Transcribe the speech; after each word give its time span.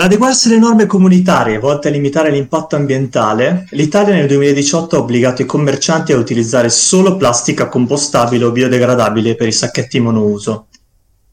Per 0.00 0.08
adeguarsi 0.08 0.48
alle 0.48 0.56
norme 0.56 0.86
comunitarie 0.86 1.58
volte 1.58 1.88
a 1.88 1.90
limitare 1.90 2.30
l'impatto 2.30 2.74
ambientale, 2.74 3.66
l'Italia 3.72 4.14
nel 4.14 4.28
2018 4.28 4.96
ha 4.96 4.98
obbligato 5.00 5.42
i 5.42 5.44
commercianti 5.44 6.14
a 6.14 6.16
utilizzare 6.16 6.70
solo 6.70 7.18
plastica 7.18 7.68
compostabile 7.68 8.46
o 8.46 8.50
biodegradabile 8.50 9.34
per 9.34 9.48
i 9.48 9.52
sacchetti 9.52 10.00
monouso. 10.00 10.68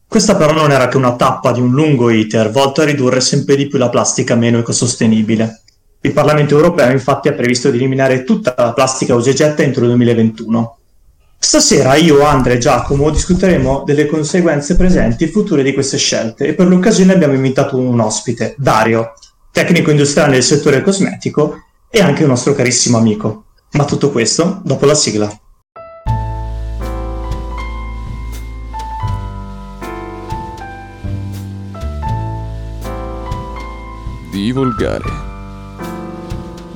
Questa 0.06 0.36
però 0.36 0.52
non 0.52 0.70
era 0.70 0.88
che 0.88 0.98
una 0.98 1.16
tappa 1.16 1.50
di 1.52 1.60
un 1.60 1.70
lungo 1.70 2.10
iter 2.10 2.50
volto 2.50 2.82
a 2.82 2.84
ridurre 2.84 3.22
sempre 3.22 3.56
di 3.56 3.68
più 3.68 3.78
la 3.78 3.88
plastica 3.88 4.34
meno 4.34 4.58
ecosostenibile. 4.58 5.62
Il 6.02 6.12
Parlamento 6.12 6.54
europeo 6.54 6.90
infatti 6.90 7.28
ha 7.28 7.32
previsto 7.32 7.70
di 7.70 7.78
eliminare 7.78 8.22
tutta 8.22 8.54
la 8.54 8.74
plastica 8.74 9.14
usa 9.14 9.30
e 9.30 9.34
getta 9.34 9.62
entro 9.62 9.84
il 9.84 9.88
2021. 9.88 10.77
Stasera 11.40 11.94
io, 11.94 12.24
Andre 12.26 12.54
e 12.54 12.58
Giacomo 12.58 13.10
discuteremo 13.10 13.84
delle 13.86 14.06
conseguenze 14.06 14.74
presenti 14.76 15.24
e 15.24 15.28
future 15.28 15.62
di 15.62 15.72
queste 15.72 15.96
scelte 15.96 16.48
e 16.48 16.54
per 16.54 16.66
l'occasione 16.66 17.12
abbiamo 17.12 17.34
invitato 17.34 17.78
un 17.78 18.00
ospite, 18.00 18.56
Dario, 18.58 19.12
tecnico 19.52 19.90
industriale 19.90 20.32
nel 20.32 20.42
settore 20.42 20.82
cosmetico 20.82 21.62
e 21.88 22.00
anche 22.00 22.24
un 22.24 22.30
nostro 22.30 22.54
carissimo 22.54 22.98
amico. 22.98 23.44
Ma 23.72 23.84
tutto 23.84 24.10
questo 24.10 24.60
dopo 24.64 24.84
la 24.84 24.94
sigla. 24.94 25.40
Di 34.32 34.52
volgare. 34.52 35.26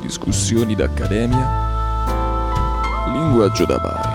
Discussioni 0.00 0.76
d'accademia. 0.76 1.60
Linguaggio 3.12 3.66
da 3.66 3.78
bar. 3.78 4.11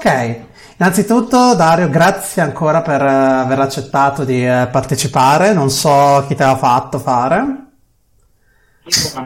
Ok, 0.00 0.42
innanzitutto 0.78 1.56
Dario, 1.56 1.90
grazie 1.90 2.40
ancora 2.40 2.82
per 2.82 3.02
eh, 3.02 3.08
aver 3.08 3.58
accettato 3.58 4.22
di 4.22 4.46
eh, 4.46 4.68
partecipare, 4.70 5.52
non 5.52 5.70
so 5.70 6.24
chi 6.28 6.36
te 6.36 6.44
l'ha 6.44 6.56
fatto 6.56 7.00
fare. 7.00 7.66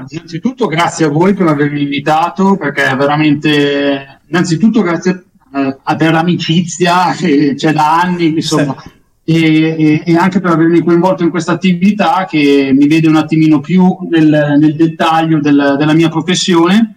Innanzitutto 0.09 0.69
grazie 0.69 1.05
a 1.05 1.09
voi 1.11 1.35
per 1.35 1.49
avermi 1.49 1.83
invitato 1.83 2.57
perché 2.57 2.85
veramente, 2.97 4.21
innanzitutto 4.29 4.81
grazie 4.81 5.25
eh, 5.55 5.77
per 5.95 6.13
l'amicizia 6.13 7.13
che 7.19 7.53
c'è 7.55 7.75
da 7.75 8.01
anni, 8.01 8.29
insomma, 8.29 8.75
sì. 8.83 8.91
e, 9.25 9.77
e, 9.79 10.03
e, 10.07 10.17
anche 10.17 10.41
per 10.41 10.53
avermi 10.53 10.81
coinvolto 10.81 11.23
in 11.23 11.29
questa 11.29 11.53
attività 11.53 12.25
che 12.27 12.73
mi 12.75 12.87
vede 12.87 13.09
un 13.09 13.17
attimino 13.17 13.61
più 13.61 13.95
nel, 14.09 14.57
nel 14.59 14.75
dettaglio 14.75 15.39
del, 15.39 15.75
della 15.77 15.93
mia 15.93 16.09
professione 16.09 16.97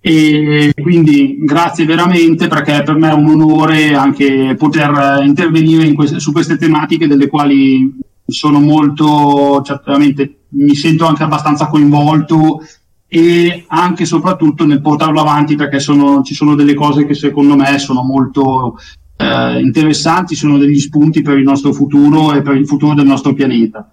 e 0.00 0.72
quindi 0.80 1.38
grazie 1.40 1.84
veramente 1.84 2.46
perché 2.46 2.82
per 2.84 2.96
me 2.96 3.10
è 3.10 3.14
un 3.14 3.28
onore 3.28 3.94
anche 3.94 4.54
poter 4.56 5.22
intervenire 5.24 5.92
queste, 5.92 6.20
su 6.20 6.30
queste 6.30 6.56
tematiche 6.56 7.08
delle 7.08 7.26
quali 7.26 7.96
sono 8.24 8.60
molto 8.60 9.60
certamente 9.64 10.42
mi 10.50 10.74
sento 10.74 11.04
anche 11.04 11.24
abbastanza 11.24 11.66
coinvolto 11.66 12.60
e 13.08 13.64
anche 13.68 14.02
e 14.02 14.06
soprattutto 14.06 14.66
nel 14.66 14.82
portarlo 14.82 15.20
avanti 15.20 15.56
perché 15.56 15.80
sono, 15.80 16.22
ci 16.22 16.34
sono 16.34 16.54
delle 16.54 16.74
cose 16.74 17.06
che 17.06 17.14
secondo 17.14 17.56
me 17.56 17.78
sono 17.78 18.02
molto 18.02 18.76
eh, 19.16 19.60
interessanti, 19.60 20.34
sono 20.34 20.58
degli 20.58 20.78
spunti 20.78 21.22
per 21.22 21.38
il 21.38 21.44
nostro 21.44 21.72
futuro 21.72 22.34
e 22.34 22.42
per 22.42 22.54
il 22.54 22.66
futuro 22.66 22.94
del 22.94 23.06
nostro 23.06 23.32
pianeta. 23.32 23.90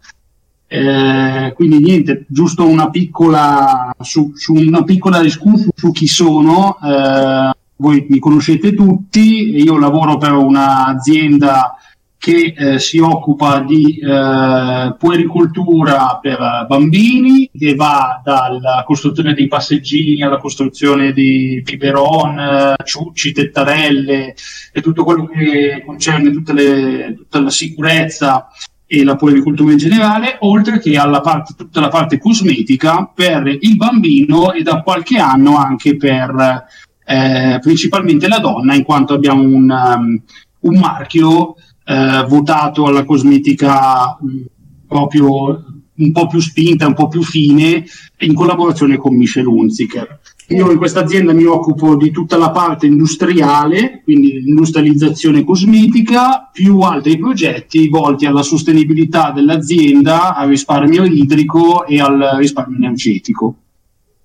Eh, 0.67 1.53
quindi 1.55 1.79
niente, 1.79 2.25
giusto 2.27 2.67
una 2.67 2.89
piccola, 2.89 3.95
su, 4.01 4.31
su 4.35 4.53
una 4.53 4.83
piccola 4.83 5.21
discussione 5.21 5.71
su 5.75 5.91
chi 5.91 6.07
sono. 6.07 6.77
Eh, 6.81 7.51
voi 7.77 8.05
mi 8.09 8.19
conoscete 8.19 8.73
tutti, 8.73 9.61
io 9.61 9.77
lavoro 9.77 10.17
per 10.17 10.31
un'azienda 10.31 11.75
che 12.17 12.55
eh, 12.57 12.79
si 12.79 12.97
occupa 12.97 13.59
di 13.59 13.99
eh, 13.99 14.95
puericoltura 14.97 16.17
per 16.19 16.65
bambini, 16.67 17.47
che 17.55 17.75
va 17.75 18.19
dalla 18.23 18.83
costruzione 18.83 19.35
dei 19.35 19.47
passeggini 19.47 20.23
alla 20.23 20.37
costruzione 20.37 21.11
di 21.13 21.61
biberon, 21.63 22.73
ciucci, 22.83 23.31
tettarelle 23.31 24.33
e 24.73 24.81
tutto 24.81 25.03
quello 25.03 25.27
che 25.27 25.83
concerne 25.85 26.31
le, 26.31 27.13
tutta 27.15 27.41
la 27.41 27.51
sicurezza 27.51 28.47
e 28.87 29.03
la 29.03 29.15
puericultura 29.15 29.71
in 29.71 29.77
generale, 29.77 30.37
oltre 30.41 30.79
che 30.79 30.97
alla 30.97 31.21
parte, 31.21 31.53
tutta 31.55 31.79
la 31.79 31.89
parte 31.89 32.19
cosmetica 32.19 33.09
per 33.13 33.47
il 33.47 33.75
bambino 33.75 34.53
e 34.53 34.61
da 34.61 34.81
qualche 34.81 35.17
anno 35.17 35.57
anche 35.57 35.97
per 35.97 36.65
eh, 37.05 37.59
principalmente 37.61 38.27
la 38.27 38.39
donna, 38.39 38.75
in 38.75 38.83
quanto 38.83 39.13
abbiamo 39.13 39.41
un, 39.41 39.69
um, 39.69 40.21
un 40.59 40.79
marchio 40.79 41.55
eh, 41.83 42.25
votato 42.27 42.85
alla 42.85 43.03
cosmetica 43.03 44.17
mh, 44.19 44.41
proprio 44.87 45.63
un 45.97 46.11
po' 46.11 46.27
più 46.27 46.39
spinta, 46.39 46.87
un 46.87 46.93
po' 46.93 47.07
più 47.07 47.23
fine, 47.23 47.85
in 48.19 48.33
collaborazione 48.33 48.97
con 48.97 49.15
Michel 49.15 49.45
Hunziker. 49.45 50.19
Io 50.49 50.69
in 50.69 50.77
questa 50.77 50.99
azienda 50.99 51.33
mi 51.33 51.45
occupo 51.45 51.95
di 51.95 52.11
tutta 52.11 52.37
la 52.37 52.51
parte 52.51 52.85
industriale, 52.85 54.01
quindi 54.03 54.41
l'industrializzazione 54.41 55.43
cosmetica, 55.43 56.49
più 56.53 56.81
altri 56.81 57.17
progetti 57.17 57.89
volti 57.89 58.27
alla 58.27 58.43
sostenibilità 58.43 59.31
dell'azienda, 59.31 60.35
al 60.35 60.49
risparmio 60.49 61.03
idrico 61.03 61.85
e 61.87 61.99
al 61.99 62.35
risparmio 62.37 62.77
energetico. 62.77 63.55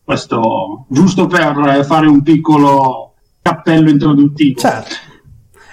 Questo 0.05 0.85
giusto 0.89 1.27
per 1.27 1.85
fare 1.87 2.07
un 2.07 2.23
piccolo 2.23 3.15
cappello 3.41 3.89
introduttivo. 3.89 4.61
Certo. 4.61 5.10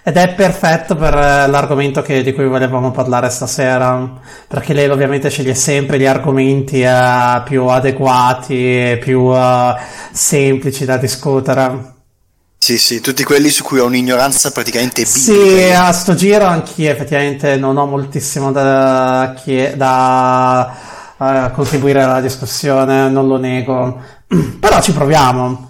Ed 0.07 0.15
è 0.15 0.33
perfetto 0.33 0.95
per 0.95 1.13
eh, 1.13 1.47
l'argomento 1.47 2.01
che, 2.01 2.23
di 2.23 2.33
cui 2.33 2.45
volevamo 2.45 2.91
parlare 2.91 3.29
stasera, 3.29 4.09
perché 4.47 4.71
lei 4.71 4.87
ovviamente 4.87 5.29
sceglie 5.29 5.53
sempre 5.53 5.99
gli 5.99 6.05
argomenti 6.05 6.81
uh, 6.81 7.43
più 7.43 7.65
adeguati 7.65 8.53
e 8.53 8.99
più 9.03 9.23
uh, 9.23 9.75
semplici 10.13 10.85
da 10.85 10.95
discutere. 10.95 11.95
Sì, 12.57 12.77
sì, 12.77 13.01
tutti 13.01 13.25
quelli 13.25 13.49
su 13.49 13.65
cui 13.65 13.79
ho 13.79 13.85
un'ignoranza 13.85 14.51
praticamente 14.51 15.03
biblica. 15.03 15.19
Sì, 15.19 15.71
a 15.73 15.91
sto 15.91 16.15
giro 16.15 16.45
anch'io 16.45 16.89
effettivamente 16.89 17.57
non 17.57 17.75
ho 17.75 17.85
moltissimo 17.85 18.53
da, 18.53 19.35
da 19.75 20.73
uh, 21.17 21.51
contribuire 21.51 22.01
alla 22.01 22.21
discussione, 22.21 23.09
non 23.09 23.27
lo 23.27 23.35
nego, 23.35 24.01
però 24.57 24.81
ci 24.81 24.93
proviamo. 24.93 25.66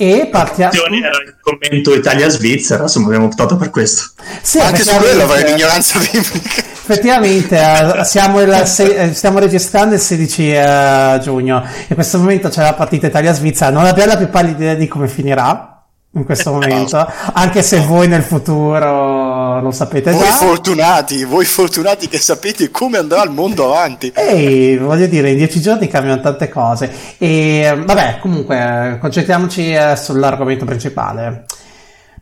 E 0.00 0.28
partiamo. 0.30 0.72
Era 0.72 1.10
il 1.26 1.34
commento 1.40 1.92
Italia-Svizzera, 1.92 2.82
insomma, 2.84 3.06
abbiamo 3.06 3.24
optato 3.24 3.56
per 3.56 3.70
questo. 3.70 4.10
Sì, 4.42 4.60
anche 4.60 4.84
su 4.84 4.94
quello 4.94 5.24
avrei 5.24 5.42
l'ignoranza 5.42 5.98
biblica. 5.98 6.60
Effettivamente, 6.60 7.56
uh, 7.56 8.04
siamo, 8.06 8.40
il, 8.40 8.62
se, 8.64 8.84
eh, 8.94 9.12
stiamo 9.12 9.40
registrando 9.40 9.96
il 9.96 10.00
16 10.00 10.52
uh, 10.52 11.18
giugno. 11.18 11.66
In 11.88 11.96
questo 11.96 12.18
momento 12.18 12.48
c'è 12.48 12.62
la 12.62 12.74
partita 12.74 13.08
Italia-Svizzera. 13.08 13.72
Non 13.72 13.86
abbiamo 13.86 14.12
la 14.12 14.18
più 14.18 14.28
pallida 14.28 14.56
idea 14.56 14.74
di 14.74 14.86
come 14.86 15.08
finirà 15.08 15.67
in 16.12 16.24
questo 16.24 16.52
momento, 16.52 17.06
anche 17.32 17.62
se 17.62 17.80
voi 17.80 18.08
nel 18.08 18.22
futuro 18.22 19.60
lo 19.60 19.70
sapete 19.70 20.10
voi 20.12 20.24
già. 20.24 20.32
fortunati, 20.32 21.24
voi 21.24 21.44
fortunati 21.44 22.08
che 22.08 22.18
sapete 22.18 22.70
come 22.70 22.98
andrà 22.98 23.22
il 23.22 23.30
mondo 23.30 23.66
avanti. 23.66 24.12
Ehi, 24.14 24.76
voglio 24.76 25.06
dire, 25.06 25.30
in 25.30 25.36
dieci 25.36 25.60
giorni 25.60 25.88
cambiano 25.88 26.20
tante 26.20 26.48
cose. 26.48 26.90
E 27.18 27.80
vabbè, 27.84 28.18
comunque, 28.20 28.98
concentriamoci 29.00 29.72
eh, 29.72 29.96
sull'argomento 29.96 30.64
principale. 30.64 31.44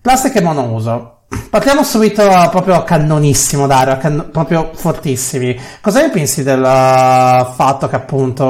Plastica 0.01 0.39
e 0.39 0.43
monouso. 0.43 1.16
Partiamo 1.57 1.85
subito 1.85 2.23
proprio 2.51 2.85
cannonissimo, 2.85 3.67
Dario, 3.67 3.97
can- 3.97 4.29
proprio 4.31 4.73
fortissimi. 4.75 5.59
Cosa 5.81 6.03
ne 6.03 6.11
pensi 6.11 6.43
del 6.43 6.61
fatto 6.63 7.89
che 7.89 7.97
appunto 7.97 8.45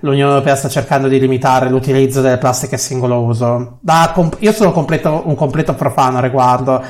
l'Unione 0.00 0.32
Europea 0.32 0.56
sta 0.56 0.68
cercando 0.68 1.06
di 1.06 1.20
limitare 1.20 1.68
l'utilizzo 1.68 2.20
delle 2.20 2.38
plastiche 2.38 2.74
a 2.74 2.78
singolo 2.78 3.22
uso? 3.22 3.78
Comp- 4.12 4.38
io 4.40 4.50
sono 4.50 4.72
completo, 4.72 5.22
un 5.26 5.36
completo 5.36 5.74
profano 5.74 6.18
a 6.18 6.20
riguardo. 6.20 6.82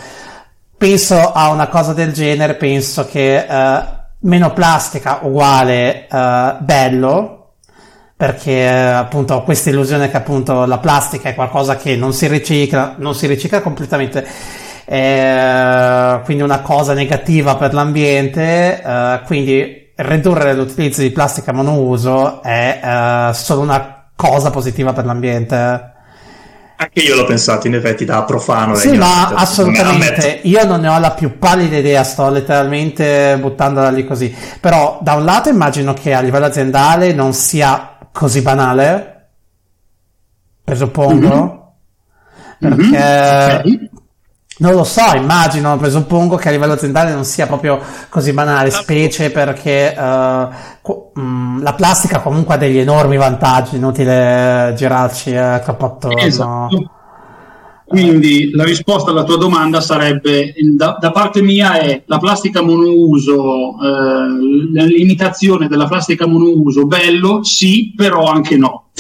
Penso 0.79 1.33
a 1.33 1.51
una 1.51 1.69
cosa 1.69 1.93
del 1.93 2.15
genere, 2.15 2.55
penso 2.55 3.05
che 3.05 3.45
uh, 3.47 3.85
meno 4.21 4.55
plastica 4.55 5.19
uguale 5.21 6.07
uh, 6.11 6.65
bello, 6.65 7.57
perché 8.17 8.67
appunto 8.67 9.35
ho 9.35 9.43
questa 9.43 9.69
illusione 9.69 10.11
che 10.11 10.17
appunto 10.17 10.65
la 10.65 10.79
plastica 10.79 11.29
è 11.29 11.35
qualcosa 11.35 11.77
che 11.77 11.95
non 11.95 12.15
si 12.15 12.27
ricicla, 12.27 12.95
non 12.97 13.15
si 13.15 13.27
ricicla 13.27 13.61
completamente 13.61 14.27
eh, 14.93 16.21
quindi 16.25 16.43
una 16.43 16.63
cosa 16.63 16.95
negativa 16.95 17.55
per 17.55 17.73
l'ambiente, 17.73 18.83
eh, 18.83 19.21
quindi 19.25 19.93
ridurre 19.95 20.53
l'utilizzo 20.53 21.01
di 21.01 21.13
plastica 21.13 21.53
monouso 21.53 22.43
è 22.43 22.81
eh, 22.83 23.33
solo 23.33 23.61
una 23.61 24.09
cosa 24.17 24.51
positiva 24.51 24.93
per 24.93 25.05
l'ambiente. 25.05 25.93
Anche 26.77 27.03
io 27.03 27.15
l'ho 27.15 27.25
pensato 27.25 27.69
in 27.69 27.77
effetti 27.77 28.05
da 28.05 28.25
profano. 28.25 28.75
Sì, 28.75 28.97
ma 28.97 29.29
assolutamente. 29.29 30.41
Io 30.43 30.65
non 30.65 30.81
ne 30.81 30.89
ho 30.89 30.99
la 30.99 31.13
più 31.13 31.39
pallida 31.39 31.77
idea, 31.77 32.03
sto 32.03 32.29
letteralmente 32.29 33.37
buttandola 33.39 33.91
lì 33.91 34.05
così. 34.05 34.35
Però 34.59 34.99
da 35.03 35.15
un 35.15 35.25
lato 35.25 35.51
immagino 35.51 35.93
che 35.93 36.15
a 36.15 36.21
livello 36.21 36.47
aziendale 36.47 37.13
non 37.13 37.33
sia 37.33 37.97
così 38.11 38.43
banale, 38.43 39.29
presuppongo, 40.65 41.75
mm-hmm. 42.65 42.81
perché 42.81 43.63
mm-hmm. 43.69 43.75
Okay 43.75 43.90
Non 44.61 44.75
lo 44.75 44.85
so, 44.85 45.15
immagino, 45.17 45.79
presuppongo 45.79 46.37
che 46.37 46.49
a 46.49 46.51
livello 46.51 46.75
aziendale 46.75 47.15
non 47.15 47.25
sia 47.25 47.47
proprio 47.47 47.81
così 48.11 48.35
banale, 48.35 48.71
specie 48.71 49.31
perché 49.31 49.95
uh, 49.97 50.49
co- 50.83 51.13
mh, 51.15 51.63
la 51.63 51.73
plastica 51.73 52.21
comunque 52.21 52.55
ha 52.55 52.59
degli 52.59 52.77
enormi 52.77 53.17
vantaggi, 53.17 53.77
inutile 53.77 54.75
girarci 54.77 55.31
eh, 55.31 55.61
troppo 55.65 55.87
attorno. 55.87 56.21
Esatto. 56.21 56.91
Quindi 57.87 58.51
la 58.53 58.65
risposta 58.65 59.11
alla 59.11 59.25
tua 59.25 59.39
domanda 59.39 59.81
sarebbe, 59.81 60.53
da, 60.77 60.97
da 61.01 61.11
parte 61.11 61.41
mia, 61.41 61.81
è 61.81 62.03
la 62.05 62.19
plastica 62.19 62.63
monouso, 62.63 63.77
eh, 63.83 64.85
limitazione 64.85 65.69
della 65.69 65.87
plastica 65.87 66.27
monouso, 66.27 66.87
bello, 66.87 67.43
sì, 67.43 67.95
però 67.97 68.27
anche 68.27 68.59
no. 68.59 68.91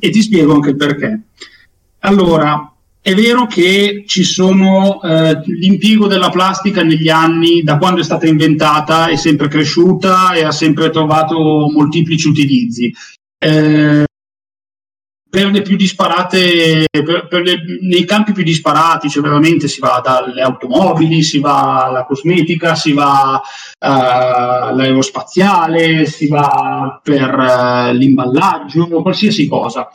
E 0.00 0.08
ti 0.08 0.22
spiego 0.22 0.54
anche 0.54 0.74
perché. 0.74 1.20
Allora, 2.00 2.72
è 3.02 3.14
vero 3.14 3.46
che 3.46 4.04
ci 4.06 4.24
sono 4.24 5.00
eh, 5.02 5.40
l'impiego 5.46 6.06
della 6.06 6.28
plastica 6.28 6.82
negli 6.82 7.08
anni, 7.08 7.62
da 7.62 7.78
quando 7.78 8.00
è 8.00 8.04
stata 8.04 8.26
inventata, 8.26 9.08
è 9.08 9.16
sempre 9.16 9.48
cresciuta 9.48 10.34
e 10.34 10.44
ha 10.44 10.52
sempre 10.52 10.90
trovato 10.90 11.70
molteplici 11.72 12.28
utilizzi. 12.28 12.94
Eh, 13.38 14.04
per 15.30 15.46
le 15.46 15.62
più 15.62 15.76
disparate, 15.76 16.86
per, 16.90 17.28
per 17.28 17.42
le, 17.42 17.62
nei 17.82 18.04
campi 18.04 18.32
più 18.32 18.42
disparati, 18.42 19.08
cioè 19.08 19.22
veramente 19.22 19.68
si 19.68 19.78
va 19.78 20.02
dalle 20.04 20.42
automobili, 20.42 21.22
si 21.22 21.38
va 21.38 21.84
alla 21.84 22.04
cosmetica, 22.04 22.74
si 22.74 22.90
va 22.92 23.40
uh, 23.40 23.42
all'aerospaziale, 23.78 26.04
si 26.06 26.26
va 26.26 27.00
per 27.00 27.32
uh, 27.32 27.92
l'imballaggio, 27.96 28.88
qualsiasi 29.02 29.46
cosa. 29.46 29.88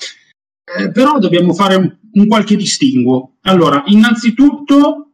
Eh, 0.77 0.89
però 0.91 1.19
dobbiamo 1.19 1.53
fare 1.53 1.75
un, 1.75 1.93
un, 2.15 2.27
qualche 2.27 2.55
distinguo. 2.55 3.35
Allora, 3.43 3.83
innanzitutto, 3.85 5.11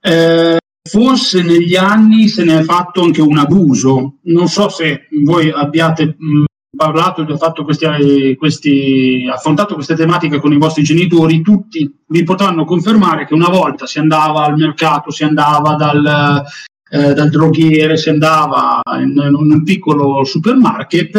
eh, 0.00 0.58
forse 0.88 1.42
negli 1.42 1.76
anni 1.76 2.28
se 2.28 2.44
ne 2.44 2.60
è 2.60 2.62
fatto 2.62 3.02
anche 3.02 3.20
un 3.20 3.38
abuso. 3.38 4.18
Non 4.22 4.48
so 4.48 4.68
se 4.68 5.08
voi 5.22 5.50
abbiate 5.50 6.16
mh, 6.18 6.44
parlato 6.76 7.26
e 7.26 7.36
fatto 7.36 7.64
questi, 7.64 8.36
questi, 8.36 9.28
affrontato 9.30 9.74
queste 9.74 9.94
tematiche 9.94 10.38
con 10.38 10.52
i 10.52 10.58
vostri 10.58 10.82
genitori, 10.82 11.42
tutti 11.42 12.02
vi 12.06 12.22
potranno 12.22 12.64
confermare 12.64 13.26
che 13.26 13.34
una 13.34 13.48
volta 13.48 13.86
si 13.86 13.98
andava 13.98 14.44
al 14.44 14.56
mercato, 14.56 15.10
si 15.10 15.24
andava 15.24 15.74
dal, 15.74 16.44
eh, 16.90 17.12
dal 17.14 17.28
droghiere, 17.30 17.96
si 17.96 18.08
andava 18.08 18.80
in, 18.98 19.10
in 19.10 19.34
un 19.34 19.62
piccolo 19.64 20.24
supermarket 20.24 21.16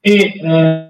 e 0.00 0.40
eh, 0.42 0.87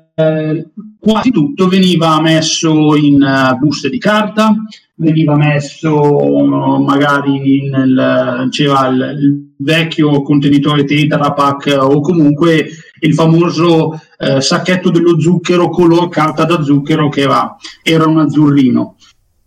quasi 0.99 1.31
tutto 1.31 1.69
veniva 1.69 2.21
messo 2.21 2.97
in 2.97 3.23
uh, 3.23 3.57
buste 3.57 3.89
di 3.89 3.99
carta, 3.99 4.55
veniva 4.97 5.37
messo 5.37 5.97
magari 6.81 7.69
nel 7.69 8.49
c'era 8.51 8.89
il, 8.89 9.17
il, 9.21 9.47
vecchio 9.61 10.23
contenitore 10.23 10.85
Tetra 10.85 11.33
Pak 11.33 11.77
o 11.81 12.01
comunque 12.01 12.69
il 13.01 13.15
famoso 13.15 14.01
eh, 14.17 14.41
sacchetto 14.41 14.91
dello 14.91 15.21
zucchero 15.21 15.69
color 15.69 16.09
carta 16.09 16.45
da 16.45 16.63
zucchero 16.63 17.09
che 17.09 17.23
era, 17.23 17.57
era 17.83 18.07
un 18.07 18.19
azzurrino. 18.19 18.95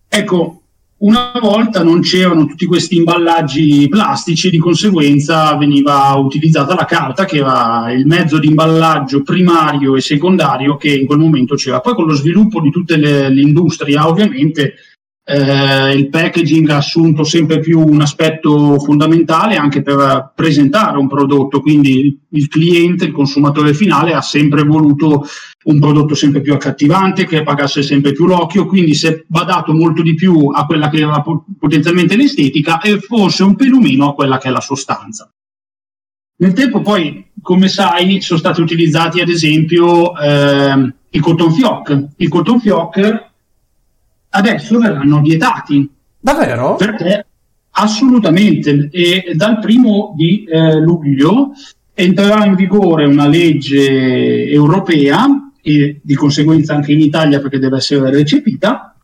Ecco, 0.09 0.60
una 1.01 1.31
volta 1.41 1.83
non 1.83 2.01
c'erano 2.01 2.45
tutti 2.45 2.65
questi 2.65 2.97
imballaggi 2.97 3.87
plastici 3.89 4.47
e 4.47 4.51
di 4.51 4.59
conseguenza 4.59 5.55
veniva 5.55 6.13
utilizzata 6.15 6.75
la 6.75 6.85
carta 6.85 7.25
che 7.25 7.37
era 7.37 7.91
il 7.91 8.05
mezzo 8.05 8.37
di 8.37 8.47
imballaggio 8.47 9.23
primario 9.23 9.95
e 9.95 10.01
secondario 10.01 10.77
che 10.77 10.93
in 10.93 11.07
quel 11.07 11.19
momento 11.19 11.55
c'era. 11.55 11.79
Poi 11.79 11.95
con 11.95 12.05
lo 12.05 12.13
sviluppo 12.13 12.61
di 12.61 12.69
tutta 12.69 12.95
l'industria 12.95 14.07
ovviamente 14.07 14.75
eh, 15.23 15.93
il 15.93 16.09
packaging 16.09 16.69
ha 16.69 16.77
assunto 16.77 17.23
sempre 17.23 17.59
più 17.59 17.79
un 17.79 18.01
aspetto 18.01 18.77
fondamentale 18.79 19.55
anche 19.55 19.81
per 19.81 20.33
presentare 20.35 20.97
un 20.97 21.07
prodotto, 21.07 21.61
quindi 21.61 22.19
il 22.29 22.47
cliente, 22.47 23.05
il 23.05 23.11
consumatore 23.11 23.73
finale 23.73 24.13
ha 24.13 24.21
sempre 24.21 24.63
voluto 24.63 25.25
un 25.63 25.79
prodotto 25.79 26.15
sempre 26.15 26.41
più 26.41 26.53
accattivante, 26.53 27.25
che 27.25 27.43
pagasse 27.43 27.83
sempre 27.83 28.13
più 28.13 28.25
l'occhio, 28.25 28.65
quindi 28.65 28.93
si 28.93 29.07
è 29.07 29.23
badato 29.27 29.73
molto 29.73 30.01
di 30.01 30.15
più 30.15 30.49
a 30.53 30.65
quella 30.65 30.89
che 30.89 30.97
era 30.97 31.23
potenzialmente 31.59 32.15
l'estetica 32.15 32.79
e 32.79 32.99
forse 32.99 33.43
un 33.43 33.55
pelumino 33.55 34.09
a 34.09 34.13
quella 34.13 34.37
che 34.37 34.47
è 34.47 34.51
la 34.51 34.61
sostanza. 34.61 35.31
Nel 36.37 36.53
tempo 36.53 36.81
poi, 36.81 37.27
come 37.39 37.67
sai, 37.67 38.19
sono 38.21 38.39
stati 38.39 38.61
utilizzati 38.61 39.21
ad 39.21 39.29
esempio 39.29 40.17
eh, 40.17 40.93
i 41.11 41.19
cotton 41.19 41.51
fioc. 41.51 42.07
Il 42.17 42.29
cotton 42.29 42.59
fioc 42.59 43.29
adesso 44.29 44.79
verranno 44.79 45.21
vietati. 45.21 45.87
Davvero? 46.19 46.75
Perché 46.77 47.27
assolutamente. 47.69 48.89
E 48.91 49.33
dal 49.35 49.59
primo 49.59 50.13
di 50.15 50.43
eh, 50.45 50.79
luglio 50.79 51.51
entrerà 51.93 52.45
in 52.45 52.55
vigore 52.55 53.05
una 53.05 53.27
legge 53.27 54.49
europea 54.49 55.50
e 55.61 55.99
di 56.01 56.15
conseguenza 56.15 56.73
anche 56.73 56.91
in 56.91 56.99
Italia 56.99 57.39
perché 57.39 57.59
deve 57.59 57.77
essere 57.77 58.09
recepita, 58.09 58.95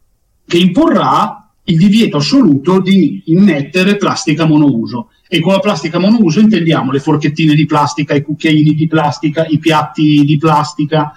che 0.45 0.57
imporrà 0.57 1.51
il 1.65 1.77
divieto 1.77 2.17
assoluto 2.17 2.79
di 2.79 3.23
immettere 3.25 3.97
plastica 3.97 4.45
monouso. 4.45 5.09
E 5.27 5.41
con 5.41 5.53
la 5.53 5.59
plastica 5.59 5.99
monouso 5.99 6.39
intendiamo 6.39 6.91
le 6.91 6.99
forchettine 6.99 7.53
di 7.53 7.65
plastica, 7.65 8.13
i 8.13 8.21
cucchiaini 8.21 8.73
di 8.73 8.87
plastica, 8.87 9.45
i 9.47 9.59
piatti 9.59 10.23
di 10.23 10.37
plastica, 10.37 11.11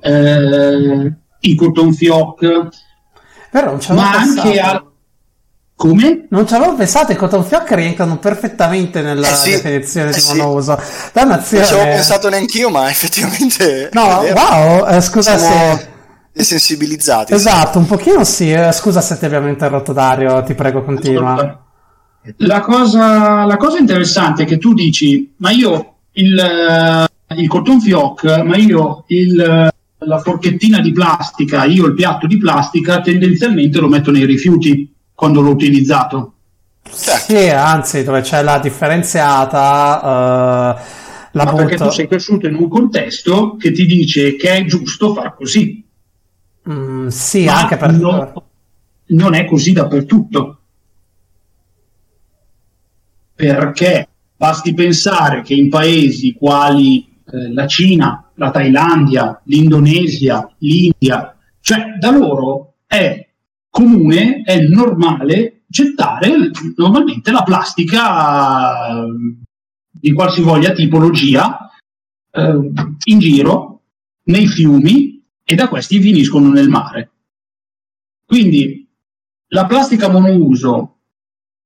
eh, 0.00 1.12
i 1.40 1.54
cotton 1.54 1.92
fioc, 1.92 2.68
però 3.50 3.70
non 3.72 3.96
ma 3.96 4.12
anche 4.12 4.60
a... 4.60 4.82
Come? 5.78 6.26
Non 6.30 6.44
ci 6.44 6.54
avevo 6.54 6.74
pensato, 6.74 7.12
i 7.12 7.14
cotton 7.14 7.44
fioc 7.44 7.70
rientrano 7.70 8.18
perfettamente 8.18 9.00
nella 9.00 9.30
eh 9.30 9.34
sì, 9.36 9.50
definizione 9.52 10.10
eh 10.10 10.12
di 10.12 10.22
monouso. 10.26 10.76
Sì. 10.76 11.10
Dannazione. 11.12 11.62
Non 11.62 11.68
ci 11.68 11.74
avevo 11.74 11.94
pensato 11.94 12.28
neanch'io, 12.28 12.68
ma 12.68 12.90
effettivamente. 12.90 13.88
No, 13.92 14.02
wow, 14.02 14.88
eh, 14.88 15.00
scusa 15.00 15.38
Siamo 15.38 15.76
se. 15.76 15.88
Desensibilizzati. 16.32 17.32
Esatto, 17.32 17.74
sì. 17.74 17.78
un 17.78 17.86
pochino 17.86 18.24
sì. 18.24 18.50
Eh, 18.50 18.72
scusa 18.72 19.00
se 19.00 19.18
ti 19.18 19.24
abbiamo 19.24 19.46
interrotto, 19.46 19.92
Dario, 19.92 20.42
ti 20.42 20.54
prego, 20.54 20.82
continua. 20.82 21.64
La 22.38 22.60
cosa, 22.60 23.44
la 23.44 23.56
cosa 23.56 23.78
interessante 23.78 24.42
è 24.42 24.46
che 24.46 24.58
tu 24.58 24.74
dici, 24.74 25.32
ma 25.36 25.52
io 25.52 25.98
il, 26.14 26.36
eh, 26.36 27.36
il 27.36 27.46
cotton 27.46 27.80
fioc, 27.80 28.24
ma 28.42 28.56
io 28.56 29.04
il 29.06 29.70
la 30.00 30.18
forchettina 30.18 30.80
di 30.80 30.92
plastica, 30.92 31.64
io 31.64 31.86
il 31.86 31.94
piatto 31.94 32.26
di 32.26 32.38
plastica, 32.38 33.00
tendenzialmente 33.00 33.78
lo 33.78 33.88
metto 33.88 34.10
nei 34.10 34.26
rifiuti 34.26 34.92
quando 35.18 35.40
l'ho 35.40 35.50
utilizzato. 35.50 36.34
Sì, 36.88 37.48
anzi, 37.48 38.04
dove 38.04 38.20
c'è 38.20 38.40
la 38.40 38.60
differenziata, 38.60 39.98
uh, 39.98 40.80
la 41.32 41.44
Ma 41.44 41.54
perché 41.54 41.74
tu 41.74 41.90
sei 41.90 42.06
cresciuto 42.06 42.46
in 42.46 42.54
un 42.54 42.68
contesto 42.68 43.56
che 43.56 43.72
ti 43.72 43.84
dice 43.84 44.36
che 44.36 44.50
è 44.58 44.64
giusto 44.64 45.12
far 45.14 45.34
così. 45.34 45.84
Mm, 46.70 47.08
sì, 47.08 47.46
Ma 47.46 47.62
anche 47.62 47.76
per... 47.76 47.92
Non, 47.94 48.32
non 49.06 49.34
è 49.34 49.44
così 49.44 49.72
dappertutto. 49.72 50.60
Perché 53.34 54.08
basti 54.36 54.72
pensare 54.72 55.42
che 55.42 55.54
in 55.54 55.68
paesi 55.68 56.32
quali 56.32 57.00
eh, 57.24 57.52
la 57.52 57.66
Cina, 57.66 58.30
la 58.34 58.52
Thailandia, 58.52 59.40
l'Indonesia, 59.46 60.48
l'India, 60.58 61.36
cioè 61.60 61.96
da 61.98 62.12
loro 62.12 62.74
è 62.86 63.27
comune, 63.78 64.42
è 64.42 64.58
normale 64.58 65.62
gettare 65.68 66.50
normalmente 66.74 67.30
la 67.30 67.44
plastica 67.44 68.88
eh, 68.88 69.36
di 69.88 70.12
qualsivoglia 70.12 70.72
tipologia 70.72 71.70
eh, 72.28 72.72
in 73.04 73.18
giro 73.20 73.82
nei 74.24 74.48
fiumi 74.48 75.22
e 75.44 75.54
da 75.54 75.68
questi 75.68 76.00
finiscono 76.00 76.50
nel 76.50 76.68
mare. 76.68 77.10
Quindi 78.26 78.84
la 79.50 79.66
plastica 79.66 80.10
monouso 80.10 80.96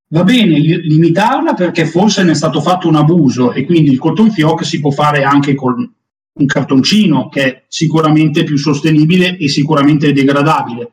va 0.09 0.23
bene 0.23 0.59
limitarla 0.59 1.55
perché 1.55 1.87
forse 1.87 2.23
ne 2.25 2.33
è 2.33 2.35
stato 2.35 2.61
fatto 2.61 2.89
un 2.89 2.97
abuso 2.97 3.53
e 3.53 3.65
quindi 3.65 3.91
il 3.91 3.99
cotton 3.99 4.31
fioc 4.31 4.67
si 4.67 4.81
può 4.81 4.91
fare 4.91 5.23
anche 5.23 5.55
con 5.55 5.91
un 6.35 6.47
cartoncino 6.47 7.31
che 7.31 7.43
è 7.43 7.65
sicuramente 7.69 8.45
più 8.45 8.59
sostenibile 8.59 9.39
e 9.39 9.49
sicuramente 9.49 10.13
degradabile. 10.13 10.93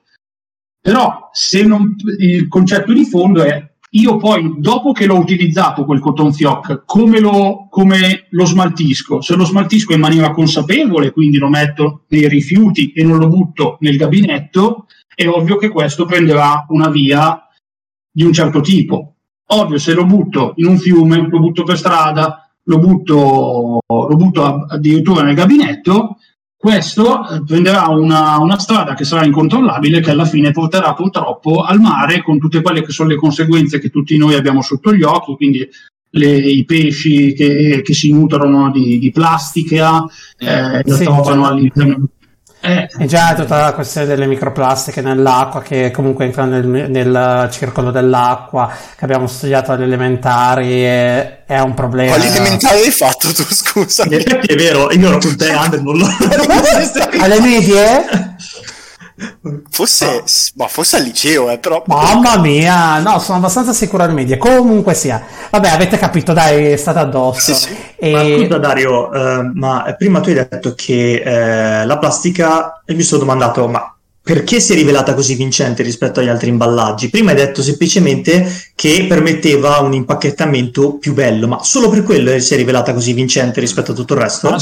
Però 0.89 1.29
se 1.31 1.63
non, 1.63 1.96
il 2.17 2.48
concetto 2.48 2.93
di 2.93 3.05
fondo 3.05 3.43
è 3.43 3.63
io 3.91 4.17
poi 4.17 4.55
dopo 4.58 4.91
che 4.91 5.05
l'ho 5.05 5.19
utilizzato 5.19 5.86
quel 5.86 6.00
cotton 6.00 6.34
fioc 6.34 6.81
come 6.84 7.19
lo, 7.19 7.67
come 7.69 8.25
lo 8.31 8.43
smaltisco? 8.43 9.22
Se 9.22 9.36
lo 9.36 9.46
smaltisco 9.46 9.93
in 9.93 10.00
maniera 10.00 10.31
consapevole, 10.31 11.12
quindi 11.12 11.38
lo 11.38 11.48
metto 11.48 12.05
nei 12.08 12.27
rifiuti 12.27 12.91
e 12.91 13.03
non 13.03 13.19
lo 13.19 13.27
butto 13.27 13.77
nel 13.81 13.98
gabinetto, 13.98 14.88
è 15.13 15.27
ovvio 15.27 15.58
che 15.58 15.69
questo 15.69 16.05
prenderà 16.05 16.65
una 16.69 16.89
via 16.89 17.39
di 18.12 18.24
un 18.24 18.34
certo 18.34 18.62
tipo. 18.62 19.13
Ovvio, 19.46 19.77
se 19.77 19.93
lo 19.93 20.05
butto 20.05 20.53
in 20.55 20.65
un 20.65 20.79
fiume, 20.79 21.27
lo 21.29 21.39
butto 21.39 21.62
per 21.62 21.77
strada, 21.77 22.50
lo 22.63 22.79
butto, 22.79 23.79
lo 23.86 24.15
butto 24.15 24.65
addirittura 24.67 25.22
nel 25.22 25.36
gabinetto, 25.36 26.17
questo 26.62 27.22
prenderà 27.46 27.88
una, 27.88 28.38
una, 28.38 28.60
strada 28.60 28.94
che 28.94 29.06
sarà 29.06 29.24
incontrollabile, 29.24 30.01
che 30.01 30.12
alla 30.12 30.25
fine 30.25 30.51
porterà 30.51 30.94
purtroppo 30.94 31.62
al 31.63 31.80
mare 31.80 32.22
con 32.22 32.38
tutte 32.38 32.62
quelle 32.62 32.84
che 32.84 32.92
sono 32.92 33.08
le 33.08 33.16
conseguenze 33.16 33.80
che 33.80 33.89
tutti 33.89 34.18
noi 34.18 34.36
abbiamo 34.36 34.62
sotto 34.62 34.94
gli 34.94 35.04
occhi, 35.04 35.36
quindi 35.36 35.66
le, 36.10 36.36
i 36.36 36.66
pesci 36.66 37.34
che, 37.34 37.82
che, 37.82 37.94
si 37.94 38.12
nutrono 38.12 38.72
di, 38.72 39.00
di 39.00 39.10
plastica, 39.10 40.04
eh, 40.38 40.84
sì, 40.86 41.06
trovano 41.06 41.46
all'interno 41.46 41.94
eh. 41.94 42.18
E 42.62 43.06
già 43.06 43.34
tutta 43.36 43.62
la 43.62 43.74
questione 43.74 44.06
delle 44.06 44.25
microplastiche 44.25 45.01
nell'acqua 45.01 45.62
che 45.62 45.92
comunque 45.92 46.25
entrano 46.25 46.60
nel, 46.60 46.89
nel, 46.89 47.50
circolo 47.51 47.89
dell'acqua 47.89 48.70
che 48.98 49.06
abbiamo 49.06 49.28
studiato 49.28 49.72
alle 49.72 49.86
elementari 49.86 50.84
è, 50.84 51.44
è 51.46 51.60
un 51.60 51.74
problema. 51.74 52.16
Quali 52.16 52.28
elementari 52.28 52.82
hai 52.82 52.92
fatto 52.92 53.32
tu, 53.32 53.44
scusa? 53.44 54.04
In 54.04 54.13
effetti 54.13 54.48
è 54.48 54.56
vero, 54.56 54.92
io 54.92 55.08
ero 55.08 55.20
con 55.20 55.38
te, 55.38 55.51
Ander, 55.51 55.82
non 55.82 55.98
lo... 55.98 56.06
alle 57.22 57.39
medie? 57.39 58.38
Forse, 59.69 60.05
no. 60.05 60.24
ma 60.55 60.67
forse 60.67 60.98
al 60.98 61.03
liceo, 61.03 61.50
eh, 61.50 61.60
però. 61.60 61.81
Mamma 61.86 62.38
mia, 62.39 63.00
no, 63.00 63.19
sono 63.19 63.38
abbastanza 63.38 63.72
sicuro 63.72 64.03
al 64.03 64.13
media. 64.13 64.38
Comunque 64.38 64.93
sia, 64.93 65.24
vabbè, 65.50 65.69
avete 65.69 65.98
capito, 65.98 66.34
dai, 66.34 66.72
è 66.72 66.75
stata 66.75 67.00
addosso. 67.00 67.53
Sì, 67.53 67.67
sì. 67.67 67.75
E... 67.96 68.12
Ma 68.12 68.24
scusa, 68.24 68.58
Dario, 68.58 69.13
eh, 69.13 69.51
ma 69.53 69.96
prima 69.98 70.19
tu 70.19 70.29
hai 70.29 70.36
detto 70.36 70.74
che 70.75 71.22
eh, 71.24 71.86
la 71.86 71.98
plastica, 71.98 72.81
e 72.86 72.93
mi 72.93 73.03
sono 73.03 73.22
domandato, 73.22 73.67
ma 73.67 73.93
perché 74.22 74.60
si 74.60 74.74
è 74.74 74.75
rivelata 74.75 75.13
così 75.13 75.34
vincente 75.36 75.81
rispetto 75.81 76.19
agli 76.19 76.27
altri 76.27 76.50
imballaggi? 76.50 77.10
Prima 77.10 77.31
hai 77.31 77.38
detto 77.38 77.63
semplicemente 77.63 78.48
che 78.75 79.05
permetteva 79.08 79.79
un 79.79 79.93
impacchettamento 79.93 80.98
più 80.98 81.13
bello, 81.13 81.48
ma 81.48 81.63
solo 81.63 81.89
per 81.89 82.03
quello 82.03 82.38
si 82.39 82.53
è 82.53 82.58
rivelata 82.58 82.93
così 82.93 83.13
vincente 83.13 83.60
rispetto 83.60 83.91
a 83.91 83.96
tutto 83.96 84.13
il 84.13 84.19
resto? 84.19 84.55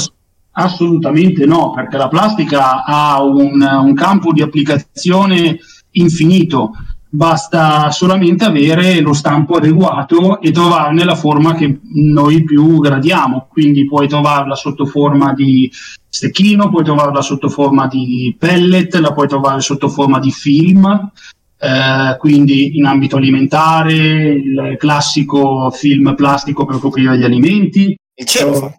Ass- 0.58 0.76
Assolutamente 0.78 1.44
no, 1.44 1.72
perché 1.72 1.96
la 1.96 2.08
plastica 2.08 2.84
ha 2.84 3.20
un, 3.22 3.60
un 3.60 3.94
campo 3.94 4.32
di 4.32 4.42
applicazione 4.42 5.58
infinito, 5.92 6.70
basta 7.08 7.90
solamente 7.90 8.44
avere 8.44 9.00
lo 9.00 9.12
stampo 9.12 9.56
adeguato 9.56 10.40
e 10.40 10.52
trovarne 10.52 11.04
la 11.04 11.16
forma 11.16 11.54
che 11.54 11.80
noi 11.94 12.44
più 12.44 12.78
gradiamo, 12.78 13.48
quindi 13.50 13.86
puoi 13.86 14.06
trovarla 14.06 14.54
sotto 14.54 14.86
forma 14.86 15.32
di 15.32 15.68
stecchino, 16.08 16.70
puoi 16.70 16.84
trovarla 16.84 17.22
sotto 17.22 17.48
forma 17.48 17.88
di 17.88 18.36
pellet, 18.38 18.94
la 18.96 19.12
puoi 19.12 19.26
trovare 19.26 19.60
sotto 19.60 19.88
forma 19.88 20.20
di 20.20 20.30
film, 20.30 21.10
eh, 21.58 22.16
quindi 22.18 22.76
in 22.76 22.86
ambito 22.86 23.16
alimentare, 23.16 23.94
il 23.94 24.76
classico 24.78 25.70
film 25.70 26.14
plastico 26.14 26.64
per 26.64 26.78
coprire 26.78 27.18
gli 27.18 27.24
alimenti. 27.24 27.96
Il 28.14 28.26
cielo 28.26 28.74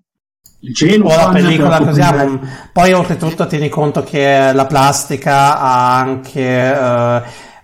il 0.62 0.76
cielo 0.76 1.06
o 1.06 1.16
la 1.16 1.30
pellicola 1.30 1.80
così 1.80 2.02
ah, 2.02 2.40
poi 2.74 2.92
oltretutto 2.92 3.48
tieni 3.48 3.70
conto 3.70 4.04
che 4.04 4.52
la 4.54 4.66
plastica 4.66 5.58
ha 5.60 5.98
anche 5.98 6.70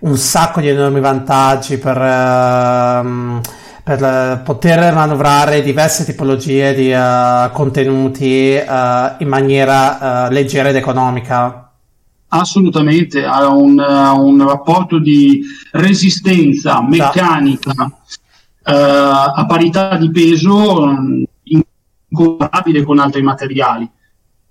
uh, 0.00 0.08
un 0.08 0.16
sacco 0.16 0.60
di 0.60 0.68
enormi 0.68 1.00
vantaggi 1.00 1.76
per, 1.76 1.96
uh, 1.96 3.40
per 3.82 4.40
poter 4.44 4.94
manovrare 4.94 5.62
diverse 5.62 6.06
tipologie 6.06 6.74
di 6.74 6.90
uh, 6.90 7.50
contenuti 7.52 8.54
in 8.54 9.28
maniera 9.28 10.28
leggera 10.30 10.70
ed 10.70 10.76
economica. 10.76 11.70
Assolutamente 12.28 13.24
ha 13.24 13.46
un, 13.48 13.78
un 13.78 14.46
rapporto 14.46 14.98
di 14.98 15.42
resistenza 15.72 16.82
meccanica 16.82 17.72
a 18.68 19.44
parità 19.46 19.96
di 19.96 20.10
peso 20.10 21.26
comparabile 22.16 22.82
con 22.82 22.98
altri 22.98 23.22
materiali. 23.22 23.88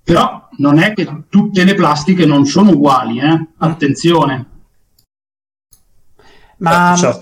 Però 0.03 0.49
non 0.57 0.77
è 0.77 0.93
che 0.93 1.23
tutte 1.29 1.63
le 1.63 1.73
plastiche 1.73 2.25
non 2.25 2.45
sono 2.45 2.69
uguali, 2.69 3.19
eh? 3.19 3.47
attenzione. 3.57 4.45
Ma, 6.57 6.95
eh, 6.95 7.19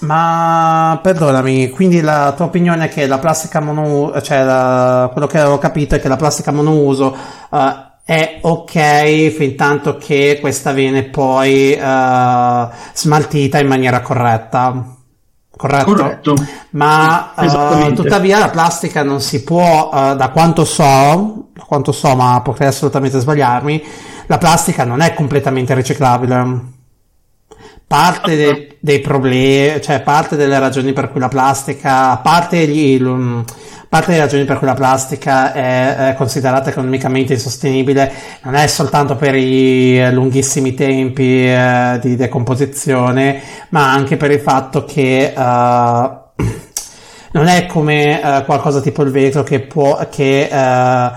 ma 0.00 1.00
perdonami, 1.02 1.70
quindi 1.70 2.00
la 2.00 2.32
tua 2.36 2.44
opinione 2.44 2.84
è 2.84 2.88
che 2.88 3.06
la 3.06 3.18
plastica 3.18 3.60
monouso, 3.60 4.20
cioè 4.20 4.44
la, 4.44 5.08
quello 5.10 5.26
che 5.26 5.40
ho 5.40 5.58
capito 5.58 5.94
è 5.94 6.00
che 6.00 6.08
la 6.08 6.16
plastica 6.16 6.52
monouso 6.52 7.16
uh, 7.50 7.58
è 8.04 8.38
ok 8.42 9.28
fin 9.30 9.56
tanto 9.56 9.96
che 9.96 10.38
questa 10.40 10.72
viene 10.72 11.04
poi 11.04 11.72
uh, 11.72 12.68
smaltita 12.92 13.58
in 13.58 13.66
maniera 13.66 14.02
corretta. 14.02 14.98
Corretto. 15.56 15.92
Corretto. 15.92 16.34
Ma 16.70 17.32
uh, 17.36 17.92
tuttavia 17.92 18.38
la 18.38 18.50
plastica 18.50 19.02
non 19.02 19.20
si 19.20 19.42
può, 19.44 19.90
uh, 19.92 20.16
da 20.16 20.30
quanto 20.30 20.64
so, 20.64 21.48
da 21.52 21.62
quanto 21.64 21.92
so, 21.92 22.14
ma 22.16 22.40
potrei 22.42 22.68
assolutamente 22.68 23.18
sbagliarmi, 23.20 23.84
la 24.26 24.38
plastica 24.38 24.84
non 24.84 25.00
è 25.00 25.14
completamente 25.14 25.74
riciclabile. 25.74 26.72
Parte 27.86 28.36
de- 28.36 28.76
dei 28.80 29.00
problemi, 29.00 29.80
cioè 29.80 30.00
parte 30.00 30.36
delle 30.36 30.58
ragioni 30.58 30.92
per 30.92 31.10
cui 31.10 31.20
la 31.20 31.28
plastica, 31.28 32.10
a 32.10 32.16
parte 32.18 32.66
gli, 32.66 33.00
parte 33.94 34.10
delle 34.10 34.24
ragioni 34.24 34.44
per 34.44 34.58
cui 34.58 34.66
la 34.66 34.74
plastica 34.74 35.52
è, 35.52 36.14
considerata 36.16 36.70
economicamente 36.70 37.34
insostenibile 37.34 38.12
non 38.42 38.56
è 38.56 38.66
soltanto 38.66 39.14
per 39.14 39.36
i 39.36 40.12
lunghissimi 40.12 40.74
tempi 40.74 41.46
eh, 41.46 42.00
di 42.02 42.16
decomposizione, 42.16 43.40
ma 43.68 43.92
anche 43.92 44.16
per 44.16 44.32
il 44.32 44.40
fatto 44.40 44.84
che 44.84 45.32
uh, 45.32 45.40
non 47.32 47.46
è 47.46 47.66
come 47.66 48.20
uh, 48.20 48.44
qualcosa 48.44 48.80
tipo 48.80 49.02
il 49.02 49.12
vetro 49.12 49.44
che 49.44 49.60
può 49.60 50.08
che 50.10 50.48
uh, 50.50 51.16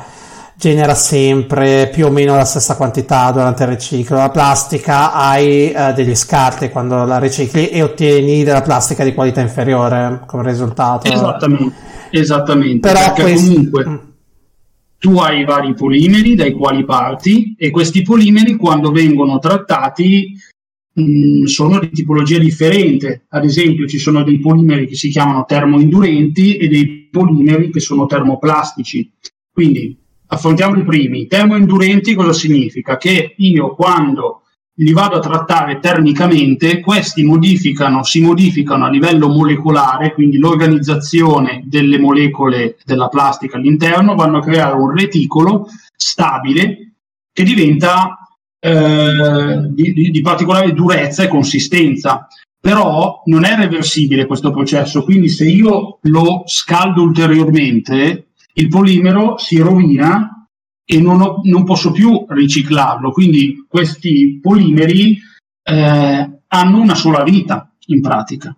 genera 0.54 0.94
sempre 0.94 1.88
più 1.88 2.06
o 2.06 2.12
meno 2.12 2.36
la 2.36 2.46
stessa 2.46 2.76
quantità 2.76 3.32
durante 3.32 3.64
il 3.64 3.70
riciclo. 3.70 4.18
La 4.18 4.30
plastica 4.30 5.14
hai 5.14 5.74
uh, 5.76 5.94
degli 5.94 6.16
scarti 6.16 6.70
quando 6.70 7.06
la 7.06 7.18
ricicli 7.18 7.70
e 7.70 7.82
ottieni 7.82 8.44
della 8.44 8.62
plastica 8.62 9.04
di 9.04 9.16
qualità 9.16 9.42
inferiore 9.42 10.22
come 10.28 10.44
risultato. 10.44 11.12
Esattamente. 11.12 11.96
Esattamente, 12.20 12.88
Però 12.88 13.00
perché 13.00 13.22
questo... 13.22 13.54
comunque 13.54 13.88
mm. 13.88 13.96
tu 14.98 15.18
hai 15.18 15.44
vari 15.46 15.74
polimeri 15.74 16.36
dai 16.36 16.54
quali 16.54 16.84
parti 16.86 17.56
e 17.58 17.70
questi 17.70 18.02
polimeri 18.02 18.56
quando 18.56 18.92
vengono 18.92 19.40
trattati 19.40 20.34
mh, 20.94 21.02
mm, 21.02 21.44
sono 21.46 21.80
di 21.80 21.90
tipologia 21.90 22.40
differente. 22.40 23.26
Ad 23.30 23.44
esempio 23.44 23.88
ci 23.88 23.98
sono 23.98 24.24
dei 24.24 24.40
polimeri 24.40 24.88
che 24.88 24.96
si 24.96 25.10
chiamano 25.10 25.46
termoindurenti 25.46 26.58
e 26.58 26.68
dei 26.68 27.08
polimeri 27.12 27.72
che 27.72 27.80
sono 27.80 28.06
termoplastici. 28.06 29.12
Quindi 29.52 29.98
affrontiamo 30.28 30.78
i 30.78 30.84
primi. 30.84 31.28
Termoindurenti 31.28 32.14
cosa 32.16 32.34
significa? 32.34 32.98
Che 32.98 33.36
io 33.38 33.76
quando 33.76 34.44
li 34.80 34.92
vado 34.92 35.16
a 35.16 35.20
trattare 35.20 35.80
termicamente, 35.80 36.82
questi 36.82 37.24
modificano, 37.24 38.04
si 38.04 38.22
modificano 38.22 38.86
a 38.86 38.90
livello 38.90 39.28
molecolare, 39.28 40.14
quindi 40.14 40.38
l'organizzazione 40.38 41.64
delle 41.66 41.98
molecole 41.98 42.78
della 42.86 43.08
plastica 43.08 43.58
all'interno, 43.58 44.16
vanno 44.16 44.38
a 44.38 44.42
creare 44.42 44.76
un 44.76 44.96
reticolo 44.96 45.68
stabile 45.96 46.94
che 47.32 47.44
diventa 47.44 48.18
eh, 48.60 49.68
di, 49.70 50.12
di, 50.12 50.22
particolare 50.22 50.74
durezza 50.74 51.24
e 51.24 51.28
consistenza. 51.28 52.28
Però 52.60 53.22
non 53.26 53.46
è 53.46 53.56
reversibile 53.56 54.26
questo 54.26 54.52
processo, 54.52 55.04
quindi 55.04 55.30
se 55.30 55.48
io 55.48 56.00
lo 56.02 56.44
scaldo 56.46 57.02
ulteriormente, 57.02 58.30
il 58.54 58.68
polimero 58.68 59.38
si 59.38 59.58
rovina 59.60 60.37
e 60.90 61.02
non, 61.02 61.20
ho, 61.20 61.42
non 61.44 61.66
posso 61.66 61.92
più 61.92 62.26
riciclarlo. 62.30 63.12
Quindi 63.12 63.66
questi 63.68 64.40
polimeri 64.42 65.18
eh, 65.64 66.42
hanno 66.48 66.80
una 66.80 66.96
sola 66.96 67.24
vita 67.24 67.70
in 67.88 68.02
pratica. 68.02 68.56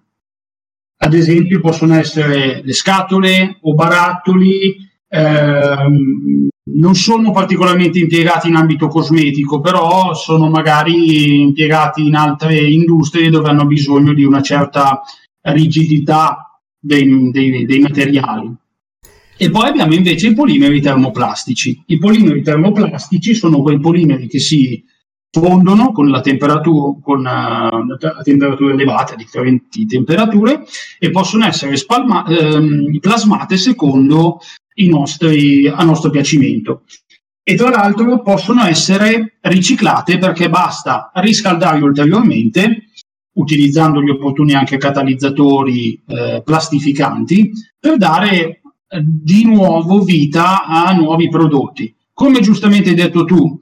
Ad 1.02 1.14
esempio 1.14 1.60
possono 1.60 1.96
essere 1.96 2.62
le 2.64 2.74
scatole 2.74 3.58
o 3.62 3.74
barattoli, 3.74 4.76
ehm, 5.08 6.48
non 6.72 6.94
sono 6.94 7.32
particolarmente 7.32 7.98
impiegati 7.98 8.48
in 8.48 8.56
ambito 8.56 8.88
cosmetico, 8.90 9.60
però 9.60 10.14
sono 10.14 10.50
magari 10.50 11.42
impiegati 11.42 12.06
in 12.06 12.16
altre 12.16 12.58
industrie 12.60 13.32
dove 13.32 13.50
hanno 13.50 13.66
bisogno 13.66 14.14
di 14.14 14.24
una 14.24 14.42
certa 14.42 15.02
rigidità 15.42 16.62
dei, 16.80 17.32
dei, 17.32 17.66
dei 17.66 17.80
materiali. 17.80 18.54
E 19.41 19.50
poi 19.50 19.69
abbiamo 19.69 19.93
invece 19.93 20.27
i 20.27 20.34
polimeri 20.34 20.81
termoplastici. 20.81 21.81
I 21.86 21.98
polimeri 21.98 22.41
termoplastici 22.41 23.34
sono 23.34 23.62
quei 23.62 23.79
polimeri 23.79 24.27
che 24.27 24.38
si 24.38 24.84
fondono 25.31 25.93
con 25.93 26.10
la 26.10 26.19
temperatura, 26.19 27.00
con, 27.01 27.19
uh, 27.22 27.24
a 27.24 28.22
temperature 28.22 28.74
elevate, 28.74 29.13
a 29.13 29.15
differenti 29.15 29.86
temperature, 29.86 30.65
e 31.00 31.10
possono 31.10 31.46
essere 31.46 31.77
spalma- 31.77 32.25
ehm, 32.25 33.00
plasmate 33.00 33.55
secondo 33.55 34.39
i 34.74 34.89
nostri, 34.89 35.67
a 35.67 35.86
nostro 35.86 36.10
piacimento. 36.10 36.84
E 37.41 37.55
tra 37.55 37.69
l'altro 37.69 38.22
possono 38.22 38.65
essere 38.65 39.38
riciclate 39.39 40.17
perché 40.17 40.50
basta 40.50 41.12
riscaldarli 41.13 41.81
ulteriormente, 41.81 42.89
utilizzando 43.36 44.01
gli 44.01 44.10
opportuni 44.10 44.53
anche 44.53 44.75
catalizzatori 44.75 46.03
eh, 46.05 46.41
plastificanti, 46.43 47.51
per 47.79 47.96
dare 47.96 48.59
di 48.98 49.46
nuovo 49.46 50.01
vita 50.01 50.65
a 50.65 50.91
nuovi 50.93 51.29
prodotti. 51.29 51.93
come 52.13 52.41
giustamente 52.41 52.89
hai 52.89 52.96
detto 52.96 53.24
tu, 53.24 53.62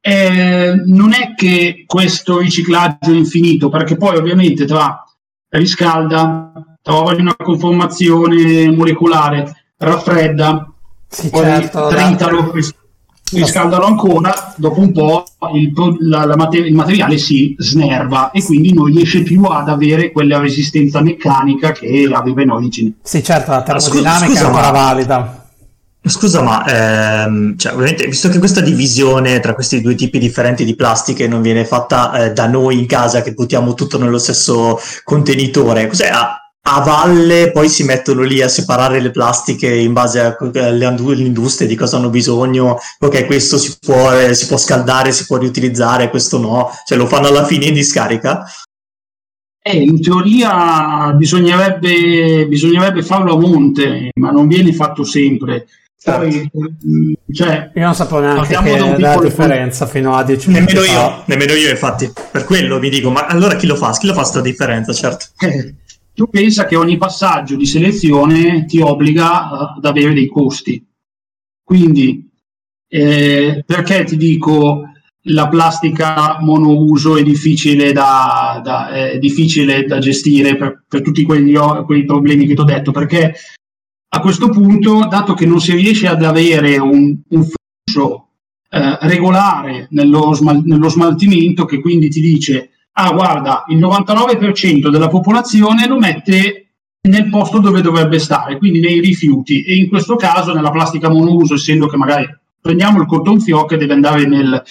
eh, 0.00 0.74
non 0.86 1.12
è 1.12 1.34
che 1.34 1.84
questo 1.86 2.38
riciclaggio 2.38 3.10
è 3.10 3.14
infinito, 3.14 3.68
perché 3.68 3.96
poi 3.96 4.16
ovviamente 4.16 4.64
tra 4.64 5.04
riscalda, 5.50 6.78
trova 6.80 7.14
una 7.14 7.34
conformazione 7.36 8.70
molecolare, 8.70 9.72
raffredda, 9.76 10.72
Sì, 11.08 11.28
poi 11.28 11.42
certo, 11.42 11.88
tritalo, 11.88 12.52
ris- 13.30 13.42
riscaldalo 13.42 13.86
ancora, 13.86 14.54
dopo 14.56 14.80
un 14.80 14.92
po' 14.92 15.24
il, 15.54 15.72
la- 16.08 16.24
la 16.24 16.36
mate- 16.36 16.58
il 16.58 16.74
materiale 16.74 17.18
si 17.18 17.54
snerva 17.58 18.30
e 18.30 18.42
quindi 18.42 18.72
non 18.72 18.86
riesce 18.86 19.22
più 19.22 19.42
ad 19.44 19.68
avere 19.68 20.12
quella 20.12 20.38
resistenza 20.38 21.00
meccanica 21.00 21.72
che 21.72 22.08
aveva 22.12 22.42
in 22.42 22.50
origine. 22.50 22.92
Sì, 23.02 23.22
certo, 23.22 23.50
la 23.50 23.62
scusa- 23.64 23.78
termodinamica 23.78 24.26
scusa, 24.26 24.40
è 24.42 24.46
ancora 24.46 24.72
ma- 24.72 24.78
valida. 24.78 25.38
Scusa, 26.06 26.42
ma 26.42 27.24
ehm, 27.24 27.56
cioè, 27.56 27.72
ovviamente, 27.72 28.06
visto 28.06 28.28
che 28.28 28.38
questa 28.38 28.60
divisione 28.60 29.40
tra 29.40 29.54
questi 29.54 29.80
due 29.80 29.94
tipi 29.94 30.18
differenti 30.18 30.66
di 30.66 30.74
plastiche 30.76 31.26
non 31.26 31.40
viene 31.40 31.64
fatta 31.64 32.12
eh, 32.26 32.32
da 32.34 32.46
noi 32.46 32.78
in 32.78 32.84
casa, 32.86 33.22
che 33.22 33.32
buttiamo 33.32 33.72
tutto 33.72 33.96
nello 33.98 34.18
stesso 34.18 34.78
contenitore, 35.02 35.86
cos'è? 35.86 36.08
A, 36.08 36.43
a 36.66 36.80
valle 36.80 37.50
poi 37.50 37.68
si 37.68 37.84
mettono 37.84 38.22
lì 38.22 38.40
a 38.40 38.48
separare 38.48 39.00
le 39.00 39.10
plastiche 39.10 39.72
in 39.74 39.92
base 39.92 40.20
a- 40.20 40.36
alle 40.38 40.94
industrie 41.18 41.68
di 41.68 41.74
cosa 41.74 41.98
hanno 41.98 42.08
bisogno. 42.08 42.78
Ok, 43.00 43.26
questo 43.26 43.58
si 43.58 43.76
può, 43.78 44.12
eh, 44.18 44.32
si 44.34 44.46
può 44.46 44.56
scaldare, 44.56 45.12
si 45.12 45.26
può 45.26 45.36
riutilizzare, 45.36 46.08
questo 46.08 46.38
no. 46.38 46.70
Cioè, 46.86 46.96
lo 46.96 47.06
fanno 47.06 47.26
alla 47.28 47.44
fine 47.44 47.66
in 47.66 47.74
discarica? 47.74 48.44
Eh, 49.66 49.76
in 49.76 50.00
teoria 50.00 51.12
bisognerebbe, 51.16 52.46
bisognerebbe 52.48 53.02
farlo 53.02 53.34
a 53.34 53.38
monte, 53.40 54.10
ma 54.18 54.30
non 54.30 54.46
viene 54.46 54.72
fatto 54.72 55.04
sempre. 55.04 55.66
Poi, 56.02 56.50
mh, 56.52 57.12
cioè, 57.32 57.70
Io 57.74 57.82
non 57.84 57.94
sapevo 57.94 58.20
neanche 58.20 58.48
che 58.48 58.76
da 58.76 58.84
un 58.84 58.90
la 58.98 59.08
piccolo 59.10 59.28
differenza 59.28 59.86
fino 59.86 60.14
a 60.16 60.22
10 60.22 60.48
minuti 60.50 60.74
Nemmeno 60.74 60.92
fa. 60.92 61.00
io, 61.00 61.22
nemmeno 61.26 61.52
io, 61.54 61.70
infatti. 61.70 62.12
Per 62.30 62.44
quello 62.44 62.78
mi 62.78 62.90
dico, 62.90 63.08
ma 63.10 63.24
allora 63.26 63.56
chi 63.56 63.66
lo 63.66 63.74
fa? 63.74 63.90
Chi 63.92 64.06
lo 64.06 64.12
fa 64.12 64.22
sta 64.24 64.42
differenza, 64.42 64.92
certo? 64.92 65.26
Tu 66.14 66.28
pensa 66.28 66.64
che 66.66 66.76
ogni 66.76 66.96
passaggio 66.96 67.56
di 67.56 67.66
selezione 67.66 68.64
ti 68.66 68.80
obbliga 68.80 69.50
eh, 69.50 69.78
ad 69.78 69.84
avere 69.84 70.14
dei 70.14 70.28
costi. 70.28 70.84
Quindi, 71.62 72.30
eh, 72.88 73.62
perché 73.66 74.04
ti 74.04 74.16
dico 74.16 74.82
la 75.28 75.48
plastica 75.48 76.38
monouso 76.40 77.16
è 77.16 77.22
difficile 77.22 77.92
da, 77.92 78.60
da- 78.62 78.90
è 78.90 79.18
difficile 79.18 79.84
da 79.84 79.98
gestire 79.98 80.56
per, 80.56 80.84
per 80.86 81.00
tutti 81.02 81.22
quegli, 81.24 81.56
quei 81.86 82.04
problemi 82.04 82.46
che 82.46 82.54
ti 82.54 82.60
ho 82.60 82.64
detto? 82.64 82.92
Perché 82.92 83.34
a 84.14 84.20
questo 84.20 84.48
punto, 84.50 85.06
dato 85.08 85.34
che 85.34 85.46
non 85.46 85.60
si 85.60 85.74
riesce 85.74 86.06
ad 86.06 86.22
avere 86.22 86.78
un, 86.78 87.18
un 87.28 87.44
flusso 87.44 88.28
eh, 88.70 88.98
regolare 89.00 89.88
nello, 89.90 90.32
smal- 90.34 90.62
nello 90.64 90.88
smaltimento, 90.88 91.64
che 91.64 91.80
quindi 91.80 92.08
ti 92.10 92.20
dice, 92.20 92.73
ah 92.96 93.12
guarda, 93.12 93.64
il 93.68 93.78
99% 93.78 94.88
della 94.88 95.08
popolazione 95.08 95.86
lo 95.86 95.98
mette 95.98 96.66
nel 97.08 97.28
posto 97.28 97.58
dove 97.58 97.82
dovrebbe 97.82 98.18
stare, 98.18 98.56
quindi 98.56 98.80
nei 98.80 99.00
rifiuti, 99.00 99.62
e 99.62 99.76
in 99.76 99.88
questo 99.88 100.16
caso 100.16 100.54
nella 100.54 100.70
plastica 100.70 101.10
monouso, 101.10 101.54
essendo 101.54 101.86
che 101.86 101.96
magari 101.96 102.26
prendiamo 102.60 103.00
il 103.00 103.06
cotton 103.06 103.40
fioc 103.40 103.68
che 103.68 103.76
deve 103.76 103.92
andare 103.92 104.26
nel, 104.26 104.62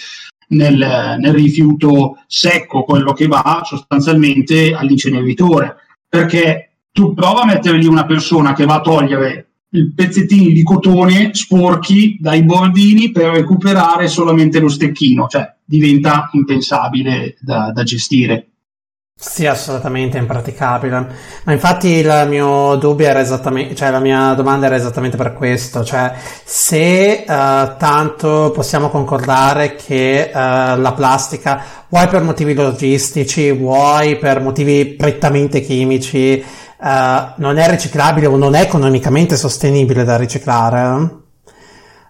nel, 0.48 1.18
nel 1.20 1.34
rifiuto 1.34 2.18
secco, 2.26 2.84
quello 2.84 3.14
che 3.14 3.28
va 3.28 3.62
sostanzialmente 3.64 4.74
all'inceneritore, 4.74 5.76
perché 6.08 6.72
tu 6.92 7.14
prova 7.14 7.42
a 7.42 7.46
mettere 7.46 7.78
lì 7.78 7.86
una 7.86 8.06
persona 8.06 8.54
che 8.54 8.66
va 8.66 8.76
a 8.76 8.82
togliere 8.82 9.53
pezzettini 9.96 10.54
di 10.54 10.64
cotone 10.64 11.32
sporchi 11.34 12.18
dai 12.20 12.44
bordini 12.44 13.12
per 13.12 13.32
recuperare 13.32 14.08
solamente 14.08 14.60
lo 14.60 14.70
stecchino, 14.70 15.28
cioè 15.28 15.52
diventa 15.66 16.30
impensabile 16.34 17.36
da, 17.40 17.72
da 17.74 17.84
gestire. 17.84 18.50
Sì, 19.16 19.46
assolutamente 19.46 20.18
impraticabile. 20.18 21.08
Ma 21.46 21.54
infatti 21.54 21.88
il 21.88 22.26
mio 22.28 22.76
dubbio 22.76 23.08
era 23.08 23.22
esattamente, 23.22 23.74
cioè 23.74 23.90
la 23.90 24.00
mia 24.00 24.34
domanda 24.34 24.66
era 24.66 24.76
esattamente 24.76 25.16
per 25.16 25.34
questo, 25.34 25.84
cioè 25.84 26.14
se 26.44 27.24
eh, 27.24 27.26
tanto 27.26 28.52
possiamo 28.54 28.90
concordare 28.90 29.76
che 29.76 30.30
eh, 30.30 30.32
la 30.34 30.94
plastica, 30.94 31.64
vuoi 31.88 32.08
per 32.08 32.22
motivi 32.24 32.54
logistici, 32.54 33.52
vuoi 33.52 34.18
per 34.18 34.42
motivi 34.42 34.88
prettamente 34.88 35.62
chimici, 35.62 36.44
eh, 36.84 37.34
non 37.38 37.58
è 37.58 37.70
riciclabile 37.70 38.28
o 38.28 38.36
non 38.36 38.56
è 38.56 38.62
economicamente 38.62 39.38
sostenibile 39.38 40.04
da 40.04 40.18
riciclare, 40.18 41.22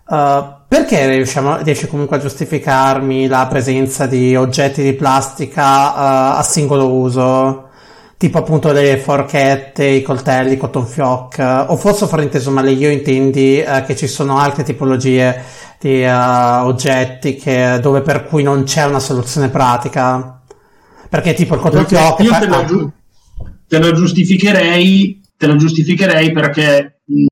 Uh, 0.05 0.65
perché 0.67 1.07
riusciamo, 1.07 1.59
riesci 1.61 1.87
comunque 1.87 2.17
a 2.17 2.19
giustificarmi 2.19 3.27
la 3.27 3.47
presenza 3.47 4.05
di 4.05 4.35
oggetti 4.35 4.83
di 4.83 4.93
plastica 4.93 5.63
uh, 5.63 6.39
a 6.39 6.43
singolo 6.43 6.91
uso? 6.91 7.69
Tipo 8.17 8.39
appunto 8.39 8.71
le 8.73 8.97
forchette, 8.97 9.85
i 9.85 10.01
coltelli, 10.01 10.53
i 10.53 10.57
cotton 10.57 10.85
fioc, 10.85 11.37
uh, 11.39 11.71
o 11.71 11.77
forse 11.77 12.03
ho 12.03 12.07
frainteso 12.07 12.51
male 12.51 12.71
io 12.71 12.89
intendi 12.89 13.63
uh, 13.65 13.85
che 13.85 13.95
ci 13.95 14.07
sono 14.07 14.37
altre 14.37 14.63
tipologie 14.63 15.41
di 15.79 16.03
uh, 16.03 16.65
oggetti 16.65 17.35
che, 17.35 17.79
dove 17.81 18.01
per 18.01 18.25
cui 18.25 18.43
non 18.43 18.63
c'è 18.63 18.83
una 18.83 18.99
soluzione 18.99 19.47
pratica? 19.47 20.41
Perché 21.07 21.33
tipo 21.33 21.55
il 21.55 21.61
cotton 21.61 21.85
fioc... 21.85 22.19
io 22.19 22.31
fa- 22.31 22.39
te 22.39 22.47
la, 22.47 22.57
ah, 22.57 22.65
giu- 22.65 22.91
te 23.73 23.79
la 23.79 23.91
giustificherei, 23.91 25.21
te 25.35 25.47
la 25.47 25.55
giustificherei 25.55 26.31
perché 26.31 27.01
mh, 27.05 27.25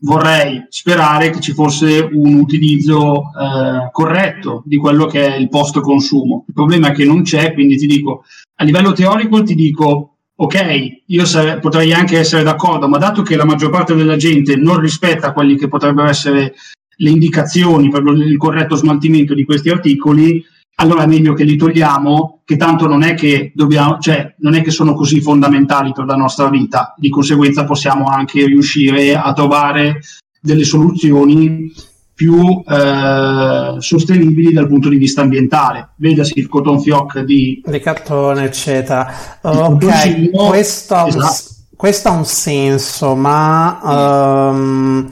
vorrei 0.00 0.66
sperare 0.68 1.30
che 1.30 1.40
ci 1.40 1.52
fosse 1.52 2.08
un 2.12 2.34
utilizzo 2.34 3.22
eh, 3.22 3.90
corretto 3.92 4.62
di 4.66 4.76
quello 4.76 5.06
che 5.06 5.34
è 5.34 5.36
il 5.36 5.48
post 5.48 5.80
consumo. 5.80 6.44
Il 6.48 6.54
problema 6.54 6.88
è 6.88 6.92
che 6.92 7.04
non 7.04 7.22
c'è, 7.22 7.52
quindi 7.52 7.76
ti 7.76 7.86
dico, 7.86 8.24
a 8.56 8.64
livello 8.64 8.92
teorico 8.92 9.42
ti 9.44 9.54
dico 9.54 10.16
ok, 10.36 11.02
io 11.06 11.24
sare- 11.24 11.60
potrei 11.60 11.92
anche 11.92 12.18
essere 12.18 12.42
d'accordo, 12.42 12.88
ma 12.88 12.98
dato 12.98 13.22
che 13.22 13.36
la 13.36 13.44
maggior 13.44 13.70
parte 13.70 13.94
della 13.94 14.16
gente 14.16 14.56
non 14.56 14.80
rispetta 14.80 15.32
quelli 15.32 15.56
che 15.56 15.68
potrebbero 15.68 16.08
essere 16.08 16.54
le 16.96 17.10
indicazioni 17.10 17.88
per 17.88 18.02
il 18.02 18.36
corretto 18.36 18.74
smaltimento 18.74 19.32
di 19.32 19.44
questi 19.44 19.68
articoli, 19.68 20.44
allora 20.76 21.04
è 21.04 21.06
meglio 21.06 21.34
che 21.34 21.44
li 21.44 21.56
togliamo, 21.56 22.40
che 22.44 22.56
tanto 22.56 22.86
non 22.86 23.02
è 23.02 23.14
che 23.14 23.52
dobbiamo, 23.54 23.98
cioè 24.00 24.34
non 24.38 24.54
è 24.54 24.62
che 24.62 24.70
sono 24.70 24.94
così 24.94 25.20
fondamentali 25.20 25.92
per 25.92 26.04
la 26.04 26.16
nostra 26.16 26.48
vita, 26.48 26.94
di 26.96 27.10
conseguenza 27.10 27.64
possiamo 27.64 28.06
anche 28.06 28.44
riuscire 28.44 29.14
a 29.14 29.32
trovare 29.32 30.00
delle 30.40 30.64
soluzioni 30.64 31.72
più 32.14 32.62
eh, 32.66 33.74
sostenibili 33.78 34.52
dal 34.52 34.68
punto 34.68 34.88
di 34.88 34.96
vista 34.96 35.22
ambientale. 35.22 35.90
Vedasi 35.96 36.38
il 36.38 36.48
cotton 36.48 36.80
fioc 36.80 37.20
di 37.20 37.60
di 37.64 37.80
cartone, 37.80 38.44
eccetera. 38.44 39.12
Il 39.42 39.50
Ok, 39.50 40.30
questo 40.30 40.94
ha, 40.94 41.02
un, 41.04 41.08
esatto. 41.08 41.54
questo 41.76 42.08
ha 42.08 42.12
un 42.12 42.24
senso, 42.24 43.14
ma 43.16 44.52
ehm, 44.52 45.10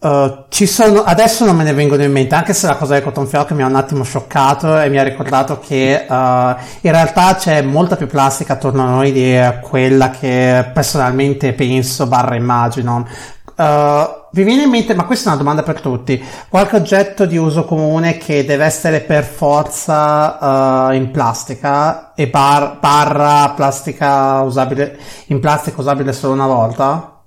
eh, 0.00 0.44
ci 0.48 0.66
sono, 0.66 1.02
adesso 1.02 1.44
non 1.44 1.56
me 1.56 1.64
ne 1.64 1.72
vengono 1.72 2.02
in 2.04 2.12
mente, 2.12 2.34
anche 2.34 2.54
se 2.54 2.66
la 2.66 2.76
cosa 2.76 2.94
del 2.94 3.02
cotton 3.02 3.26
fioc 3.26 3.50
mi 3.52 3.62
ha 3.62 3.66
un 3.66 3.74
attimo 3.74 4.04
scioccato 4.04 4.80
e 4.80 4.88
mi 4.88 4.98
ha 4.98 5.02
ricordato 5.02 5.58
che 5.58 5.92
eh, 5.94 6.06
in 6.06 6.90
realtà 6.92 7.34
c'è 7.34 7.62
molta 7.62 7.96
più 7.96 8.06
plastica 8.06 8.52
attorno 8.54 8.82
a 8.82 8.90
noi 8.90 9.12
di 9.12 9.36
quella 9.62 10.10
che 10.10 10.70
personalmente 10.72 11.52
penso 11.52 12.06
barra 12.06 12.36
immagino. 12.36 13.06
Eh, 13.56 14.16
vi 14.30 14.42
viene 14.44 14.62
in 14.64 14.70
mente, 14.70 14.94
ma 14.94 15.04
questa 15.04 15.30
è 15.30 15.32
una 15.32 15.42
domanda 15.42 15.62
per 15.62 15.80
tutti, 15.80 16.22
qualche 16.48 16.76
oggetto 16.76 17.26
di 17.26 17.36
uso 17.36 17.64
comune 17.64 18.18
che 18.18 18.44
deve 18.44 18.64
essere 18.64 19.00
per 19.00 19.24
forza 19.24 20.90
in 20.92 21.10
plastica 21.10 22.12
e 22.14 22.28
bar- 22.28 22.78
barra 22.78 23.50
plastica 23.56 24.42
usabile 24.42 24.96
in 25.26 25.40
plastica 25.40 25.80
usabile 25.80 26.12
solo 26.12 26.34
una 26.34 26.46
volta? 26.46 27.17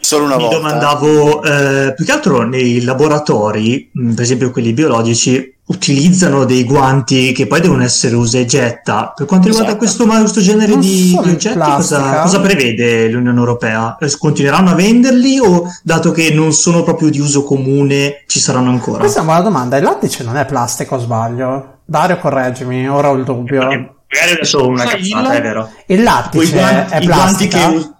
Solo 0.00 0.24
una 0.24 0.36
Mi 0.36 0.42
volta. 0.42 0.56
domandavo, 0.58 1.42
eh, 1.42 1.94
più 1.94 2.04
che 2.04 2.12
altro 2.12 2.42
nei 2.46 2.82
laboratori, 2.82 3.90
mh, 3.92 4.12
per 4.14 4.22
esempio 4.24 4.50
quelli 4.50 4.72
biologici, 4.72 5.54
utilizzano 5.66 6.44
dei 6.44 6.64
guanti 6.64 7.32
che 7.32 7.46
poi 7.46 7.60
devono 7.60 7.82
essere 7.82 8.14
usa 8.16 8.38
e 8.38 8.46
getta. 8.46 9.12
Per 9.14 9.26
quanto 9.26 9.48
riguarda 9.48 9.70
Esatto. 9.72 9.84
questo, 9.84 10.06
ma- 10.06 10.18
questo 10.20 10.40
genere 10.40 10.70
Non 10.72 10.80
di, 10.80 11.14
oggetti, 11.18 11.58
cosa, 11.58 12.20
cosa 12.22 12.40
prevede 12.40 13.08
l'Unione 13.08 13.38
Europea? 13.38 13.96
Eh, 14.00 14.16
Continueranno 14.18 14.70
a 14.70 14.74
venderli 14.74 15.38
o, 15.40 15.64
dato 15.82 16.10
che 16.12 16.30
non 16.32 16.52
sono 16.52 16.82
proprio 16.84 17.10
di 17.10 17.20
uso 17.20 17.42
comune, 17.44 18.22
ci 18.26 18.40
saranno 18.40 18.70
ancora? 18.70 18.98
Questa 19.00 19.18
è 19.20 19.22
una 19.22 19.32
buona 19.34 19.48
domanda. 19.48 19.76
Il 19.76 19.82
lattice 19.84 20.22
non 20.24 20.36
è 20.36 20.46
plastica 20.46 20.94
o 20.94 20.98
sbaglio? 21.00 21.78
Dario, 21.84 22.18
correggimi, 22.18 22.88
ora 22.88 23.10
ho 23.10 23.14
il 23.14 23.24
dubbio. 23.24 23.60
Magari 23.62 24.32
adesso 24.36 24.66
una 24.66 24.84
cazzata, 24.84 25.32
il- 25.34 25.38
è 25.38 25.42
vero. 25.42 25.70
Il 25.86 26.02
lattice 26.02 26.52
guanti, 26.52 26.92
è 26.94 27.00
plastica? 27.04 27.68
che 27.68 27.90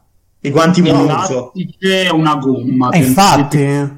i 0.40 0.50
guanti 0.50 0.80
il 0.80 0.86
monouso. 0.94 1.52
lattice 1.54 2.02
è 2.04 2.10
una 2.10 2.36
gomma. 2.36 2.90
Eh, 2.90 2.98
infatti, 2.98 3.96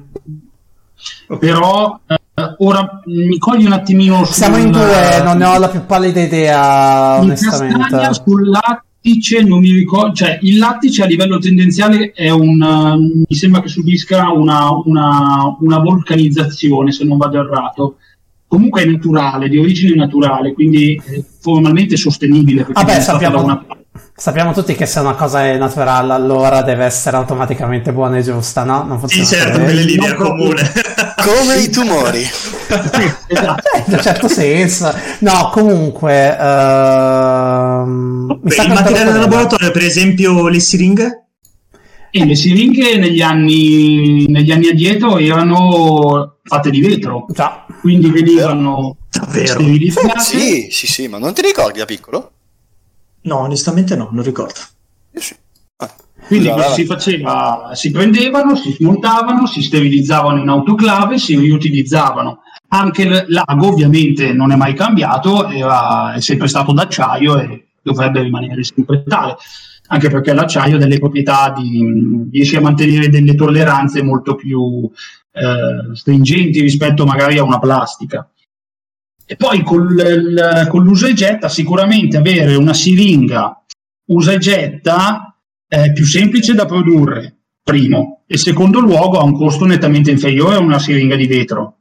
Però 1.39 1.99
eh, 2.07 2.19
ora 2.59 3.01
mi 3.05 3.37
cogli 3.37 3.65
un 3.65 3.71
attimino 3.73 4.23
sul- 4.25 4.33
siamo 4.35 4.57
in 4.57 4.71
due, 4.71 5.21
non 5.23 5.37
ne 5.37 5.45
ho 5.45 5.57
la 5.57 5.69
più 5.69 5.85
pallida 5.85 6.21
idea, 6.21 7.19
in 7.21 7.29
Castagna 7.29 7.75
onestamente. 7.75 8.13
sul, 8.23 8.49
la- 8.49 8.83
lattice 9.03 9.41
non 9.41 9.59
mi 9.61 9.71
ricordo, 9.71 10.13
cioè 10.13 10.37
il 10.43 10.57
lattice 10.59 11.01
a 11.03 11.07
livello 11.07 11.39
tendenziale 11.39 12.11
è 12.11 12.29
un, 12.29 12.61
uh, 12.61 13.23
mi 13.27 13.35
sembra 13.35 13.59
che 13.61 13.67
subisca 13.67 14.29
una, 14.31 14.69
una, 14.85 15.55
una 15.59 15.79
vulcanizzazione 15.79 16.91
se 16.91 17.03
non 17.03 17.17
vado 17.17 17.39
errato. 17.39 17.95
Comunque 18.47 18.81
è 18.81 18.85
naturale, 18.85 19.47
di 19.49 19.57
origine 19.57 19.95
naturale, 19.95 20.53
quindi 20.53 21.01
eh, 21.03 21.23
formalmente 21.39 21.95
sostenibile. 21.97 22.67
Vabbè, 22.69 22.99
sappiamo, 22.99 23.37
da 23.37 23.41
una- 23.43 23.65
sappiamo 24.21 24.53
tutti 24.53 24.75
che 24.75 24.85
se 24.85 24.99
una 24.99 25.15
cosa 25.15 25.47
è 25.47 25.57
naturale, 25.57 26.13
allora 26.13 26.61
deve 26.61 26.85
essere 26.85 27.17
automaticamente 27.17 27.91
buona 27.91 28.17
e 28.17 28.21
giusta, 28.21 28.63
no? 28.63 28.83
Non 28.83 28.99
Sì, 29.07 29.15
funziona 29.17 29.43
certo, 29.45 29.51
così. 29.59 29.63
quelle 29.63 29.81
linee 29.83 30.13
comune. 30.13 30.71
Come 31.21 31.55
i 31.57 31.69
tumori. 31.71 32.21
Esatto. 32.21 33.69
Eh, 33.75 33.83
in 33.87 33.93
un 33.93 34.01
certo 34.01 34.27
senso. 34.27 34.93
No, 35.19 35.49
comunque... 35.51 36.13
mi 37.85 38.39
Per 38.43 38.51
sta 38.51 38.63
il 38.63 38.69
materiale 38.69 39.05
da 39.05 39.11
contando- 39.11 39.19
laboratorio, 39.19 39.71
per 39.71 39.81
esempio, 39.83 40.47
le 40.49 40.59
siringhe? 40.59 41.25
E 42.11 42.25
le 42.25 42.35
siringhe 42.35 42.97
negli 42.97 43.21
anni, 43.21 44.27
negli 44.27 44.51
anni 44.51 44.67
addietro 44.67 45.17
erano 45.17 46.37
fatte 46.43 46.69
di 46.69 46.81
vetro, 46.81 47.25
Già. 47.29 47.65
quindi 47.79 48.09
venivano 48.11 48.97
Davvero? 49.09 49.59
Sì, 50.19 50.67
sì, 50.69 50.87
sì, 50.87 51.07
ma 51.07 51.17
non 51.17 51.33
ti 51.33 51.41
ricordi 51.41 51.79
da 51.79 51.85
piccolo? 51.85 52.31
No, 53.23 53.37
onestamente 53.39 53.95
no, 53.95 54.09
non 54.11 54.23
ricordo. 54.23 54.59
Io 55.11 55.19
sì. 55.21 55.35
Ah. 55.77 55.93
Quindi 56.27 56.49
Scusa, 56.49 56.69
si 56.69 56.85
faceva, 56.85 57.71
si 57.73 57.91
prendevano, 57.91 58.55
si 58.55 58.71
smontavano, 58.71 59.45
si 59.45 59.61
sterilizzavano 59.61 60.41
in 60.41 60.49
autoclave, 60.49 61.17
si 61.17 61.37
riutilizzavano. 61.37 62.41
Anche 62.69 63.01
il 63.01 63.25
lago 63.27 63.67
ovviamente 63.67 64.31
non 64.31 64.51
è 64.51 64.55
mai 64.55 64.73
cambiato, 64.73 65.49
era- 65.49 66.13
è 66.13 66.21
sempre 66.21 66.47
stato 66.47 66.71
d'acciaio 66.71 67.37
e 67.39 67.65
dovrebbe 67.81 68.21
rimanere 68.21 68.63
sempre 68.63 69.03
tale, 69.03 69.35
anche 69.87 70.09
perché 70.09 70.33
l'acciaio 70.33 70.75
ha 70.75 70.79
delle 70.79 70.99
proprietà 70.99 71.53
di 71.55 72.27
riesce 72.31 72.57
a 72.57 72.61
mantenere 72.61 73.09
delle 73.09 73.35
tolleranze 73.35 74.01
molto 74.01 74.35
più 74.35 74.89
eh, 75.33 75.95
stringenti 75.95 76.61
rispetto 76.61 77.05
magari 77.05 77.37
a 77.39 77.43
una 77.43 77.59
plastica. 77.59 78.29
E 79.31 79.37
poi 79.37 79.63
col, 79.63 80.67
con 80.67 80.83
l'usa 80.83 81.07
e 81.07 81.13
getta 81.13 81.47
sicuramente 81.47 82.17
avere 82.17 82.55
una 82.55 82.73
siringa 82.73 83.63
usa 84.07 84.33
e 84.33 84.37
getta 84.39 85.37
è 85.65 85.93
più 85.93 86.03
semplice 86.05 86.53
da 86.53 86.65
produrre, 86.65 87.37
primo, 87.63 88.23
e 88.27 88.37
secondo 88.37 88.81
luogo 88.81 89.19
ha 89.19 89.23
un 89.23 89.33
costo 89.33 89.63
nettamente 89.65 90.11
inferiore 90.11 90.55
a 90.55 90.59
una 90.59 90.79
siringa 90.79 91.15
di 91.15 91.27
vetro, 91.27 91.77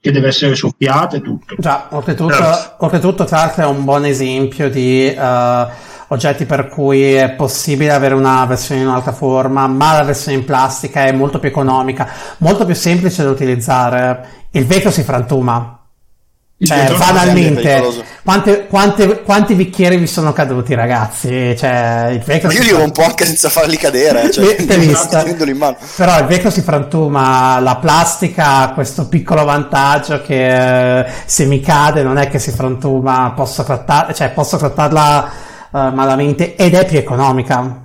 che 0.00 0.12
deve 0.12 0.28
essere 0.28 0.54
soffiata 0.54 1.16
e 1.16 1.22
tutto. 1.22 1.56
Già, 1.58 1.88
oltretutto, 1.90 2.76
oltretutto 2.78 3.24
tra 3.24 3.38
l'altro 3.38 3.64
è 3.64 3.66
un 3.66 3.82
buon 3.82 4.04
esempio 4.04 4.70
di 4.70 5.12
eh, 5.12 5.66
oggetti 6.06 6.46
per 6.46 6.68
cui 6.68 7.14
è 7.14 7.32
possibile 7.32 7.90
avere 7.90 8.14
una 8.14 8.44
versione 8.44 8.82
in 8.82 8.86
un'altra 8.86 9.10
forma, 9.10 9.66
ma 9.66 9.94
la 9.94 10.04
versione 10.04 10.38
in 10.38 10.44
plastica 10.44 11.04
è 11.04 11.10
molto 11.10 11.40
più 11.40 11.48
economica, 11.48 12.08
molto 12.38 12.64
più 12.64 12.76
semplice 12.76 13.24
da 13.24 13.30
utilizzare. 13.30 14.28
Il 14.52 14.66
vetro 14.66 14.92
si 14.92 15.02
frantuma. 15.02 15.75
Cioè, 16.58 16.90
banalmente, 16.96 17.60
pericoloso. 17.60 18.02
quante, 18.24 18.66
quante- 18.66 19.22
quanti 19.22 19.54
bicchieri 19.54 19.98
vi 19.98 20.06
sono 20.06 20.32
caduti, 20.32 20.74
ragazzi? 20.74 21.54
Cioè, 21.54 22.08
il 22.12 22.20
vetro 22.20 22.48
Ma 22.48 22.54
io 22.54 22.62
li 22.62 22.70
rompo 22.70 23.04
anche 23.04 23.26
senza 23.26 23.50
farli 23.50 23.76
cadere, 23.76 24.30
cioè, 24.30 24.56
in 25.50 25.56
mano. 25.58 25.76
Però 25.96 26.18
il 26.18 26.24
vetro 26.24 26.48
si 26.48 26.62
frantuma, 26.62 27.60
la 27.60 27.76
plastica 27.76 28.60
ha 28.60 28.72
questo 28.72 29.06
piccolo 29.06 29.44
vantaggio 29.44 30.22
che 30.22 31.00
eh, 31.00 31.06
se 31.26 31.44
mi 31.44 31.60
cade 31.60 32.02
non 32.02 32.16
è 32.16 32.30
che 32.30 32.38
si 32.38 32.52
frantuma, 32.52 33.34
posso, 33.36 33.62
trattar- 33.62 34.14
cioè, 34.14 34.30
posso 34.30 34.56
trattarla 34.56 35.30
eh, 35.74 35.90
malamente 35.90 36.56
ed 36.56 36.72
è 36.72 36.86
più 36.86 36.96
economica. 36.96 37.84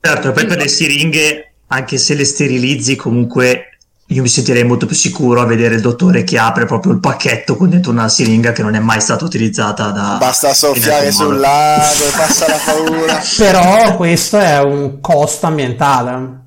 Certo, 0.00 0.32
poi 0.32 0.46
per 0.46 0.56
le 0.56 0.68
siringhe, 0.68 1.52
anche 1.66 1.98
se 1.98 2.14
le 2.14 2.24
sterilizzi, 2.24 2.96
comunque 2.96 3.78
io 4.12 4.22
mi 4.22 4.28
sentirei 4.28 4.64
molto 4.64 4.86
più 4.86 4.96
sicuro 4.96 5.40
a 5.40 5.44
vedere 5.44 5.76
il 5.76 5.80
dottore 5.80 6.24
che 6.24 6.36
apre 6.36 6.64
proprio 6.66 6.92
il 6.92 6.98
pacchetto 6.98 7.54
con 7.56 7.70
dentro 7.70 7.92
una 7.92 8.08
siringa 8.08 8.50
che 8.50 8.62
non 8.62 8.74
è 8.74 8.80
mai 8.80 9.00
stata 9.00 9.24
utilizzata 9.24 9.90
da... 9.90 10.16
Basta 10.18 10.52
soffiare 10.52 11.12
sul 11.12 11.38
lago 11.38 12.04
e 12.04 12.16
passa 12.16 12.48
la 12.48 12.58
paura. 12.64 13.20
Però 13.38 13.96
questo 13.96 14.38
è 14.38 14.60
un 14.60 15.00
costo 15.00 15.46
ambientale. 15.46 16.38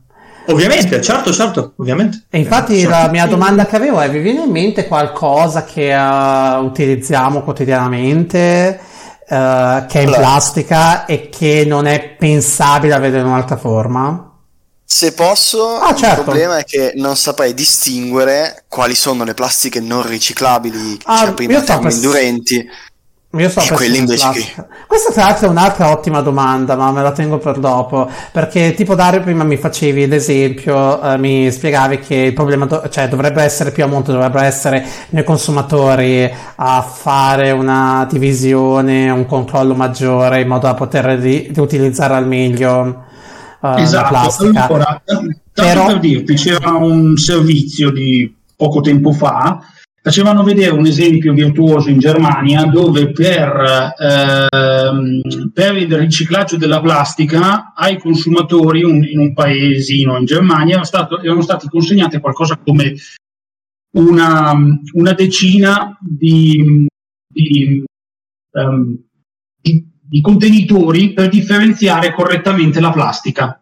Ovviamente, 0.48 1.02
certo, 1.02 1.32
certo, 1.32 1.74
ovviamente. 1.78 2.26
E 2.30 2.38
infatti 2.40 2.80
Certo. 2.82 2.90
la 2.90 3.08
mia 3.10 3.28
domanda 3.28 3.66
che 3.66 3.78
avevo 3.78 4.02
è, 4.02 4.10
vi 4.10 4.20
viene 4.20 4.44
in 4.44 4.52
mente 4.52 4.86
qualcosa 4.86 5.64
che 5.64 5.94
eh, 5.94 6.58
utilizziamo 6.58 7.44
quotidianamente, 7.44 8.78
eh, 9.26 9.86
che 9.88 10.00
è 10.00 10.02
in 10.02 10.08
Allora. 10.08 10.18
plastica 10.18 11.06
e 11.06 11.30
che 11.30 11.64
non 11.66 11.86
è 11.86 12.16
pensabile 12.20 12.94
avere 12.94 13.20
in 13.20 13.26
un'altra 13.26 13.56
forma? 13.56 14.33
Se 14.96 15.12
posso, 15.14 15.78
Ah, 15.80 15.96
certo. 15.96 16.20
il 16.20 16.24
problema 16.24 16.58
è 16.60 16.64
che 16.66 16.92
non 16.98 17.16
saprei 17.16 17.56
distinguere 17.56 18.66
quali 18.68 18.94
sono 18.94 19.24
le 19.24 19.34
plastiche 19.34 19.80
non 19.80 20.06
riciclabili, 20.08 20.98
che 20.98 21.04
Ah, 21.06 21.14
diceva 21.16 21.32
prima 21.34 21.54
io 21.54 21.62
sto 21.62 21.66
per- 21.66 21.82
termoindurenti. 21.82 22.70
Io 23.36 23.50
so 23.50 23.60
E 23.62 23.86
in 23.88 23.96
invece 23.96 24.22
plastica. 24.24 24.68
Questa 24.86 25.12
tra 25.12 25.24
l'altro 25.24 25.48
è 25.48 25.50
un'altra 25.50 25.90
ottima 25.90 26.22
domanda, 26.22 26.76
ma 26.76 26.92
me 26.92 27.02
la 27.02 27.12
tengo 27.12 27.40
per 27.40 27.58
dopo, 27.58 28.08
perché 28.32 28.76
tipo 28.76 28.94
Dario 28.94 29.22
prima 29.22 29.44
mi 29.44 29.58
facevi 29.58 30.06
l'esempio, 30.06 31.02
eh, 31.02 31.18
mi 31.18 31.52
spiegavi 31.52 31.98
che 31.98 32.14
il 32.14 32.34
problema, 32.34 32.68
do- 32.68 32.88
cioè 32.90 33.08
dovrebbe 33.08 33.42
essere 33.42 33.72
più 33.72 33.84
a 33.84 33.88
monte, 33.88 34.12
dovrebbero 34.12 34.44
essere 34.46 34.86
noi 35.10 35.24
consumatori 35.24 36.32
a 36.58 36.82
fare 36.84 37.50
una 37.50 38.06
divisione, 38.08 39.10
un 39.10 39.26
controllo 39.26 39.74
maggiore 39.74 40.42
in 40.42 40.48
modo 40.48 40.68
da 40.68 40.76
poter 40.76 41.06
ri- 41.18 41.50
riutilizzare 41.52 42.14
al 42.14 42.28
meglio 42.28 43.06
la 43.72 43.80
Esatto, 43.82 44.10
plastica. 44.10 44.66
allora, 44.68 45.02
Però- 45.54 45.86
per 45.88 46.00
dirti, 46.00 46.34
c'era 46.36 46.72
un 46.72 47.16
servizio 47.18 47.92
di 47.92 48.34
poco 48.56 48.82
tempo 48.82 49.12
fa, 49.12 49.60
facevano 50.02 50.44
vedere 50.44 50.72
un 50.76 50.86
esempio 50.86 51.32
virtuoso 51.34 51.90
in 51.90 51.98
Germania 52.00 52.66
dove 52.66 53.12
per, 53.14 53.94
ehm, 53.98 55.22
per 55.54 55.78
il 55.78 55.98
riciclaggio 55.98 56.58
della 56.58 56.82
plastica 56.82 57.72
ai 57.74 57.98
consumatori 57.98 58.84
un- 58.84 59.04
in 59.06 59.20
un 59.20 59.34
paesino 59.34 60.18
in 60.18 60.26
Germania 60.26 60.76
era 60.76 60.84
stato- 60.84 61.22
erano 61.22 61.42
stati 61.42 61.70
consegnate 61.70 62.20
qualcosa 62.20 62.58
come 62.58 62.96
una, 63.96 64.54
una 64.94 65.14
decina 65.14 65.98
di, 66.02 66.86
di, 67.32 67.84
ehm, 68.52 68.98
di- 69.62 69.92
di 70.14 70.22
contenitori 70.22 71.12
per 71.12 71.28
differenziare 71.28 72.14
correttamente 72.14 72.80
la 72.80 72.92
plastica. 72.92 73.60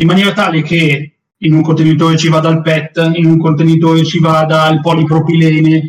In 0.00 0.08
maniera 0.08 0.32
tale 0.32 0.62
che 0.62 1.12
in 1.36 1.52
un 1.52 1.62
contenitore 1.62 2.16
ci 2.16 2.28
vada 2.28 2.48
il 2.48 2.60
PET, 2.60 3.12
in 3.14 3.26
un 3.26 3.38
contenitore 3.38 4.04
ci 4.04 4.18
vada 4.18 4.68
il 4.70 4.80
polipropilene 4.80 5.88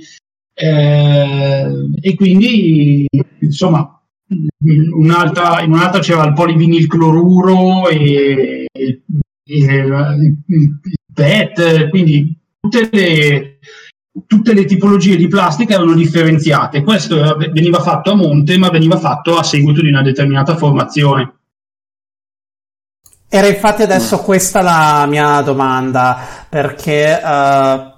eh, 0.54 1.68
e 2.00 2.16
quindi 2.16 3.08
insomma 3.40 4.00
in 4.28 4.92
un'altra, 4.94 5.62
in 5.62 5.72
un'altra 5.72 6.00
c'era 6.00 6.26
il 6.26 6.34
polivinilcloruro 6.34 7.90
e, 7.90 8.68
e 8.72 9.02
il, 9.46 10.38
il 10.46 10.80
PET, 11.12 11.90
quindi 11.90 12.38
tutte 12.60 12.88
le, 12.92 13.58
tutte 14.28 14.54
le 14.54 14.66
tipologie 14.66 15.16
di 15.16 15.28
plastica 15.28 15.76
erano 15.76 15.94
differenziate. 15.94 16.84
Questo 16.84 17.18
era- 17.18 17.36
veniva 17.36 17.80
fatto 17.80 18.12
a 18.12 18.16
monte, 18.16 18.58
ma 18.58 18.70
veniva 18.70 18.98
fatto 18.98 19.38
a 19.38 19.44
seguito 19.44 19.82
di 19.82 19.90
una 19.90 20.02
determinata 20.02 20.56
formazione. 20.56 21.34
Era 23.30 23.48
infatti 23.48 23.82
adesso 23.82 24.20
questa 24.20 24.62
la 24.62 25.06
mia 25.08 25.40
domanda, 25.40 26.20
perché 26.50 27.18
eh, 27.18 27.92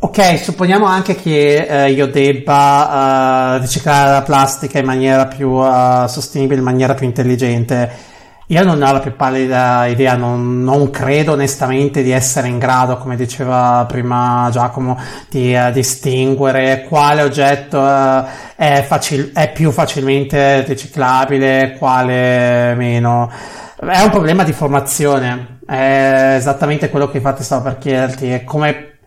ok, 0.00 0.38
supponiamo 0.38 0.86
anche 0.86 1.14
che 1.14 1.84
eh, 1.84 1.92
io 1.92 2.08
debba 2.08 3.54
eh, 3.54 3.58
riciclare 3.60 4.10
la 4.10 4.22
plastica 4.22 4.80
in 4.80 4.86
maniera 4.86 5.26
più 5.26 5.60
sostenibile, 6.08 6.58
in 6.58 6.64
maniera 6.64 6.94
più 6.94 7.06
intelligente. 7.06 8.09
Io 8.50 8.64
non 8.64 8.82
ho 8.82 8.92
la 8.92 8.98
più 8.98 9.14
pallida 9.14 9.86
idea, 9.86 10.16
non, 10.16 10.64
non 10.64 10.90
credo 10.90 11.32
onestamente 11.32 12.02
di 12.02 12.10
essere 12.10 12.48
in 12.48 12.58
grado, 12.58 12.96
come 12.96 13.14
diceva 13.14 13.84
prima 13.86 14.48
Giacomo, 14.50 14.98
di 15.28 15.54
eh, 15.54 15.70
distinguere 15.70 16.84
quale 16.88 17.22
oggetto 17.22 17.80
eh, 17.80 18.24
è, 18.56 18.84
facil- 18.84 19.30
è 19.32 19.52
più 19.52 19.70
facilmente 19.70 20.64
riciclabile, 20.64 21.76
quale 21.78 22.74
meno. 22.74 23.30
È 23.76 24.00
un 24.02 24.10
problema 24.10 24.42
di 24.42 24.52
formazione, 24.52 25.60
è 25.64 26.34
esattamente 26.36 26.90
quello 26.90 27.08
che 27.08 27.18
infatti 27.18 27.44
stavo 27.44 27.62
per 27.62 27.78
chiederti, 27.78 28.30
è 28.30 28.42
come... 28.42 28.98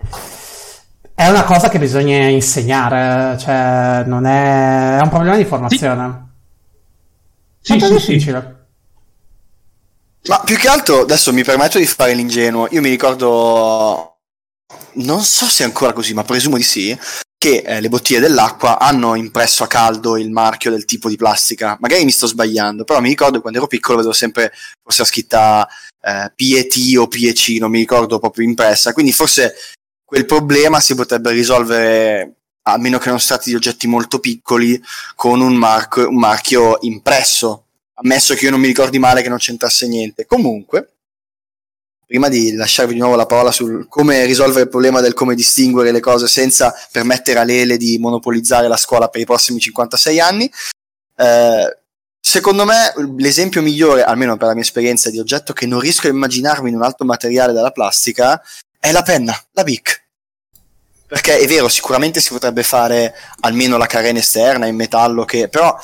È 1.13 1.27
una 1.27 1.43
cosa 1.43 1.67
che 1.67 1.79
bisogna 1.79 2.27
insegnare, 2.27 3.37
cioè 3.37 4.03
non 4.05 4.25
è... 4.25 4.99
è 4.99 5.01
un 5.01 5.09
problema 5.09 5.35
di 5.35 5.43
formazione. 5.43 6.29
Sì, 7.59 7.77
sì, 7.77 7.85
sì. 7.85 7.93
difficile? 7.93 8.52
Ma 10.27 10.39
più 10.39 10.55
che 10.55 10.69
altro, 10.69 11.01
adesso 11.01 11.33
mi 11.33 11.43
permetto 11.43 11.77
di 11.77 11.85
fare 11.85 12.13
l'ingenuo. 12.13 12.67
Io 12.71 12.79
mi 12.79 12.89
ricordo, 12.89 14.19
non 14.93 15.21
so 15.21 15.45
se 15.47 15.63
è 15.63 15.65
ancora 15.65 15.91
così, 15.91 16.13
ma 16.13 16.23
presumo 16.23 16.55
di 16.55 16.63
sì, 16.63 16.97
che 17.37 17.61
eh, 17.65 17.81
le 17.81 17.89
bottiglie 17.89 18.21
dell'acqua 18.21 18.79
hanno 18.79 19.15
impresso 19.15 19.65
a 19.65 19.67
caldo 19.67 20.15
il 20.15 20.31
marchio 20.31 20.71
del 20.71 20.85
tipo 20.85 21.09
di 21.09 21.17
plastica. 21.17 21.77
Magari 21.81 22.05
mi 22.05 22.11
sto 22.11 22.25
sbagliando, 22.25 22.85
però 22.85 23.01
mi 23.01 23.09
ricordo 23.09 23.41
quando 23.41 23.59
ero 23.59 23.67
piccolo 23.67 23.97
vedevo 23.97 24.13
sempre 24.13 24.53
forse 24.81 25.01
la 25.01 25.07
scritta 25.07 25.67
eh, 25.99 26.31
PET 26.33 26.97
o 26.97 27.07
PEC, 27.09 27.59
non 27.59 27.71
mi 27.71 27.79
ricordo 27.79 28.17
proprio 28.19 28.47
impressa, 28.47 28.93
quindi 28.93 29.11
forse 29.11 29.55
quel 30.05 30.25
problema 30.25 30.79
si 30.79 30.95
potrebbe 30.95 31.31
risolvere 31.31 32.35
a 32.65 32.77
meno 32.77 32.97
che 32.97 33.09
non 33.09 33.19
si 33.19 33.27
tratti 33.27 33.49
di 33.49 33.55
oggetti 33.55 33.87
molto 33.87 34.19
piccoli 34.19 34.81
con 35.15 35.41
un, 35.41 35.55
marco, 35.55 36.07
un 36.07 36.17
marchio 36.17 36.77
impresso, 36.81 37.62
ammesso 38.03 38.35
che 38.35 38.45
io 38.45 38.51
non 38.51 38.59
mi 38.59 38.67
ricordi 38.67 38.99
male 38.99 39.21
che 39.21 39.29
non 39.29 39.37
c'entrasse 39.37 39.87
niente. 39.87 40.25
Comunque, 40.25 40.93
prima 42.05 42.29
di 42.29 42.53
lasciarvi 42.53 42.93
di 42.93 42.99
nuovo 42.99 43.15
la 43.15 43.25
parola 43.25 43.51
sul 43.51 43.87
come 43.87 44.25
risolvere 44.25 44.63
il 44.63 44.69
problema 44.69 45.01
del 45.01 45.13
come 45.13 45.35
distinguere 45.35 45.91
le 45.91 45.99
cose 45.99 46.27
senza 46.27 46.73
permettere 46.91 47.39
a 47.39 47.43
Lele 47.43 47.77
di 47.77 47.97
monopolizzare 47.97 48.67
la 48.67 48.77
scuola 48.77 49.07
per 49.07 49.21
i 49.21 49.25
prossimi 49.25 49.59
56 49.59 50.19
anni, 50.19 50.51
eh, 51.17 51.77
secondo 52.19 52.65
me 52.65 52.93
l'esempio 53.17 53.61
migliore, 53.61 54.03
almeno 54.03 54.37
per 54.37 54.47
la 54.47 54.53
mia 54.53 54.61
esperienza 54.61 55.09
di 55.09 55.19
oggetto 55.19 55.53
che 55.53 55.65
non 55.65 55.79
riesco 55.79 56.07
a 56.07 56.11
immaginarmi 56.11 56.69
in 56.69 56.75
un 56.75 56.83
altro 56.83 57.05
materiale 57.05 57.53
della 57.53 57.71
plastica, 57.71 58.41
è 58.79 58.91
la 58.91 59.01
penna, 59.01 59.35
la 59.51 59.63
Bic. 59.63 60.01
Perché 61.07 61.37
è 61.37 61.47
vero, 61.47 61.67
sicuramente 61.67 62.19
si 62.19 62.29
potrebbe 62.29 62.63
fare 62.63 63.13
almeno 63.41 63.77
la 63.77 63.85
carena 63.85 64.19
esterna 64.19 64.65
in 64.65 64.75
metallo, 64.75 65.25
che 65.25 65.47
però 65.47 65.77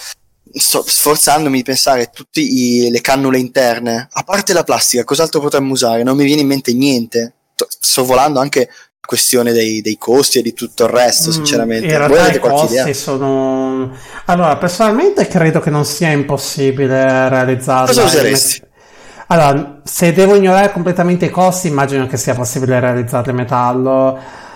sto 0.53 0.83
sforzandomi 0.85 1.57
di 1.57 1.63
pensare 1.63 2.09
tutte 2.13 2.41
le 2.41 3.01
cannule 3.01 3.39
interne, 3.39 4.07
a 4.12 4.23
parte 4.23 4.53
la 4.53 4.63
plastica, 4.63 5.03
cos'altro 5.03 5.39
potremmo 5.39 5.73
usare? 5.73 6.03
Non 6.03 6.17
mi 6.17 6.23
viene 6.23 6.41
in 6.41 6.47
mente 6.47 6.73
niente. 6.73 7.33
Sto 7.55 8.05
volando 8.05 8.39
anche 8.39 8.67
la 8.69 9.07
questione 9.07 9.51
dei, 9.51 9.81
dei 9.81 9.97
costi 9.97 10.39
e 10.39 10.41
di 10.41 10.53
tutto 10.53 10.85
il 10.85 10.89
resto, 10.89 11.31
sinceramente. 11.31 11.88
Mm, 11.88 11.89
in 11.89 11.97
realtà 11.97 12.31
i 12.31 12.39
costi 12.39 12.73
idea? 12.73 12.93
sono... 12.93 13.91
Allora, 14.25 14.57
personalmente 14.57 15.27
credo 15.27 15.59
che 15.59 15.69
non 15.69 15.85
sia 15.85 16.09
impossibile 16.09 17.27
realizzarlo. 17.29 17.88
Cosa 17.88 18.03
useresti? 18.03 18.62
Allora, 19.27 19.81
se 19.83 20.12
devo 20.12 20.35
ignorare 20.35 20.71
completamente 20.71 21.25
i 21.25 21.29
costi, 21.29 21.67
immagino 21.67 22.07
che 22.07 22.17
sia 22.17 22.33
possibile 22.33 22.79
realizzarle 22.79 23.31
in 23.31 23.38
metallo 23.38 24.47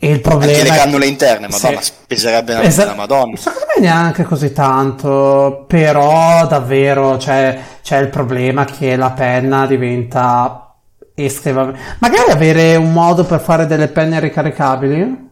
e 0.00 0.10
il 0.10 0.20
problema 0.20 0.52
Anche 0.52 0.70
le 0.70 0.76
cannule 0.76 1.06
interne, 1.06 1.48
madonna, 1.48 1.80
se... 1.80 1.92
peserebbe 2.06 2.54
una, 2.54 2.62
esa- 2.62 2.94
madonna. 2.94 3.36
Secondo 3.36 3.66
me 3.74 3.82
neanche 3.82 4.22
così 4.22 4.52
tanto, 4.52 5.64
però 5.66 6.46
davvero 6.46 7.16
c'è, 7.16 7.58
c'è 7.82 7.98
il 7.98 8.08
problema 8.08 8.64
che 8.64 8.94
la 8.94 9.10
penna 9.10 9.66
diventa 9.66 10.76
estremamente... 11.14 11.80
Magari 11.98 12.30
avere 12.30 12.76
un 12.76 12.92
modo 12.92 13.24
per 13.24 13.40
fare 13.40 13.66
delle 13.66 13.88
penne 13.88 14.20
ricaricabili? 14.20 15.27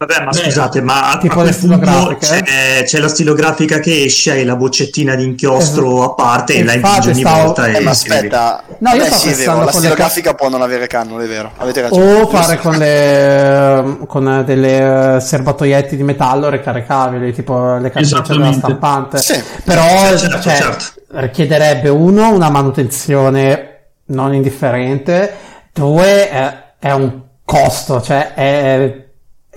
Vabbè, 0.00 0.24
ma 0.24 0.30
Beh, 0.30 0.44
scusate, 0.44 0.80
ma 0.80 1.10
a, 1.10 1.18
tipo 1.18 1.40
a 1.40 1.42
quel 1.42 1.54
punto 1.54 2.16
c'è, 2.18 2.84
c'è, 2.84 2.98
la 3.00 3.08
stilografica 3.08 3.80
che 3.80 4.04
esce 4.04 4.34
e 4.34 4.44
la 4.44 4.56
boccettina 4.56 5.14
di 5.14 5.24
inchiostro 5.24 6.02
a 6.02 6.14
parte 6.14 6.54
e 6.54 6.64
la 6.64 6.72
impingi 6.72 7.10
ogni 7.10 7.20
stavo... 7.20 7.42
volta. 7.42 7.66
Eh, 7.66 7.80
ma 7.80 7.90
aspetta, 7.90 8.64
no, 8.78 8.90
io 8.92 9.02
Beh, 9.02 9.10
sì, 9.10 9.34
vero, 9.34 9.62
la 9.62 9.70
stilografica 9.70 10.30
ca- 10.30 10.36
può 10.36 10.48
non 10.48 10.62
avere 10.62 10.86
cannone, 10.86 11.24
è 11.24 11.28
vero. 11.28 11.52
Avete 11.54 11.82
ragione. 11.82 12.20
O 12.22 12.26
fare 12.28 12.56
con, 12.56 12.76
le, 12.78 13.98
con 14.06 14.42
delle 14.46 15.16
eh, 15.16 15.20
serbatoietti 15.20 15.96
di 15.96 16.02
metallo 16.02 16.48
ricaricabili, 16.48 17.34
tipo 17.34 17.76
le 17.76 17.90
cartucce 17.90 18.32
della 18.32 18.52
stampante. 18.52 19.18
Sì. 19.18 19.38
Però 19.64 20.16
certo, 20.16 20.40
cioè, 20.40 20.56
certo. 20.56 20.84
richiederebbe 21.08 21.90
uno 21.90 22.32
una 22.32 22.48
manutenzione 22.48 23.88
non 24.06 24.32
indifferente, 24.32 25.30
due 25.74 26.30
è, 26.30 26.62
è 26.78 26.90
un 26.92 27.20
costo, 27.44 28.00
cioè 28.00 28.32
è 28.32 29.08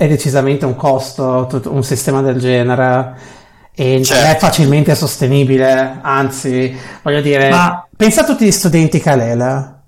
è 0.04 0.08
decisamente 0.08 0.66
un 0.66 0.76
costo 0.76 1.48
un 1.66 1.84
sistema 1.84 2.22
del 2.22 2.38
genere 2.38 3.16
e 3.74 4.04
certo. 4.04 4.14
non 4.14 4.24
è 4.24 4.32
certo. 4.34 4.46
facilmente 4.46 4.96
sostenibile 4.96 6.00
anzi 6.02 6.78
voglio 7.02 7.22
dire 7.22 7.50
ma... 7.50 7.88
pensa 7.96 8.22
a 8.22 8.26
tutti 8.26 8.46
gli 8.46 8.52
studenti 8.52 9.00
Kalele 9.00 9.82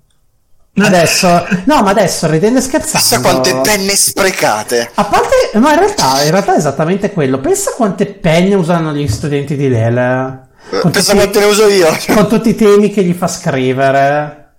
Adesso, 0.78 1.26
no, 1.64 1.82
ma 1.82 1.88
adesso 1.88 2.28
ridendo 2.28 2.58
e 2.58 2.62
scherzando. 2.62 3.06
Pensa 3.08 3.20
quante 3.22 3.60
penne 3.62 3.96
sprecate. 3.96 4.90
A 4.92 5.04
parte, 5.06 5.58
ma 5.58 5.72
in 5.72 5.78
realtà, 5.78 6.22
in 6.22 6.30
realtà 6.30 6.52
è 6.52 6.58
esattamente 6.58 7.12
quello. 7.12 7.40
Pensa 7.40 7.72
quante 7.74 8.04
penne 8.04 8.56
usano 8.56 8.92
gli 8.92 9.08
studenti 9.08 9.56
di 9.56 9.70
Lele. 9.70 10.48
Con 10.82 10.90
Pensa 10.90 11.12
tutti, 11.12 11.24
quante 11.24 11.38
ne 11.38 11.44
uso 11.46 11.68
io. 11.68 11.88
Con 12.12 12.28
tutti 12.28 12.50
i 12.50 12.54
temi 12.54 12.90
che 12.90 13.02
gli 13.02 13.14
fa 13.14 13.26
scrivere. 13.26 14.52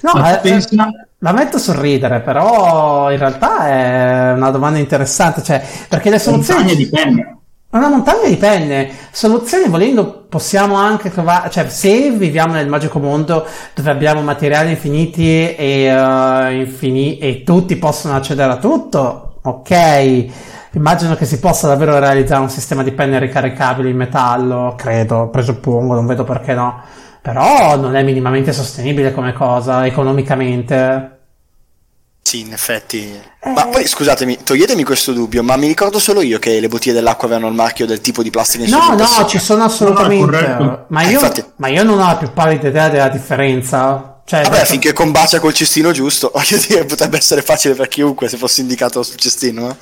No, 0.00 0.30
eh, 0.30 0.38
pensa... 0.38 0.88
La 1.24 1.32
metto 1.32 1.56
a 1.56 1.58
sorridere, 1.58 2.20
però 2.20 3.10
in 3.10 3.16
realtà 3.16 3.66
è 3.66 4.32
una 4.32 4.50
domanda 4.50 4.78
interessante, 4.78 5.42
cioè, 5.42 5.64
perché 5.88 6.10
le 6.10 6.18
soluzioni... 6.18 6.64
Montagna 6.64 6.76
di 6.76 6.86
penne. 6.90 7.38
Una 7.70 7.88
montagna 7.88 8.28
di 8.28 8.36
penne. 8.36 8.90
Soluzioni 9.10 9.70
volendo 9.70 10.26
possiamo 10.28 10.74
anche 10.74 11.10
trovare, 11.10 11.48
cioè 11.48 11.66
se 11.70 12.10
viviamo 12.10 12.52
nel 12.52 12.68
magico 12.68 12.98
mondo 12.98 13.46
dove 13.74 13.90
abbiamo 13.90 14.20
materiali 14.20 14.72
infiniti 14.72 15.54
e, 15.54 15.90
uh, 15.90 16.52
infini- 16.52 17.16
e 17.16 17.42
tutti 17.42 17.76
possono 17.76 18.16
accedere 18.16 18.52
a 18.52 18.58
tutto, 18.58 19.38
ok. 19.44 20.26
Immagino 20.72 21.14
che 21.14 21.24
si 21.24 21.38
possa 21.38 21.68
davvero 21.68 21.98
realizzare 21.98 22.42
un 22.42 22.50
sistema 22.50 22.82
di 22.82 22.92
penne 22.92 23.18
ricaricabili 23.18 23.88
in 23.88 23.96
metallo, 23.96 24.74
credo, 24.76 25.30
presuppongo, 25.30 25.94
non 25.94 26.04
vedo 26.04 26.24
perché 26.24 26.52
no. 26.52 26.82
Però 27.22 27.78
non 27.78 27.96
è 27.96 28.02
minimamente 28.02 28.52
sostenibile 28.52 29.14
come 29.14 29.32
cosa 29.32 29.86
economicamente. 29.86 31.13
Sì, 32.26 32.40
in 32.40 32.54
effetti. 32.54 33.20
Eh... 33.40 33.50
Ma 33.50 33.66
poi 33.66 33.86
scusatemi, 33.86 34.38
toglietemi 34.42 34.82
questo 34.82 35.12
dubbio, 35.12 35.42
ma 35.42 35.56
mi 35.56 35.66
ricordo 35.66 35.98
solo 35.98 36.22
io 36.22 36.38
che 36.38 36.58
le 36.58 36.68
bottiglie 36.68 36.94
dell'acqua 36.94 37.26
avevano 37.26 37.48
il 37.48 37.54
marchio 37.54 37.84
del 37.84 38.00
tipo 38.00 38.22
di 38.22 38.30
plastica 38.30 38.64
in 38.64 38.70
No, 38.70 38.94
no, 38.94 39.26
ci 39.26 39.38
sono 39.38 39.64
assolutamente. 39.64 40.46
No, 40.58 40.86
ma, 40.88 41.02
io, 41.02 41.20
eh, 41.20 41.44
ma, 41.56 41.68
io, 41.68 41.82
non 41.82 42.00
ho 42.00 42.06
la 42.06 42.16
più 42.16 42.32
pallida 42.32 42.68
idea 42.68 42.88
della 42.88 43.08
differenza. 43.10 44.22
Cioè, 44.24 44.42
Vabbè, 44.42 44.54
detto... 44.54 44.66
finché 44.66 44.92
combacia 44.94 45.38
col 45.38 45.52
cestino 45.52 45.92
giusto, 45.92 46.30
voglio 46.34 46.56
dire, 46.66 46.86
potrebbe 46.86 47.18
essere 47.18 47.42
facile 47.42 47.74
per 47.74 47.88
chiunque 47.88 48.26
se 48.28 48.38
fosse 48.38 48.62
indicato 48.62 49.02
sul 49.02 49.16
cestino. 49.16 49.76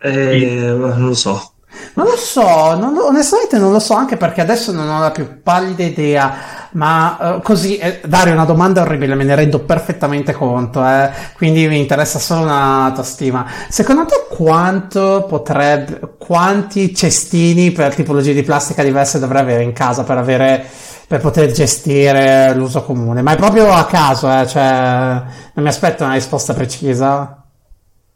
Eh, 0.00 0.40
eh 0.40 0.46
non 0.72 1.08
lo 1.08 1.14
so. 1.14 1.53
Non 1.94 2.06
lo 2.06 2.16
so, 2.16 2.76
non 2.76 2.92
lo, 2.92 3.06
onestamente 3.06 3.58
non 3.58 3.70
lo 3.70 3.78
so, 3.78 3.94
anche 3.94 4.16
perché 4.16 4.40
adesso 4.40 4.72
non 4.72 4.88
ho 4.88 5.00
la 5.00 5.10
più 5.10 5.42
pallida 5.42 5.82
idea, 5.84 6.34
ma 6.72 7.36
uh, 7.36 7.42
così, 7.42 7.76
eh, 7.76 8.00
dare 8.04 8.32
una 8.32 8.44
domanda 8.44 8.82
orribile, 8.82 9.14
me 9.14 9.24
ne 9.24 9.34
rendo 9.34 9.60
perfettamente 9.60 10.32
conto, 10.32 10.84
eh, 10.84 11.10
quindi 11.36 11.66
mi 11.68 11.78
interessa 11.78 12.18
solo 12.18 12.42
una 12.42 12.90
tua 12.94 13.04
stima. 13.04 13.46
Secondo 13.68 14.06
te 14.06 14.26
quanto 14.28 15.24
potrebbe, 15.28 16.16
quanti 16.18 16.94
cestini 16.94 17.70
per 17.70 17.94
tipologie 17.94 18.34
di 18.34 18.42
plastica 18.42 18.82
diverse 18.82 19.18
dovrei 19.18 19.42
avere 19.42 19.62
in 19.62 19.72
casa 19.72 20.02
per 20.02 20.18
avere, 20.18 20.66
per 21.06 21.20
poter 21.20 21.52
gestire 21.52 22.52
l'uso 22.54 22.82
comune? 22.82 23.22
Ma 23.22 23.32
è 23.32 23.36
proprio 23.36 23.72
a 23.72 23.84
caso, 23.86 24.28
eh, 24.32 24.46
cioè, 24.46 25.22
non 25.54 25.64
mi 25.64 25.68
aspetto 25.68 26.02
una 26.02 26.14
risposta 26.14 26.54
precisa. 26.54 27.43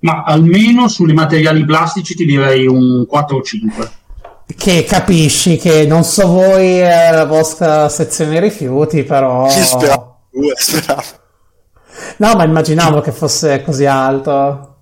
Ma 0.01 0.23
almeno 0.23 0.89
sui 0.89 1.13
materiali 1.13 1.65
plastici 1.65 2.15
ti 2.15 2.25
direi 2.25 2.67
un 2.67 3.05
4 3.07 3.37
o 3.37 3.43
5. 3.43 3.91
Che 4.57 4.85
capisci 4.85 5.57
che 5.57 5.87
non 5.87 6.05
so 6.05 6.27
voi 6.29 6.81
eh, 6.81 7.11
la 7.13 7.27
vostra 7.27 7.89
sezione 7.89 8.41
rifiuti, 8.41 9.03
però. 9.03 9.49
Ci 9.51 9.61
speravo, 9.61 10.21
speravo. 10.57 11.03
No, 12.19 12.35
ma 12.35 12.45
immaginavo 12.45 13.01
che 13.01 13.13
fosse 13.13 13.63
così 13.63 13.85
alto. 13.85 14.77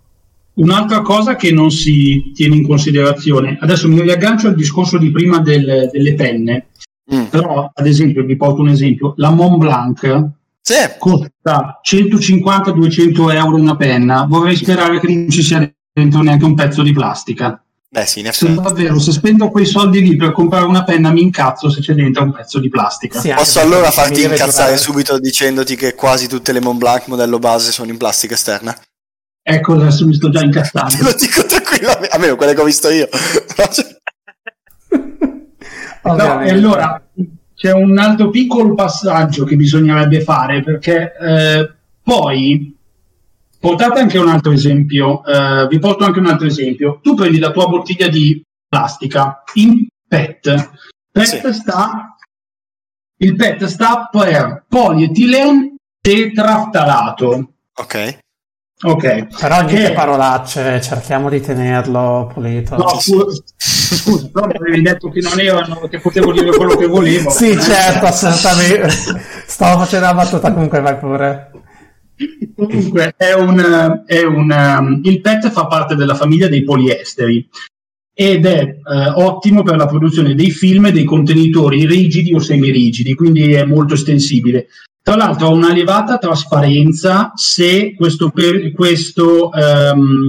Un'altra 0.54 1.02
cosa 1.02 1.36
che 1.36 1.52
non 1.52 1.70
si 1.70 2.32
tiene 2.34 2.56
in 2.56 2.66
considerazione, 2.66 3.58
adesso 3.60 3.88
mi 3.88 4.00
riaggancio 4.00 4.48
al 4.48 4.54
discorso 4.54 4.96
di 4.96 5.10
prima 5.10 5.40
del, 5.40 5.90
delle 5.92 6.14
penne, 6.14 6.68
mm. 7.14 7.24
però 7.24 7.70
ad 7.74 7.86
esempio 7.86 8.24
vi 8.24 8.36
porto 8.36 8.62
un 8.62 8.68
esempio, 8.68 9.12
la 9.16 9.30
Mont 9.30 9.58
Blanc 9.58 10.30
sì. 10.74 10.98
costa 10.98 11.80
150-200 11.80 13.34
euro 13.34 13.56
una 13.56 13.76
penna, 13.76 14.26
vorrei 14.28 14.56
sperare 14.56 14.98
che 14.98 15.06
non 15.06 15.30
ci 15.30 15.42
sia 15.42 15.72
dentro 15.92 16.22
neanche 16.22 16.44
un 16.44 16.54
pezzo 16.54 16.82
di 16.82 16.92
plastica. 16.92 17.62
Beh 17.88 18.04
sì, 18.04 18.18
in 18.18 18.26
effetti. 18.26 18.52
Se, 18.52 18.60
davvero, 18.60 18.98
se 18.98 19.12
spendo 19.12 19.48
quei 19.48 19.64
soldi 19.64 20.02
lì 20.02 20.16
per 20.16 20.32
comprare 20.32 20.66
una 20.66 20.82
penna 20.82 21.12
mi 21.12 21.22
incazzo 21.22 21.70
se 21.70 21.80
c'è 21.80 21.94
dentro 21.94 22.24
un 22.24 22.32
pezzo 22.32 22.58
di 22.58 22.68
plastica. 22.68 23.20
Sì, 23.20 23.32
Posso 23.34 23.60
allora 23.60 23.92
farti 23.92 24.24
incazzare 24.24 24.76
subito 24.76 25.18
dicendoti 25.20 25.76
che 25.76 25.94
quasi 25.94 26.26
tutte 26.26 26.50
le 26.50 26.60
Mont 26.60 26.78
Blanc 26.78 27.06
modello 27.06 27.38
base 27.38 27.70
sono 27.70 27.92
in 27.92 27.96
plastica 27.96 28.34
esterna? 28.34 28.76
Ecco, 29.40 29.74
adesso 29.74 30.04
mi 30.04 30.14
sto 30.14 30.30
già 30.30 30.40
incazzando. 30.40 30.96
Lo 31.00 31.14
dico 31.16 31.46
tranquillamente, 31.46 32.08
almeno 32.08 32.34
quelle 32.34 32.54
che 32.54 32.60
ho 32.60 32.64
visto 32.64 32.90
io. 32.90 33.08
no, 36.02 36.40
e 36.40 36.50
allora 36.50 37.00
c'è 37.56 37.72
un 37.72 37.96
altro 37.98 38.28
piccolo 38.28 38.74
passaggio 38.74 39.44
che 39.44 39.56
bisognerebbe 39.56 40.20
fare 40.20 40.62
perché 40.62 41.14
eh, 41.18 41.72
poi 42.02 42.76
portate 43.58 44.00
anche 44.00 44.18
un 44.18 44.28
altro 44.28 44.52
esempio 44.52 45.24
eh, 45.24 45.66
vi 45.66 45.78
porto 45.78 46.04
anche 46.04 46.18
un 46.18 46.26
altro 46.26 46.46
esempio 46.46 47.00
tu 47.02 47.14
prendi 47.14 47.38
la 47.38 47.50
tua 47.50 47.66
bottiglia 47.66 48.08
di 48.08 48.40
plastica 48.68 49.42
in 49.54 49.86
PET 50.06 50.70
PET 51.10 51.48
sì. 51.48 51.52
sta 51.54 52.16
il 53.18 53.34
PET 53.34 53.64
sta 53.64 54.08
per 54.12 54.64
polietilene 54.68 55.74
tetraftalato 56.00 57.52
ok 57.74 58.18
Ok. 58.82 59.38
Però 59.40 59.62
niente 59.62 59.88
Che- 59.88 59.92
parolacce, 59.94 60.82
cerchiamo 60.82 61.30
di 61.30 61.40
tenerlo 61.40 62.30
pulito. 62.32 62.76
No, 62.76 62.88
scu- 63.00 63.42
scusa, 63.94 64.28
però 64.32 64.46
mi 64.46 64.54
avevi 64.56 64.82
detto 64.82 65.10
che 65.10 65.20
non 65.20 65.38
erano, 65.38 65.86
che 65.88 66.00
potevo 66.00 66.32
dire 66.32 66.50
quello 66.50 66.76
che 66.76 66.86
volevo. 66.86 67.30
Sì, 67.30 67.58
certo, 67.60 68.06
assolutamente. 68.06 68.88
Stavo 69.46 69.80
facendo 69.80 70.06
la 70.06 70.14
battuta, 70.14 70.52
comunque 70.52 70.80
vai 70.80 70.96
pure. 70.96 71.50
Comunque, 72.56 73.14
è 73.16 73.34
un, 73.34 74.02
è 74.06 74.22
un, 74.22 74.50
um, 74.50 75.00
il 75.04 75.20
PET 75.20 75.50
fa 75.50 75.66
parte 75.66 75.94
della 75.94 76.14
famiglia 76.14 76.48
dei 76.48 76.64
poliesteri 76.64 77.46
ed 78.18 78.46
è 78.46 78.60
eh, 78.62 78.78
ottimo 79.16 79.62
per 79.62 79.76
la 79.76 79.86
produzione 79.86 80.34
dei 80.34 80.50
film 80.50 80.86
e 80.86 80.92
dei 80.92 81.04
contenitori 81.04 81.84
rigidi 81.84 82.32
o 82.32 82.38
semirigidi, 82.38 83.14
quindi 83.14 83.52
è 83.52 83.64
molto 83.64 83.92
estensibile. 83.92 84.68
Tra 85.02 85.16
l'altro 85.16 85.48
ha 85.48 85.50
una 85.50 85.70
elevata 85.70 86.16
trasparenza 86.16 87.32
se 87.34 87.94
questo, 87.94 88.30
per- 88.30 88.72
questo 88.72 89.52
ehm, 89.52 90.26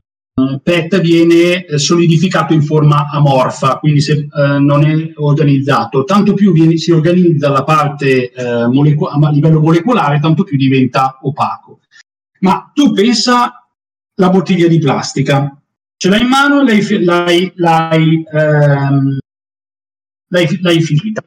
PET 0.62 1.00
viene 1.02 1.66
eh, 1.66 1.78
solidificato 1.78 2.54
in 2.54 2.62
forma 2.62 3.08
amorfa, 3.12 3.78
quindi 3.78 4.02
se 4.02 4.14
eh, 4.14 4.60
non 4.60 4.84
è 4.84 5.12
organizzato. 5.16 6.04
Tanto 6.04 6.34
più 6.34 6.52
viene- 6.52 6.78
si 6.78 6.92
organizza 6.92 7.50
la 7.50 7.64
parte 7.64 8.32
eh, 8.32 8.68
moleco- 8.68 9.08
a 9.08 9.30
livello 9.30 9.60
molecolare, 9.60 10.20
tanto 10.20 10.44
più 10.44 10.58
diventa 10.58 11.20
opaco. 11.22 11.80
Ma 12.40 12.72
tu 12.74 12.92
pensa 12.94 13.68
la 14.16 14.30
bottiglia 14.30 14.68
di 14.68 14.80
plastica, 14.80 15.60
ce 15.98 16.10
l'hai 16.10 16.22
in 16.22 16.28
mano 16.28 16.62
e 16.62 16.64
l'hai, 16.66 17.04
l'hai, 17.04 17.52
l'hai, 17.56 18.24
ehm, 18.32 19.18
l'hai- 20.30 20.60
l'hai 20.62 20.82
finita. 20.82 21.24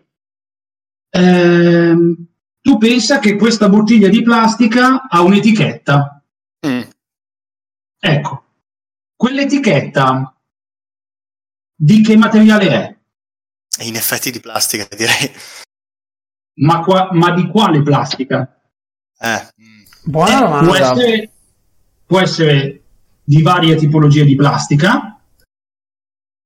Ehm, 1.10 2.26
tu 2.60 2.76
pensa 2.78 3.18
che 3.18 3.36
questa 3.36 3.68
bottiglia 3.68 4.08
di 4.08 4.22
plastica 4.22 5.08
ha 5.08 5.22
un'etichetta. 5.22 6.22
Mm. 6.66 6.80
Ecco, 8.02 8.44
quell'etichetta 9.20 10.34
di 11.76 12.00
che 12.00 12.16
materiale 12.16 12.68
è? 12.68 12.96
In 13.84 13.96
effetti 13.96 14.30
di 14.30 14.40
plastica, 14.40 14.88
direi. 14.96 15.30
Ma, 16.60 16.80
qua- 16.80 17.10
ma 17.12 17.30
di 17.32 17.46
quale 17.46 17.82
plastica? 17.82 18.62
Eh, 19.18 19.46
mm. 19.60 19.82
Buona 20.04 20.36
Eh, 20.36 20.38
può, 20.38 20.58
domanda. 20.60 20.78
essere, 20.78 21.30
può 22.06 22.20
essere 22.20 22.82
di 23.22 23.42
varie 23.42 23.76
tipologie 23.76 24.24
di 24.24 24.34
plastica, 24.36 25.20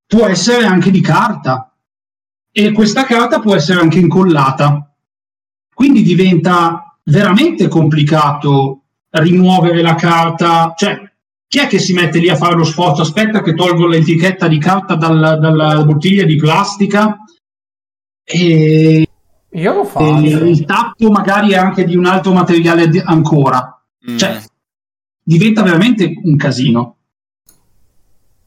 può 0.06 0.26
essere 0.26 0.66
anche 0.66 0.90
di 0.90 1.00
carta 1.00 1.72
e 2.50 2.72
questa 2.72 3.04
carta 3.04 3.38
può 3.38 3.54
essere 3.54 3.80
anche 3.80 4.00
incollata. 4.00 4.92
Quindi 5.72 6.02
diventa 6.02 6.98
veramente 7.04 7.68
complicato 7.68 8.82
rimuovere 9.10 9.80
la 9.80 9.94
carta. 9.94 10.74
Cioè, 10.76 11.12
chi 11.54 11.60
è 11.60 11.68
che 11.68 11.78
si 11.78 11.92
mette 11.92 12.18
lì 12.18 12.28
a 12.28 12.34
fare 12.34 12.56
lo 12.56 12.64
sforzo? 12.64 13.02
Aspetta 13.02 13.40
che 13.40 13.54
tolgo 13.54 13.86
l'etichetta 13.86 14.48
di 14.48 14.58
carta 14.58 14.96
dal- 14.96 15.38
dalla 15.40 15.84
bottiglia 15.84 16.24
di 16.24 16.34
plastica 16.34 17.16
e 18.24 19.06
Io 19.50 19.72
lo 19.72 19.82
e 19.84 19.86
faccio. 19.86 20.44
il 20.46 20.64
tappo 20.64 21.10
magari 21.12 21.52
è 21.52 21.56
anche 21.56 21.84
di 21.84 21.94
un 21.94 22.06
altro 22.06 22.32
materiale 22.32 22.88
di- 22.88 22.98
ancora. 22.98 23.80
Mm. 24.10 24.16
Cioè, 24.16 24.42
diventa 25.22 25.62
veramente 25.62 26.12
un 26.24 26.36
casino. 26.36 26.96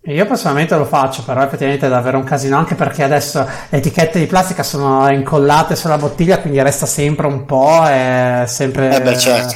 Io 0.01 0.25
personalmente 0.25 0.75
lo 0.75 0.83
faccio, 0.83 1.23
però 1.23 1.43
effettivamente 1.43 1.85
è 1.87 1.89
davvero 1.89 2.17
un 2.17 2.25
casino, 2.25 2.57
anche 2.57 2.75
perché 2.75 3.03
adesso 3.03 3.39
le 3.69 3.77
etichette 3.77 4.19
di 4.19 4.25
plastica 4.25 4.63
sono 4.63 5.09
incollate 5.09 5.77
sulla 5.77 5.97
bottiglia, 5.97 6.39
quindi 6.41 6.61
resta 6.61 6.85
sempre 6.85 7.27
un 7.27 7.45
po', 7.45 7.85
è 7.85 8.43
sempre, 8.47 8.93
Eh 8.97 9.01
beh, 9.01 9.17
certo. 9.17 9.55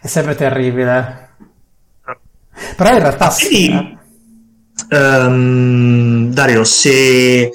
è 0.00 0.06
sempre 0.06 0.36
terribile. 0.36 1.21
Però 2.76 2.90
in 2.90 2.98
realtà 2.98 3.30
sì, 3.30 3.70
eh. 3.70 3.96
ehm, 4.96 6.32
Dario, 6.32 6.64
se, 6.64 7.50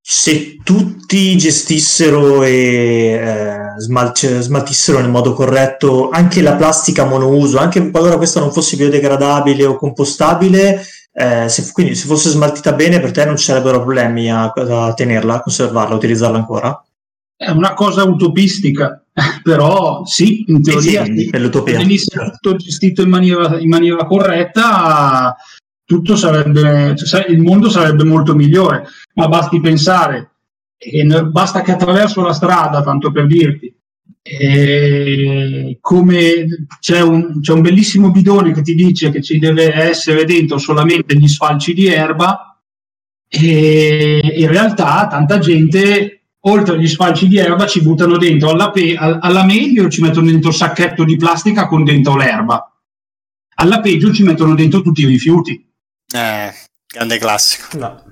se 0.00 0.56
tutti 0.62 1.36
gestissero 1.36 2.42
e 2.42 2.52
eh, 2.52 3.58
smal- 3.78 4.12
smaltissero 4.14 4.98
nel 4.98 5.10
modo 5.10 5.32
corretto 5.32 6.10
anche 6.10 6.42
la 6.42 6.54
plastica 6.54 7.04
monouso, 7.04 7.58
anche 7.58 7.90
qualora 7.90 8.16
questa 8.16 8.40
non 8.40 8.52
fosse 8.52 8.76
biodegradabile 8.76 9.64
o 9.64 9.76
compostabile, 9.76 10.82
eh, 11.12 11.48
se, 11.48 11.70
quindi 11.72 11.94
se 11.94 12.06
fosse 12.06 12.30
smaltita 12.30 12.72
bene 12.72 13.00
per 13.00 13.10
te 13.10 13.24
non 13.24 13.36
ci 13.36 13.44
sarebbero 13.44 13.82
problemi 13.82 14.30
a, 14.30 14.44
a 14.44 14.94
tenerla, 14.94 15.34
a 15.34 15.42
conservarla, 15.42 15.94
a 15.94 15.98
utilizzarla 15.98 16.38
ancora? 16.38 16.84
È 17.36 17.50
una 17.50 17.74
cosa 17.74 18.04
utopistica, 18.04 19.01
però 19.42 20.04
sì, 20.04 20.44
in 20.48 20.62
teoria 20.62 21.04
sì, 21.04 21.30
venisse 21.30 22.30
tutto 22.40 22.56
gestito 22.56 23.02
in 23.02 23.10
maniera, 23.10 23.58
in 23.58 23.68
maniera 23.68 24.06
corretta, 24.06 25.36
tutto 25.84 26.16
sarebbe, 26.16 26.96
cioè, 26.96 27.26
il 27.28 27.40
mondo 27.40 27.68
sarebbe 27.68 28.04
molto 28.04 28.34
migliore. 28.34 28.86
Ma 29.14 29.28
basti 29.28 29.60
pensare, 29.60 30.30
e 30.78 31.02
no- 31.02 31.30
basta 31.30 31.60
che 31.60 31.72
attraverso 31.72 32.22
la 32.22 32.32
strada, 32.32 32.82
tanto 32.82 33.12
per 33.12 33.26
dirti, 33.26 33.74
e 34.22 35.78
come 35.80 36.46
c'è 36.80 37.00
un, 37.00 37.40
c'è 37.40 37.52
un 37.52 37.60
bellissimo 37.60 38.10
bidone 38.10 38.52
che 38.52 38.62
ti 38.62 38.74
dice 38.74 39.10
che 39.10 39.20
ci 39.20 39.38
deve 39.38 39.74
essere 39.74 40.24
dentro 40.24 40.58
solamente 40.58 41.16
gli 41.16 41.28
sfalci 41.28 41.74
di 41.74 41.86
erba, 41.86 42.58
e 43.28 44.34
in 44.36 44.48
realtà 44.48 45.06
tanta 45.08 45.38
gente 45.38 46.21
oltre 46.44 46.74
agli 46.74 46.88
sfalci 46.88 47.28
di 47.28 47.38
erba 47.38 47.66
ci 47.66 47.82
buttano 47.82 48.16
dentro 48.16 48.50
alla, 48.50 48.70
pe- 48.70 48.96
al- 48.96 49.18
alla 49.20 49.44
meglio 49.44 49.88
ci 49.88 50.00
mettono 50.00 50.26
dentro 50.26 50.50
il 50.50 50.56
sacchetto 50.56 51.04
di 51.04 51.16
plastica 51.16 51.66
con 51.66 51.84
dentro 51.84 52.16
l'erba 52.16 52.66
alla 53.54 53.80
peggio 53.80 54.12
ci 54.12 54.22
mettono 54.24 54.54
dentro 54.54 54.80
tutti 54.82 55.02
i 55.02 55.06
rifiuti 55.06 55.64
Eh, 56.14 56.52
grande 56.86 57.18
classico. 57.18 57.78
Già. 57.78 58.02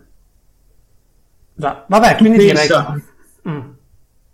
Già. 1.54 1.84
Vabbè, 1.88 2.16
quindi 2.16 2.38
direi 2.38 2.54
pensa, 2.54 2.94
che... 2.94 3.50
Mm. 3.50 3.60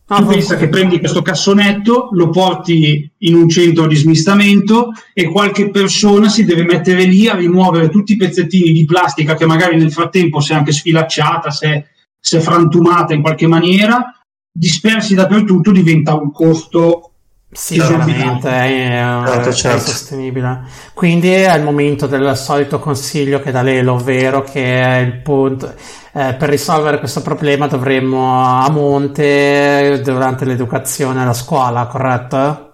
tu 0.06 0.14
No, 0.14 0.26
pensa 0.26 0.56
che 0.56 0.68
prendi 0.68 0.98
questo 0.98 1.22
cassonetto 1.22 2.10
lo 2.12 2.28
porti 2.30 3.10
in 3.18 3.34
un 3.34 3.48
centro 3.48 3.86
di 3.88 3.96
smistamento 3.96 4.92
e 5.12 5.24
qualche 5.24 5.70
persona 5.70 6.28
si 6.28 6.44
deve 6.44 6.62
mettere 6.64 7.04
lì 7.04 7.28
a 7.28 7.34
rimuovere 7.34 7.88
tutti 7.88 8.12
i 8.12 8.16
pezzettini 8.16 8.72
di 8.72 8.84
plastica 8.84 9.34
che 9.34 9.46
magari 9.46 9.76
nel 9.76 9.90
frattempo 9.90 10.38
si 10.38 10.52
è 10.52 10.54
anche 10.54 10.70
sfilacciata 10.72 11.50
si 11.50 11.64
è, 11.64 11.84
si 12.20 12.36
è 12.36 12.40
frantumata 12.40 13.14
in 13.14 13.22
qualche 13.22 13.46
maniera 13.46 14.10
dispersi 14.50 15.14
dappertutto 15.14 15.70
diventa 15.70 16.14
un 16.14 16.32
costo 16.32 17.10
Sì, 17.52 17.76
Esorbitante. 17.78 18.48
veramente 18.48 18.48
è, 18.50 19.26
Certo, 19.26 19.48
è 19.48 19.52
certo. 19.52 19.76
insostenibile. 19.78 20.60
Quindi 20.94 21.30
è 21.30 21.54
il 21.56 21.62
momento 21.62 22.06
del 22.06 22.36
solito 22.36 22.78
consiglio 22.78 23.40
che 23.40 23.50
dà 23.50 23.62
Lelo, 23.62 23.94
ovvero 23.94 24.42
che 24.42 24.82
è 24.82 24.96
il 24.98 25.20
punto. 25.22 25.72
eh, 26.12 26.34
per 26.34 26.48
risolvere 26.48 26.98
questo 26.98 27.20
problema 27.22 27.66
dovremmo 27.66 28.42
a 28.62 28.68
monte 28.70 30.00
durante 30.02 30.44
l'educazione 30.46 31.22
alla 31.22 31.32
scuola, 31.34 31.86
corretto? 31.86 32.72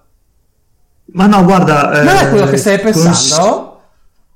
Ma 1.14 1.26
no, 1.26 1.44
guarda... 1.44 2.02
Non 2.02 2.14
è 2.16 2.26
eh, 2.26 2.30
quello 2.30 2.46
che 2.46 2.56
stai 2.56 2.80
cons- 2.80 2.92
pensando? 3.02 3.80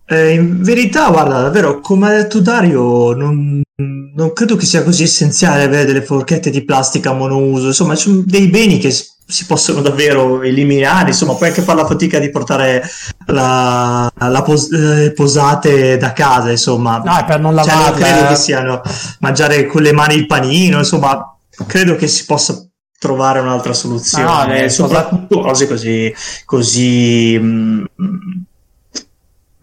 Eh, 0.07 0.35
in 0.35 0.63
verità, 0.63 1.09
guarda, 1.11 1.41
davvero, 1.41 1.81
come 1.81 2.09
ha 2.09 2.13
detto 2.17 2.41
Dario, 2.41 3.15
non, 3.15 3.63
non 3.79 4.33
credo 4.33 4.57
che 4.57 4.65
sia 4.65 4.83
così 4.83 5.03
essenziale 5.03 5.65
avere 5.65 5.85
delle 5.85 6.03
forchette 6.03 6.49
di 6.49 6.65
plastica 6.65 7.13
monouso. 7.13 7.67
Insomma, 7.67 7.95
ci 7.95 8.09
sono 8.09 8.23
dei 8.25 8.49
beni 8.49 8.79
che 8.79 8.91
si 8.91 9.45
possono 9.45 9.83
davvero 9.83 10.41
eliminare. 10.41 11.09
Insomma, 11.09 11.35
puoi 11.35 11.51
anche 11.51 11.61
fare 11.61 11.81
la 11.81 11.87
fatica 11.87 12.19
di 12.19 12.31
portare 12.31 12.83
la, 13.27 14.11
la 14.17 14.43
pos- 14.43 14.73
eh, 14.73 15.13
posate 15.13 15.99
da 15.99 16.15
casa. 16.15 16.51
Insomma, 16.51 17.03
No, 17.05 17.19
è 17.19 17.25
per 17.27 17.39
non 17.39 17.55
Cioè, 17.63 17.75
non 17.75 17.93
credo 17.93 18.29
che 18.29 18.37
siano 18.37 18.81
mangiare 19.21 19.67
con 19.67 19.83
le 19.83 19.93
mani 19.93 20.15
il 20.15 20.27
panino. 20.27 20.79
Insomma, 20.79 21.37
credo 21.67 21.97
che 21.97 22.07
si 22.07 22.25
possa 22.25 22.67
trovare 22.99 23.41
un'altra 23.41 23.75
soluzione. 23.75 24.25
Ah, 24.25 24.47
no, 24.47 24.53
le 24.55 24.71
soprattutto 24.71 25.41
cose 25.41 25.69
così, 25.69 26.15
così 26.47 27.39
mm, 27.39 27.85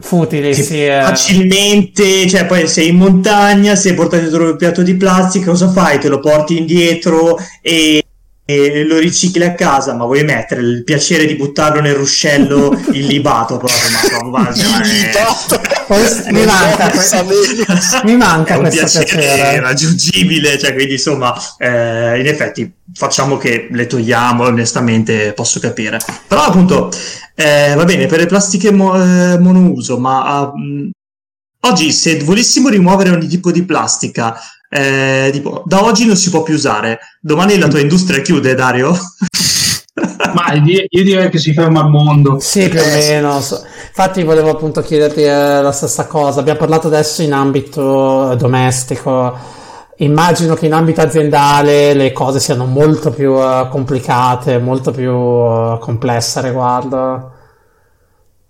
Futili, 0.05 0.53
che 0.53 0.63
sì. 0.63 0.85
facilmente, 0.85 2.27
cioè 2.27 2.45
poi 2.45 2.67
sei 2.67 2.89
in 2.89 2.97
montagna, 2.97 3.73
sei 3.73 3.93
portato 3.93 4.23
dietro 4.23 4.49
il 4.49 4.57
piatto 4.57 4.83
di 4.83 4.95
plastica, 4.95 5.51
cosa 5.51 5.71
fai? 5.71 5.97
Te 5.97 6.09
lo 6.09 6.19
porti 6.19 6.57
indietro 6.57 7.37
e, 7.61 8.02
e 8.45 8.83
lo 8.83 8.97
ricicli 8.97 9.43
a 9.43 9.53
casa, 9.53 9.93
ma 9.95 10.03
vuoi 10.05 10.23
mettere 10.23 10.61
il 10.61 10.83
piacere 10.83 11.25
di 11.25 11.35
buttarlo 11.35 11.79
nel 11.81 11.93
ruscello 11.95 12.77
illibato 12.91 13.57
proprio, 13.57 13.79
ma, 13.89 14.17
ma 14.23 14.29
guarda, 14.29 14.81
è- 14.83 15.85
Poi 15.87 16.01
mi 16.31 16.45
manca, 16.45 16.89
que- 16.89 17.01
mi 18.03 18.15
manca 18.15 18.53
è 18.55 18.57
un 18.57 18.61
questo 18.69 18.99
piacere 18.99 19.05
piacere. 19.05 19.59
raggiungibile, 19.59 20.57
cioè 20.57 20.73
quindi 20.73 20.93
insomma, 20.93 21.33
eh, 21.57 22.19
in 22.19 22.27
effetti 22.27 22.71
facciamo 22.93 23.37
che 23.37 23.67
le 23.71 23.87
togliamo, 23.87 24.43
onestamente 24.45 25.33
posso 25.33 25.59
capire. 25.59 25.99
Però 26.27 26.41
appunto, 26.43 26.91
eh, 27.35 27.73
va 27.75 27.83
bene, 27.85 28.05
per 28.07 28.19
le 28.19 28.25
plastiche 28.25 28.71
mo- 28.71 28.95
eh, 28.95 29.37
monouso, 29.39 29.97
ma 29.99 30.51
mh, 30.53 30.89
oggi 31.61 31.91
se 31.91 32.19
volessimo 32.23 32.69
rimuovere 32.69 33.09
ogni 33.11 33.27
tipo 33.27 33.51
di 33.51 33.63
plastica, 33.63 34.37
eh, 34.73 35.29
tipo, 35.31 35.61
da 35.65 35.83
oggi 35.83 36.05
non 36.05 36.15
si 36.15 36.29
può 36.29 36.41
più 36.41 36.55
usare, 36.55 36.99
domani 37.21 37.57
la 37.59 37.67
tua 37.67 37.79
industria 37.79 38.21
chiude, 38.21 38.55
Dario? 38.55 38.95
Ma 40.33 40.53
io 40.53 41.03
direi 41.03 41.29
che 41.29 41.37
si 41.37 41.53
ferma 41.53 41.81
al 41.81 41.89
mondo. 41.89 42.39
Sì, 42.39 42.67
più 42.67 42.79
o 42.79 42.83
Eh, 42.83 42.91
meno. 42.91 43.35
Infatti 43.35 44.23
volevo 44.23 44.49
appunto 44.49 44.81
chiederti 44.81 45.21
eh, 45.21 45.61
la 45.61 45.71
stessa 45.71 46.07
cosa. 46.07 46.39
Abbiamo 46.39 46.57
parlato 46.57 46.87
adesso 46.87 47.21
in 47.21 47.33
ambito 47.33 48.31
eh, 48.31 48.35
domestico. 48.35 49.37
Immagino 49.97 50.55
che 50.55 50.65
in 50.65 50.73
ambito 50.73 51.01
aziendale 51.01 51.93
le 51.93 52.11
cose 52.11 52.39
siano 52.39 52.65
molto 52.65 53.11
più 53.11 53.35
complicate, 53.69 54.57
molto 54.57 54.89
più 54.89 55.13
complesse 55.79 56.39
a 56.39 56.41
riguardo. 56.41 57.32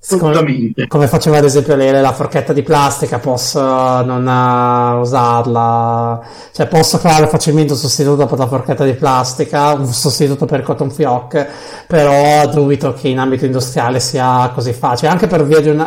Come, 0.06 0.22
Assolutamente. 0.32 0.88
come 0.88 1.08
faceva 1.08 1.38
ad 1.38 1.46
esempio 1.46 1.78
lei 1.78 1.90
la 2.02 2.12
forchetta 2.12 2.52
di 2.52 2.62
plastica, 2.62 3.20
posso 3.20 3.62
non 3.62 4.28
eh, 4.28 5.00
usarla, 5.00 6.22
cioè 6.52 6.68
posso 6.68 6.98
creare 6.98 7.28
facilmente 7.28 7.72
un 7.72 7.80
sostituto 7.80 8.26
per 8.26 8.38
la 8.38 8.48
forchetta 8.48 8.84
di 8.84 8.96
plastica, 8.96 9.72
un 9.72 9.86
sostituto 9.86 10.46
per 10.46 10.62
cotton 10.62 10.92
fioc, 10.92 11.48
però 11.88 12.46
dubito 12.50 12.94
che 12.94 13.08
in 13.08 13.18
ambito 13.18 13.46
industriale 13.46 14.02
sia 14.02 14.52
così 14.54 14.74
facile, 14.74 15.10
anche 15.10 15.28
per 15.28 15.46
via 15.46 15.62
di 15.62 15.70
una, 15.70 15.86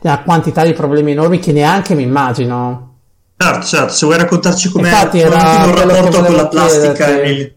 di 0.00 0.06
una 0.06 0.22
quantità 0.22 0.64
di 0.64 0.72
problemi 0.72 1.10
enormi 1.10 1.38
che 1.38 1.52
neanche 1.52 1.94
mi 1.94 2.04
immagino. 2.04 2.88
Certo, 3.36 3.66
certo, 3.66 3.92
se 3.92 4.06
vuoi 4.06 4.18
raccontarci 4.18 4.70
com'è 4.70 4.88
il 5.12 5.26
rapporto 5.26 6.22
con 6.22 6.34
la 6.34 6.48
plastica 6.48 6.92
chiederti. 6.92 7.34
nel- 7.36 7.56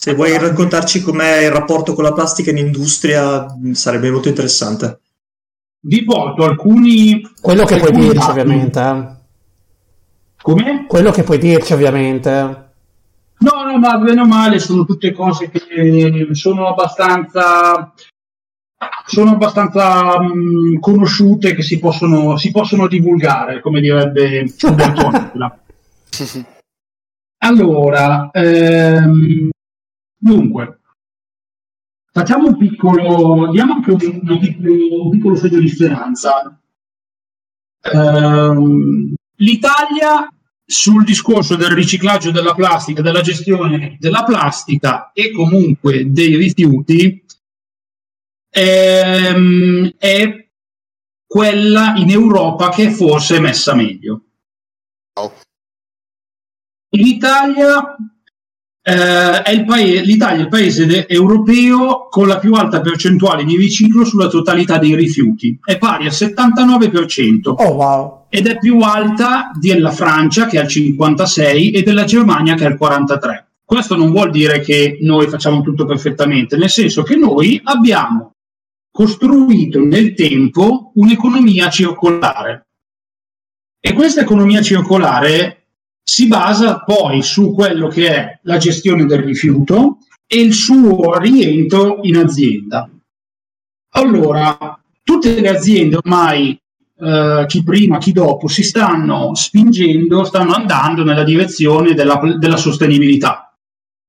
Se 0.00 0.14
vuoi 0.14 0.38
raccontarci 0.38 1.02
com'è 1.02 1.46
il 1.46 1.50
rapporto 1.50 1.92
con 1.92 2.04
la 2.04 2.12
plastica 2.12 2.52
in 2.52 2.58
industria, 2.58 3.46
sarebbe 3.72 4.12
molto 4.12 4.28
interessante. 4.28 5.00
Vi 5.80 6.04
porto 6.04 6.44
alcuni. 6.44 7.20
Quello 7.40 7.64
che 7.64 7.78
puoi 7.78 7.88
alcuni 7.88 8.04
dirci 8.04 8.18
dati. 8.18 8.30
ovviamente, 8.30 8.80
eh. 8.80 9.16
Come? 10.40 10.84
quello 10.86 11.10
che 11.10 11.24
puoi 11.24 11.38
dirci 11.38 11.72
ovviamente. 11.72 12.30
No, 13.40 13.64
no, 13.64 13.76
ma 13.78 13.98
bene 13.98 14.20
o 14.20 14.26
male 14.26 14.60
sono 14.60 14.84
tutte 14.84 15.12
cose 15.12 15.50
che 15.50 15.64
eh, 15.68 16.28
sono 16.32 16.68
abbastanza 16.68 17.92
sono 19.04 19.32
abbastanza 19.32 20.20
mh, 20.20 20.78
conosciute 20.78 21.54
che 21.56 21.62
si 21.62 21.80
possono, 21.80 22.36
si 22.36 22.52
possono 22.52 22.86
divulgare, 22.86 23.60
come 23.60 23.80
direbbe 23.80 24.42
Nicola. 24.62 25.60
Allora, 27.38 28.30
ehm, 28.32 29.48
dunque, 30.18 30.80
facciamo 32.12 32.48
un 32.48 32.56
piccolo, 32.56 33.50
diamo 33.50 33.74
anche 33.74 33.90
un, 33.90 34.20
un 34.22 34.38
piccolo, 34.38 35.04
un 35.04 35.10
piccolo 35.10 35.36
segno 35.36 35.60
di 35.60 35.68
speranza. 35.68 36.60
Ehm, 37.80 39.14
L'Italia 39.40 40.28
sul 40.64 41.04
discorso 41.04 41.56
del 41.56 41.70
riciclaggio 41.70 42.30
della 42.30 42.54
plastica, 42.54 43.00
della 43.00 43.22
gestione 43.22 43.96
della 43.98 44.22
plastica 44.24 45.12
e 45.12 45.30
comunque 45.30 46.10
dei 46.10 46.36
rifiuti 46.36 47.24
ehm, 48.50 49.94
è 49.96 50.48
quella 51.26 51.94
in 51.96 52.10
Europa 52.10 52.68
che 52.70 52.90
forse 52.90 53.36
è 53.36 53.40
messa 53.40 53.74
meglio. 53.74 54.24
In 56.90 57.06
Italia 57.06 57.96
eh, 58.88 59.42
è 59.42 59.50
il 59.50 59.66
paese, 59.66 60.00
l'Italia 60.00 60.38
è 60.38 60.40
il 60.40 60.48
paese 60.48 60.86
de- 60.86 61.06
europeo 61.06 62.08
con 62.08 62.26
la 62.26 62.38
più 62.38 62.54
alta 62.54 62.80
percentuale 62.80 63.44
di 63.44 63.54
riciclo 63.54 64.02
sulla 64.06 64.28
totalità 64.28 64.78
dei 64.78 64.94
rifiuti, 64.94 65.58
è 65.62 65.76
pari 65.76 66.06
al 66.06 66.12
79% 66.12 67.54
Oh 67.54 67.72
wow. 67.72 68.24
ed 68.30 68.46
è 68.46 68.56
più 68.56 68.80
alta 68.80 69.50
della 69.60 69.90
Francia 69.90 70.46
che 70.46 70.56
è 70.56 70.60
al 70.60 70.68
56 70.68 71.72
e 71.72 71.82
della 71.82 72.04
Germania 72.04 72.54
che 72.54 72.64
è 72.64 72.68
al 72.68 72.78
43. 72.78 73.48
Questo 73.62 73.94
non 73.94 74.10
vuol 74.10 74.30
dire 74.30 74.60
che 74.60 74.96
noi 75.02 75.28
facciamo 75.28 75.60
tutto 75.60 75.84
perfettamente, 75.84 76.56
nel 76.56 76.70
senso 76.70 77.02
che 77.02 77.16
noi 77.16 77.60
abbiamo 77.62 78.32
costruito 78.90 79.80
nel 79.80 80.14
tempo 80.14 80.92
un'economia 80.94 81.68
circolare 81.68 82.62
e 83.78 83.92
questa 83.92 84.22
economia 84.22 84.62
circolare 84.62 85.57
si 86.08 86.26
basa 86.26 86.84
poi 86.84 87.22
su 87.22 87.52
quello 87.52 87.88
che 87.88 88.08
è 88.08 88.38
la 88.44 88.56
gestione 88.56 89.04
del 89.04 89.22
rifiuto 89.22 89.98
e 90.26 90.40
il 90.40 90.54
suo 90.54 91.18
rientro 91.18 91.98
in 92.00 92.16
azienda. 92.16 92.88
Allora, 93.90 94.82
tutte 95.02 95.38
le 95.38 95.50
aziende 95.50 95.96
ormai 95.96 96.58
eh, 96.98 97.44
chi 97.46 97.62
prima, 97.62 97.98
chi 97.98 98.12
dopo, 98.12 98.48
si 98.48 98.62
stanno 98.62 99.34
spingendo, 99.34 100.24
stanno 100.24 100.54
andando 100.54 101.04
nella 101.04 101.24
direzione 101.24 101.92
della, 101.92 102.18
della 102.38 102.56
sostenibilità, 102.56 103.54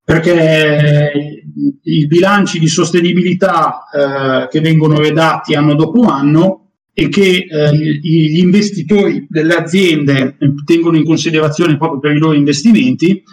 perché 0.01 1.43
i 1.83 2.07
bilanci 2.07 2.59
di 2.59 2.67
sostenibilità 2.69 3.83
eh, 3.91 4.47
che 4.47 4.61
vengono 4.61 4.97
redatti 4.99 5.53
anno 5.53 5.75
dopo 5.75 6.03
anno 6.03 6.68
e 6.93 7.09
che 7.09 7.47
eh, 7.49 7.75
gli 7.75 8.39
investitori 8.39 9.25
delle 9.29 9.55
aziende 9.55 10.35
eh, 10.37 10.53
tengono 10.65 10.97
in 10.97 11.05
considerazione 11.05 11.77
proprio 11.77 11.99
per 11.99 12.15
i 12.15 12.19
loro 12.19 12.33
investimenti, 12.33 13.23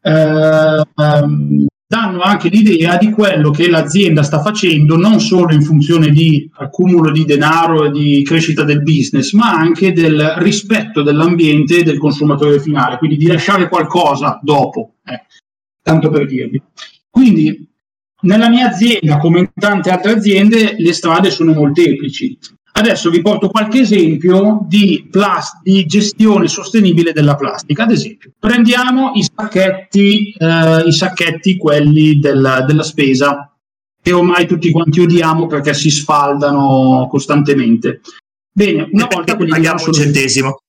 eh, 0.00 0.82
ehm, 0.94 1.66
danno 1.90 2.20
anche 2.20 2.50
l'idea 2.50 2.98
di 2.98 3.10
quello 3.10 3.50
che 3.50 3.68
l'azienda 3.68 4.22
sta 4.22 4.42
facendo 4.42 4.96
non 4.96 5.20
solo 5.20 5.54
in 5.54 5.62
funzione 5.62 6.10
di 6.10 6.48
accumulo 6.56 7.10
di 7.10 7.24
denaro 7.24 7.86
e 7.86 7.90
di 7.90 8.22
crescita 8.24 8.62
del 8.62 8.82
business, 8.82 9.32
ma 9.32 9.52
anche 9.52 9.92
del 9.92 10.34
rispetto 10.36 11.02
dell'ambiente 11.02 11.78
e 11.78 11.82
del 11.82 11.98
consumatore 11.98 12.60
finale, 12.60 12.98
quindi 12.98 13.16
di 13.16 13.26
lasciare 13.26 13.68
qualcosa 13.68 14.38
dopo, 14.42 14.96
eh, 15.04 15.24
tanto 15.82 16.10
per 16.10 16.26
dirvi. 16.26 16.62
Quindi 17.08 17.66
nella 18.20 18.50
mia 18.50 18.68
azienda, 18.68 19.16
come 19.16 19.38
in 19.38 19.50
tante 19.54 19.90
altre 19.90 20.12
aziende, 20.12 20.74
le 20.76 20.92
strade 20.92 21.30
sono 21.30 21.54
molteplici. 21.54 22.36
Adesso 22.78 23.10
vi 23.10 23.20
porto 23.22 23.48
qualche 23.48 23.80
esempio 23.80 24.64
di, 24.68 25.08
plas- 25.10 25.58
di 25.64 25.84
gestione 25.84 26.46
sostenibile 26.46 27.12
della 27.12 27.34
plastica. 27.34 27.82
Ad 27.82 27.90
esempio, 27.90 28.30
prendiamo 28.38 29.10
i 29.14 29.24
sacchetti, 29.24 30.32
eh, 30.38 30.82
i 30.86 30.92
sacchetti 30.92 31.56
quelli 31.56 32.20
della, 32.20 32.60
della 32.60 32.84
spesa, 32.84 33.52
che 34.00 34.12
ormai 34.12 34.46
tutti 34.46 34.70
quanti 34.70 35.00
odiamo 35.00 35.48
perché 35.48 35.74
si 35.74 35.90
sfaldano 35.90 37.08
costantemente. 37.10 38.00
Bene, 38.52 38.88
una 38.92 39.08
E 39.08 39.12
volta 39.12 39.34
quelli 39.34 39.50
paghiamo 39.50 39.84
un 39.84 39.92
centesimo. 39.92 40.60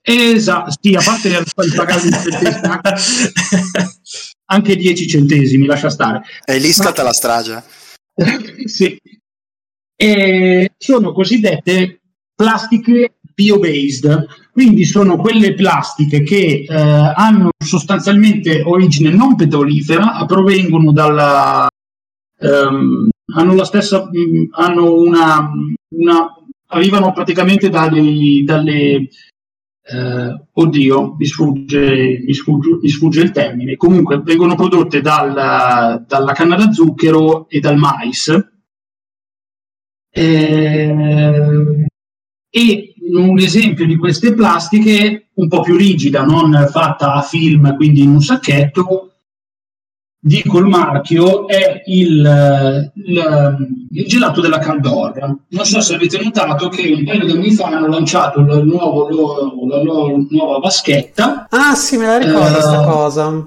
Esatto, 0.00 0.72
sì, 0.80 0.94
a 0.94 1.02
parte 1.02 1.28
il 1.28 1.74
pagare 1.74 2.06
un 2.06 2.10
centesimo, 2.10 2.72
anche- 2.72 2.94
anche 4.48 4.76
10 4.76 5.08
centesimi, 5.08 5.66
lascia 5.66 5.90
stare. 5.90 6.22
E 6.42 6.56
lì 6.56 6.72
scatta 6.72 7.02
la 7.02 7.12
strage. 7.12 7.62
sì. 8.64 8.98
E 10.06 10.72
sono 10.76 11.12
cosiddette 11.12 12.00
plastiche 12.34 13.14
bio-based, 13.34 14.26
quindi 14.52 14.84
sono 14.84 15.16
quelle 15.16 15.54
plastiche 15.54 16.22
che 16.22 16.66
eh, 16.68 16.74
hanno 16.74 17.48
sostanzialmente 17.56 18.60
origine 18.62 19.08
non 19.10 19.34
petrolifera, 19.34 20.22
provengono 20.26 20.92
dalla 20.92 21.66
ehm, 22.38 23.08
hanno 23.34 23.54
la 23.54 23.64
stessa 23.64 24.04
mh, 24.10 24.48
hanno 24.50 24.94
una, 24.94 25.50
una 25.96 26.34
arrivano 26.66 27.12
praticamente 27.12 27.70
da 27.70 27.88
dei- 27.88 28.44
dalle 28.44 29.08
eh, 29.86 30.40
oddio, 30.52 31.14
mi 31.18 31.24
sfugge, 31.26 32.22
mi, 32.26 32.34
sfugge, 32.34 32.78
mi 32.82 32.88
sfugge 32.90 33.22
il 33.22 33.30
termine. 33.30 33.76
Comunque 33.76 34.20
vengono 34.20 34.54
prodotte 34.54 35.00
dal- 35.00 36.04
dalla 36.06 36.32
canna 36.32 36.56
da 36.56 36.70
zucchero 36.72 37.48
e 37.48 37.58
dal 37.60 37.76
mais. 37.78 38.52
Eh, 40.16 41.86
e 42.50 42.94
un 43.12 43.38
esempio 43.38 43.84
di 43.84 43.96
queste 43.96 44.32
plastiche 44.32 45.30
un 45.34 45.48
po' 45.48 45.60
più 45.60 45.76
rigida, 45.76 46.22
non 46.22 46.68
fatta 46.70 47.14
a 47.14 47.22
film, 47.22 47.74
quindi 47.74 48.02
in 48.02 48.10
un 48.10 48.20
sacchetto, 48.20 49.10
dico 50.20 50.58
il 50.58 50.66
marchio, 50.66 51.48
è 51.48 51.82
il, 51.86 52.92
il- 52.94 53.56
il 53.90 54.06
gelato 54.06 54.40
della 54.40 54.58
Caldor. 54.58 55.36
Non 55.48 55.64
so 55.64 55.80
se 55.80 55.94
avete 55.96 56.22
notato 56.22 56.68
che 56.68 56.92
un 56.96 57.04
paio 57.04 57.24
di 57.26 57.32
anni 57.32 57.50
fa 57.52 57.66
hanno 57.66 57.88
lanciato 57.88 58.38
il 58.40 58.64
nuovo 58.64 59.08
loro- 59.08 59.66
la 59.68 59.82
loro 59.82 60.24
nuova 60.30 60.58
vaschetta. 60.58 61.48
Ah 61.50 61.74
sì, 61.74 61.96
me 61.96 62.06
la 62.06 62.18
ricordo 62.18 62.56
Eh, 62.56 62.60
sta 62.60 62.84
cosa. 62.84 63.46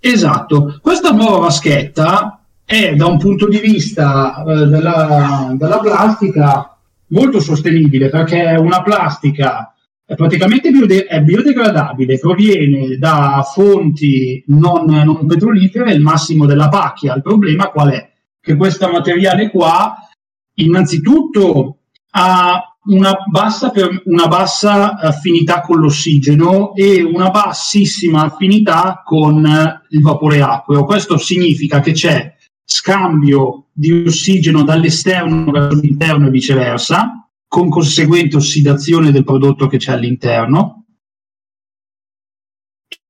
Esatto, 0.00 0.78
questa 0.80 1.10
nuova 1.10 1.38
vaschetta 1.38 2.40
è 2.66 2.94
da 2.96 3.06
un 3.06 3.16
punto 3.16 3.48
di 3.48 3.60
vista 3.60 4.44
eh, 4.44 4.66
della, 4.66 5.54
della 5.56 5.78
plastica 5.78 6.76
molto 7.08 7.38
sostenibile 7.38 8.08
perché 8.08 8.42
è 8.42 8.56
una 8.56 8.82
plastica 8.82 9.70
è 10.08 10.14
praticamente 10.14 10.70
biode- 10.70 11.06
è 11.06 11.20
biodegradabile, 11.20 12.18
proviene 12.20 12.96
da 12.96 13.44
fonti 13.44 14.42
non, 14.46 14.84
non 14.84 15.26
petrolifere, 15.26 15.92
il 15.92 16.00
massimo 16.00 16.46
della 16.46 16.68
pacchia. 16.68 17.14
Il 17.16 17.22
problema 17.22 17.70
qual 17.70 17.90
è? 17.90 18.12
Che 18.40 18.54
questo 18.54 18.88
materiale 18.88 19.50
qua 19.50 19.96
innanzitutto 20.58 21.78
ha 22.10 22.78
una 22.84 23.14
bassa, 23.28 23.70
per- 23.70 24.02
una 24.04 24.28
bassa 24.28 24.94
affinità 24.96 25.60
con 25.60 25.80
l'ossigeno 25.80 26.72
e 26.76 27.02
una 27.02 27.30
bassissima 27.30 28.22
affinità 28.22 29.02
con 29.04 29.44
il 29.88 30.00
vapore 30.00 30.40
acqueo. 30.40 30.84
Questo 30.84 31.18
significa 31.18 31.80
che 31.80 31.90
c'è 31.90 32.35
scambio 32.66 33.68
di 33.72 34.04
ossigeno 34.06 34.64
dall'esterno 34.64 35.50
verso 35.50 35.80
l'interno 35.80 36.26
e 36.26 36.30
viceversa, 36.30 37.28
con 37.46 37.70
conseguente 37.70 38.36
ossidazione 38.36 39.12
del 39.12 39.24
prodotto 39.24 39.68
che 39.68 39.78
c'è 39.78 39.92
all'interno 39.92 40.86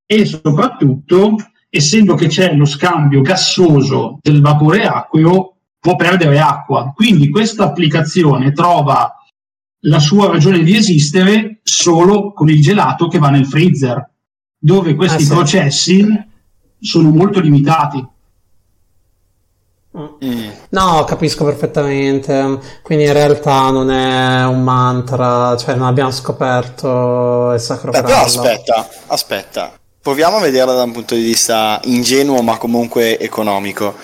e 0.09 0.25
soprattutto, 0.25 1.35
essendo 1.69 2.15
che 2.15 2.27
c'è 2.27 2.55
lo 2.55 2.63
scambio 2.63 3.21
gassoso 3.21 4.19
del 4.21 4.39
vapore 4.39 4.85
acqueo, 4.85 5.57
può 5.77 5.97
perdere 5.97 6.39
acqua. 6.39 6.93
Quindi 6.95 7.29
questa 7.29 7.65
applicazione 7.65 8.53
trova 8.53 9.13
la 9.81 9.99
sua 9.99 10.31
ragione 10.31 10.63
di 10.63 10.75
esistere 10.77 11.59
solo 11.61 12.31
con 12.31 12.49
il 12.49 12.61
gelato 12.61 13.07
che 13.07 13.19
va 13.19 13.29
nel 13.29 13.45
freezer, 13.45 14.09
dove 14.57 14.95
questi 14.95 15.23
ah, 15.23 15.25
sì. 15.25 15.33
processi 15.33 16.07
sono 16.79 17.09
molto 17.09 17.41
limitati. 17.41 18.05
Mm. 19.97 20.49
No, 20.69 21.03
capisco 21.05 21.43
perfettamente. 21.43 22.59
Quindi 22.83 23.05
in 23.05 23.13
realtà 23.13 23.69
non 23.71 23.89
è 23.89 24.45
un 24.45 24.63
mantra, 24.63 25.57
cioè 25.57 25.75
non 25.75 25.87
abbiamo 25.87 26.11
scoperto 26.11 27.53
il 27.53 27.59
sacro 27.59 27.91
Beh, 27.91 28.03
Però 28.03 28.21
aspetta, 28.21 28.87
aspetta. 29.07 29.79
Proviamo 30.01 30.37
a 30.37 30.41
vederla 30.41 30.73
da 30.73 30.83
un 30.83 30.91
punto 30.91 31.15
di 31.15 31.23
vista 31.23 31.79
ingenuo 31.85 32.41
ma 32.41 32.57
comunque 32.57 33.19
economico. 33.19 33.95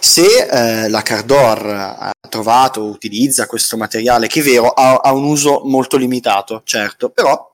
Se 0.00 0.46
eh, 0.46 0.88
la 0.88 1.02
Cardor 1.02 1.66
ha 1.66 2.12
trovato, 2.28 2.84
utilizza 2.84 3.46
questo 3.46 3.76
materiale, 3.76 4.26
che 4.26 4.40
è 4.40 4.42
vero, 4.42 4.68
ha, 4.68 4.96
ha 4.96 5.12
un 5.12 5.24
uso 5.24 5.62
molto 5.64 5.96
limitato, 5.96 6.62
certo, 6.64 7.10
però 7.10 7.46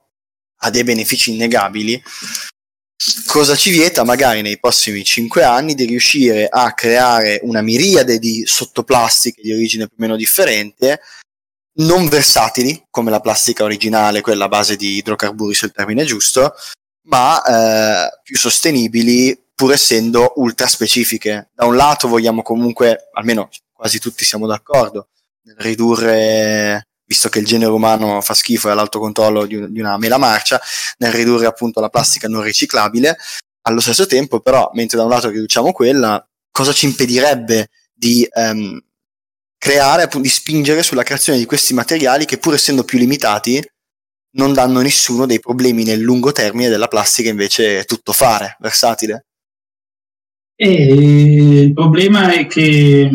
ha 0.57 0.69
dei 0.69 0.83
benefici 0.83 1.33
innegabili, 1.33 2.01
cosa 3.25 3.55
ci 3.55 3.71
vieta 3.71 4.03
magari 4.03 4.41
nei 4.41 4.59
prossimi 4.59 5.03
5 5.03 5.43
anni 5.43 5.75
di 5.75 5.85
riuscire 5.85 6.47
a 6.47 6.73
creare 6.73 7.39
una 7.43 7.61
miriade 7.61 8.19
di 8.19 8.43
sottoplastiche 8.45 9.41
di 9.41 9.53
origine 9.53 9.87
più 9.87 9.95
o 9.97 10.01
meno 10.01 10.15
differente, 10.15 11.01
non 11.77 12.07
versatili 12.07 12.85
come 12.89 13.11
la 13.11 13.19
plastica 13.19 13.63
originale, 13.63 14.21
quella 14.21 14.45
a 14.45 14.49
base 14.49 14.75
di 14.75 14.97
idrocarburi 14.97 15.53
se 15.53 15.65
il 15.65 15.71
termine 15.71 16.03
è 16.03 16.05
giusto, 16.05 16.53
ma 17.07 17.41
eh, 17.43 18.19
più 18.23 18.37
sostenibili 18.37 19.37
pur 19.53 19.73
essendo 19.73 20.33
ultra 20.37 20.67
specifiche. 20.67 21.49
Da 21.53 21.65
un 21.65 21.75
lato 21.75 22.07
vogliamo 22.07 22.41
comunque, 22.41 23.09
almeno 23.13 23.49
quasi 23.73 23.99
tutti 23.99 24.25
siamo 24.25 24.47
d'accordo, 24.47 25.09
nel 25.43 25.55
ridurre, 25.57 26.87
visto 27.05 27.29
che 27.29 27.39
il 27.39 27.45
genere 27.45 27.71
umano 27.71 28.21
fa 28.21 28.33
schifo 28.33 28.67
e 28.67 28.71
ha 28.71 28.73
l'alto 28.73 28.99
controllo 28.99 29.45
di, 29.45 29.55
un, 29.55 29.71
di 29.71 29.79
una 29.79 29.97
mela 29.97 30.17
marcia, 30.17 30.59
nel 30.97 31.11
ridurre 31.11 31.45
appunto 31.45 31.79
la 31.79 31.89
plastica 31.89 32.27
non 32.27 32.41
riciclabile. 32.41 33.17
Allo 33.67 33.79
stesso 33.79 34.05
tempo, 34.05 34.39
però, 34.39 34.69
mentre 34.73 34.97
da 34.97 35.03
un 35.03 35.09
lato 35.09 35.29
riduciamo 35.29 35.71
quella, 35.71 36.23
cosa 36.51 36.71
ci 36.71 36.85
impedirebbe 36.85 37.69
di 37.93 38.27
um, 38.33 38.79
creare, 39.57 40.07
di 40.19 40.29
spingere 40.29 40.83
sulla 40.83 41.03
creazione 41.03 41.39
di 41.39 41.45
questi 41.45 41.73
materiali 41.73 42.25
che, 42.25 42.37
pur 42.37 42.53
essendo 42.53 42.83
più 42.83 42.99
limitati, 42.99 43.63
non 44.35 44.53
danno 44.53 44.81
nessuno 44.81 45.25
dei 45.25 45.39
problemi 45.39 45.83
nel 45.83 45.99
lungo 45.99 46.31
termine 46.31 46.69
della 46.69 46.87
plastica 46.87 47.29
invece 47.29 47.79
è 47.79 47.85
tutto 47.85 48.11
fare, 48.11 48.57
versatile. 48.59 49.25
E 50.57 50.93
il 50.93 51.73
problema 51.73 52.31
è 52.33 52.45
che 52.47 53.09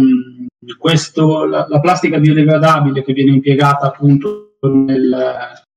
questo, 0.79 1.45
la, 1.47 1.67
la, 1.69 1.81
plastica 1.81 2.19
biodegradabile 2.19 3.03
che 3.03 3.13
viene 3.13 3.33
impiegata 3.33 3.87
appunto 3.87 4.57
nel, 4.61 5.37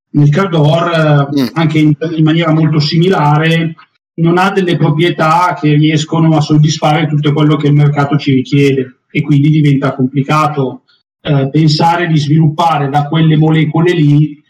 nel 0.10 0.30
Cardor, 0.30 1.30
mm. 1.30 1.48
anche 1.54 1.80
in, 1.80 1.96
in, 2.16 2.24
maniera 2.24 2.52
molto 2.52 2.80
similare, 2.80 3.76
non 4.16 4.38
ha 4.38 4.52
delle 4.52 4.76
proprietà 4.76 5.58
che 5.60 5.74
riescono 5.74 6.36
a 6.36 6.42
soddisfare 6.42 7.08
tutto 7.08 7.34
quello 7.34 7.56
che 7.56 7.68
il 7.68 7.74
mercato 7.74 8.18
ci 8.18 8.34
richiede 8.34 8.98
e 9.10 9.22
quindi 9.22 9.50
diventa 9.50 9.96
complicato 9.96 10.84
eh, 11.22 11.50
pensare 11.50 12.08
di 12.08 12.18
sviluppare 12.18 12.90
da 12.90 13.08
quelle 13.08 13.38
molecole 13.38 13.94
lì 13.94 14.43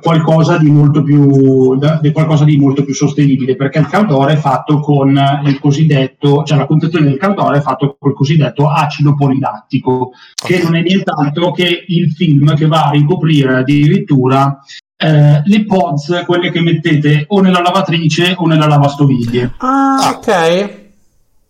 qualcosa 0.00 0.58
di 0.58 0.70
molto 0.70 1.02
più, 1.02 1.78
di 2.00 2.12
qualcosa 2.12 2.44
di 2.44 2.58
molto 2.58 2.84
più 2.84 2.94
sostenibile 2.94 3.56
perché 3.56 3.78
il 3.78 3.86
caldore 3.86 4.34
è 4.34 4.36
fatto 4.36 4.80
con 4.80 5.18
il 5.44 5.58
cosiddetto, 5.58 6.44
cioè 6.44 6.58
la 6.58 6.66
confezione 6.66 7.06
del 7.06 7.18
caldore 7.18 7.58
è 7.58 7.60
fatto 7.62 7.96
col 7.98 8.14
cosiddetto 8.14 8.68
acido 8.68 9.14
polilattico, 9.14 10.12
che 10.34 10.62
non 10.62 10.76
è 10.76 10.82
nient'altro 10.82 11.52
che 11.52 11.84
il 11.86 12.10
film 12.12 12.54
che 12.54 12.66
va 12.66 12.84
a 12.84 12.90
ricoprire 12.90 13.56
addirittura 13.56 14.58
eh, 14.96 15.42
le 15.44 15.64
pods, 15.64 16.24
quelle 16.26 16.50
che 16.50 16.60
mettete 16.60 17.24
o 17.28 17.40
nella 17.40 17.62
lavatrice 17.62 18.34
o 18.36 18.46
nella 18.46 18.66
lavastoviglie. 18.66 19.54
Ah, 19.58 20.14
ok 20.16 20.86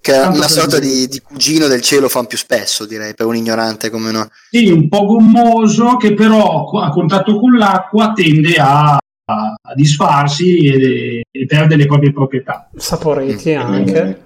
che 0.09 0.23
è 0.23 0.27
una 0.27 0.49
sorta 0.49 0.79
di, 0.79 1.07
di, 1.07 1.21
cugino 1.21 1.67
del 1.67 1.83
cielo 1.83 2.09
fan 2.09 2.27
più 2.27 2.39
spesso, 2.39 2.87
direi, 2.87 3.15
per 3.15 3.27
un 3.27 3.37
ignorante 3.37 3.91
come 3.91 4.11
noi. 4.11 4.27
Sì, 4.51 4.71
un 4.71 4.89
po' 4.89 5.05
gommoso 5.05 5.97
che 5.97 6.15
però 6.15 6.65
a 6.81 6.89
contatto 6.89 7.39
con 7.39 7.59
l'acqua 7.59 8.13
tende 8.15 8.55
a, 8.55 8.93
a 8.95 9.75
disfarsi 9.75 10.67
e, 10.67 11.23
e, 11.31 11.47
perde 11.47 11.77
le 11.77 11.85
proprie 11.85 12.13
proprietà. 12.13 12.71
Saporiti 12.75 13.55
mm. 13.55 13.61
anche. 13.61 14.23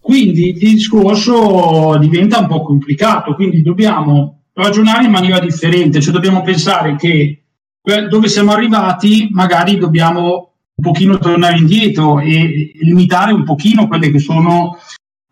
Quindi 0.00 0.50
il 0.50 0.58
discorso 0.58 1.98
diventa 1.98 2.38
un 2.38 2.46
po' 2.46 2.62
complicato, 2.62 3.34
quindi 3.34 3.60
dobbiamo 3.60 4.44
ragionare 4.54 5.04
in 5.04 5.10
maniera 5.10 5.40
differente, 5.40 6.00
cioè 6.00 6.12
dobbiamo 6.12 6.42
pensare 6.42 6.96
che 6.96 7.40
dove 8.08 8.28
siamo 8.28 8.52
arrivati 8.52 9.28
magari 9.30 9.76
dobbiamo 9.76 10.53
un 10.76 10.82
pochino 10.82 11.18
tornare 11.18 11.56
indietro 11.56 12.18
e 12.20 12.72
limitare 12.80 13.32
un 13.32 13.44
pochino 13.44 13.86
quelle 13.86 14.10
che 14.10 14.18
sono 14.18 14.78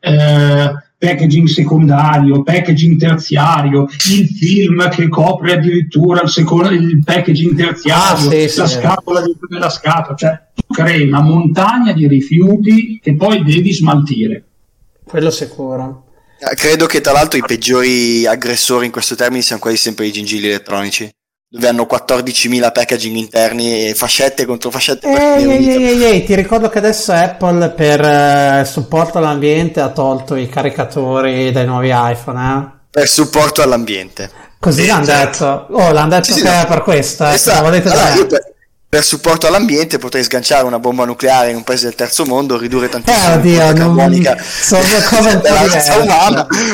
eh, 0.01 0.73
packaging 0.99 1.49
secondario, 1.49 2.43
packaging 2.45 2.97
terziario, 2.97 3.89
il 4.11 4.29
film 4.29 4.89
che 4.89 5.09
copre 5.09 5.55
addirittura 5.55 6.23
il, 6.23 6.29
secondo, 6.29 6.69
il 6.71 7.03
packaging 7.03 7.57
terziario, 7.57 8.29
ah, 8.29 8.49
sì, 8.49 8.59
la 8.59 8.67
sì. 8.67 8.79
scatola 8.79 9.21
dentro 9.21 9.47
della 9.49 9.69
scatola, 9.69 10.17
cioè 10.17 10.41
tu 10.55 10.73
crei 10.73 11.09
una 11.09 11.23
montagna 11.23 11.93
di 11.93 12.07
rifiuti 12.07 13.01
che 13.03 13.17
poi 13.17 13.43
devi 13.43 13.73
smaltire. 13.73 14.45
Quello 15.05 15.31
sicuro. 15.31 16.07
Eh, 16.39 16.55
credo 16.55 16.87
che 16.87 17.01
tra 17.01 17.13
l'altro 17.13 17.39
i 17.39 17.45
peggiori 17.45 18.25
aggressori 18.27 18.87
in 18.87 18.93
questo 18.93 19.17
termine 19.17 19.43
siano 19.43 19.61
quasi 19.61 19.77
sempre 19.77 20.07
i 20.07 20.13
gingilli 20.13 20.47
elettronici 20.47 21.11
dove 21.53 21.69
hanno 21.69 21.87
14.000 21.89 22.73
packaging 22.73 23.15
interni 23.15 23.89
e 23.89 23.95
fascette 23.95 24.47
contro 24.47 24.71
fascette. 24.71 25.07
Ehi, 25.07 25.51
ehi, 25.51 25.85
ehi, 25.85 26.05
ehi, 26.05 26.25
ti 26.25 26.35
ricordo 26.35 26.71
che 26.71 26.79
adesso 26.79 27.13
Apple 27.13 27.69
per 27.69 28.01
uh, 28.01 28.65
supporto 28.65 29.19
all'ambiente 29.19 29.81
ha 29.81 29.91
tolto 29.91 30.35
i 30.35 30.49
caricatori 30.49 31.53
dai 31.53 31.67
nuovi 31.67 31.91
iPhone. 31.93 32.41
Eh? 32.41 32.81
Per 32.91 33.07
supporto 33.07 33.61
all'ambiente. 33.61 34.31
Così 34.59 34.87
l'hanno 34.87 35.05
detto. 35.05 35.67
Oh, 35.73 35.93
l'hanno 35.93 36.09
detto 36.09 36.33
sì, 36.33 36.41
che 36.41 36.51
no. 36.51 36.65
per 36.67 36.83
questo. 36.83 37.27
Eh. 37.27 37.35
Esatto. 37.35 37.67
Allora, 37.67 37.81
per, 37.83 38.55
per, 38.89 39.05
supporto 39.05 39.47
all'ambiente 39.47 39.99
potrei 39.99 40.23
sganciare 40.23 40.65
una 40.65 40.79
bomba 40.79 41.05
nucleare 41.05 41.51
in 41.51 41.57
un 41.57 41.65
paese 41.65 41.85
del 41.85 41.97
terzo 41.97 42.25
mondo, 42.25 42.57
ridurre 42.57 42.89
tantissimo 42.89 43.31
eh, 43.31 43.37
oddio, 43.37 43.73
carbonica. 43.75 44.39
Sono 44.41 44.83
due 44.85 45.03
cose 45.03 45.29
un 45.29 45.41
po' 45.43 45.49
diverse. 45.67 45.93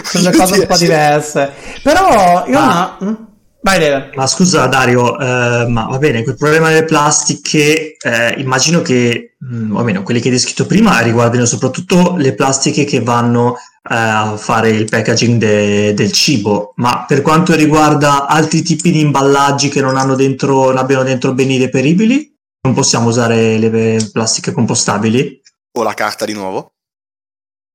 Sono 0.05 0.23
due 0.23 0.37
cose 0.37 0.61
un 0.61 0.67
po' 0.69 0.77
diverse. 0.77 1.53
Però 1.83 2.47
io 2.47 2.59
ah. 2.61 2.97
no... 3.01 3.27
Vai, 3.69 3.79
Deve. 3.79 4.13
Ma 4.15 4.27
scusa 4.27 4.67
Dario, 4.67 5.19
eh, 5.19 5.67
ma 5.69 5.85
va 5.85 5.99
bene, 5.99 6.23
quel 6.23 6.39
problema 6.39 6.69
delle 6.69 6.87
plastiche, 6.87 7.99
eh, 7.99 8.41
immagino 8.41 8.81
che, 8.81 9.35
mh, 9.39 9.57
mm, 9.57 9.77
o 9.77 9.79
almeno 9.79 10.03
quelli 10.03 10.21
che 10.21 10.29
hai 10.29 10.33
descritto 10.33 10.65
prima, 10.65 11.01
riguardino 11.01 11.45
soprattutto 11.45 12.17
le 12.17 12.35
plastiche 12.35 12.85
che 12.85 13.03
vanno 13.03 13.57
eh, 13.57 13.95
a 13.95 14.39
fare 14.39 14.71
il 14.71 14.89
packaging 14.89 15.39
de- 15.39 15.93
del 15.93 16.13
cibo, 16.13 16.73
ma 16.77 17.05
per 17.07 17.21
quanto 17.21 17.55
riguarda 17.55 18.27
altri 18.27 18.63
tipi 18.63 18.91
di 18.91 19.01
imballaggi 19.01 19.69
che 19.69 19.83
non, 19.83 19.99
hanno 19.99 20.15
dentro, 20.15 20.69
non 20.69 20.79
abbiano 20.79 21.03
dentro 21.03 21.35
beni 21.35 21.59
deperibili, 21.59 22.35
non 22.63 22.73
possiamo 22.73 23.09
usare 23.09 23.59
le 23.59 24.09
plastiche 24.11 24.53
compostabili? 24.53 25.43
O 25.77 25.83
la 25.83 25.93
carta 25.93 26.25
di 26.25 26.33
nuovo? 26.33 26.73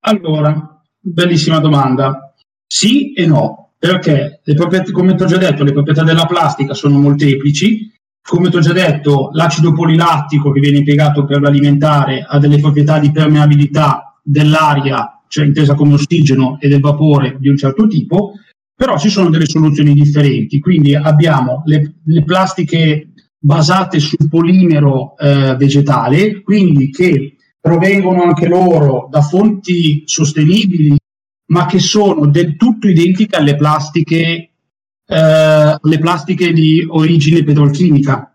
Allora, 0.00 0.82
bellissima 0.98 1.60
domanda. 1.60 2.34
Sì 2.66 3.12
e 3.12 3.26
no 3.26 3.63
perché 3.84 4.40
proprietà, 4.54 4.90
come 4.92 5.14
ti 5.14 5.24
ho 5.24 5.26
già 5.26 5.36
detto, 5.36 5.62
le 5.62 5.72
proprietà 5.72 6.02
della 6.02 6.24
plastica 6.24 6.72
sono 6.72 6.98
molteplici. 6.98 7.92
Come 8.26 8.48
ti 8.48 8.56
ho 8.56 8.60
già 8.60 8.72
detto, 8.72 9.28
l'acido 9.34 9.74
polilattico 9.74 10.50
che 10.52 10.60
viene 10.60 10.78
impiegato 10.78 11.26
per 11.26 11.42
l'alimentare 11.42 12.24
ha 12.26 12.38
delle 12.38 12.58
proprietà 12.58 12.98
di 12.98 13.10
permeabilità 13.10 14.18
dell'aria, 14.22 15.20
cioè 15.28 15.44
intesa 15.44 15.74
come 15.74 15.92
ossigeno 15.92 16.56
e 16.58 16.68
del 16.68 16.80
vapore 16.80 17.36
di 17.38 17.50
un 17.50 17.58
certo 17.58 17.86
tipo, 17.86 18.32
però 18.74 18.98
ci 18.98 19.10
sono 19.10 19.28
delle 19.28 19.44
soluzioni 19.44 19.92
differenti. 19.92 20.60
Quindi 20.60 20.94
abbiamo 20.94 21.60
le, 21.66 21.96
le 22.06 22.24
plastiche 22.24 23.10
basate 23.38 23.98
sul 23.98 24.30
polimero 24.30 25.14
eh, 25.18 25.56
vegetale, 25.56 26.40
quindi 26.40 26.88
che 26.88 27.36
provengono 27.60 28.22
anche 28.22 28.48
loro 28.48 29.08
da 29.10 29.20
fonti 29.20 30.04
sostenibili 30.06 30.96
ma 31.46 31.66
che 31.66 31.78
sono 31.78 32.26
del 32.26 32.56
tutto 32.56 32.88
identiche 32.88 33.36
alle 33.36 33.56
plastiche, 33.56 34.50
eh, 35.06 35.76
le 35.80 35.98
plastiche 35.98 36.52
di 36.52 36.86
origine 36.88 37.44
petrolchimica. 37.44 38.34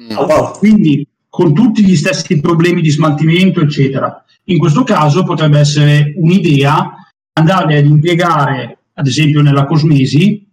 Mm. 0.00 0.16
Quindi 0.58 1.06
con 1.28 1.54
tutti 1.54 1.84
gli 1.84 1.96
stessi 1.96 2.40
problemi 2.40 2.82
di 2.82 2.90
smaltimento, 2.90 3.60
eccetera. 3.60 4.24
In 4.44 4.58
questo 4.58 4.82
caso 4.82 5.22
potrebbe 5.22 5.58
essere 5.58 6.12
un'idea 6.16 6.94
andarli 7.34 7.76
ad 7.76 7.86
impiegare, 7.86 8.78
ad 8.94 9.06
esempio 9.06 9.40
nella 9.40 9.64
cosmesi, 9.64 10.46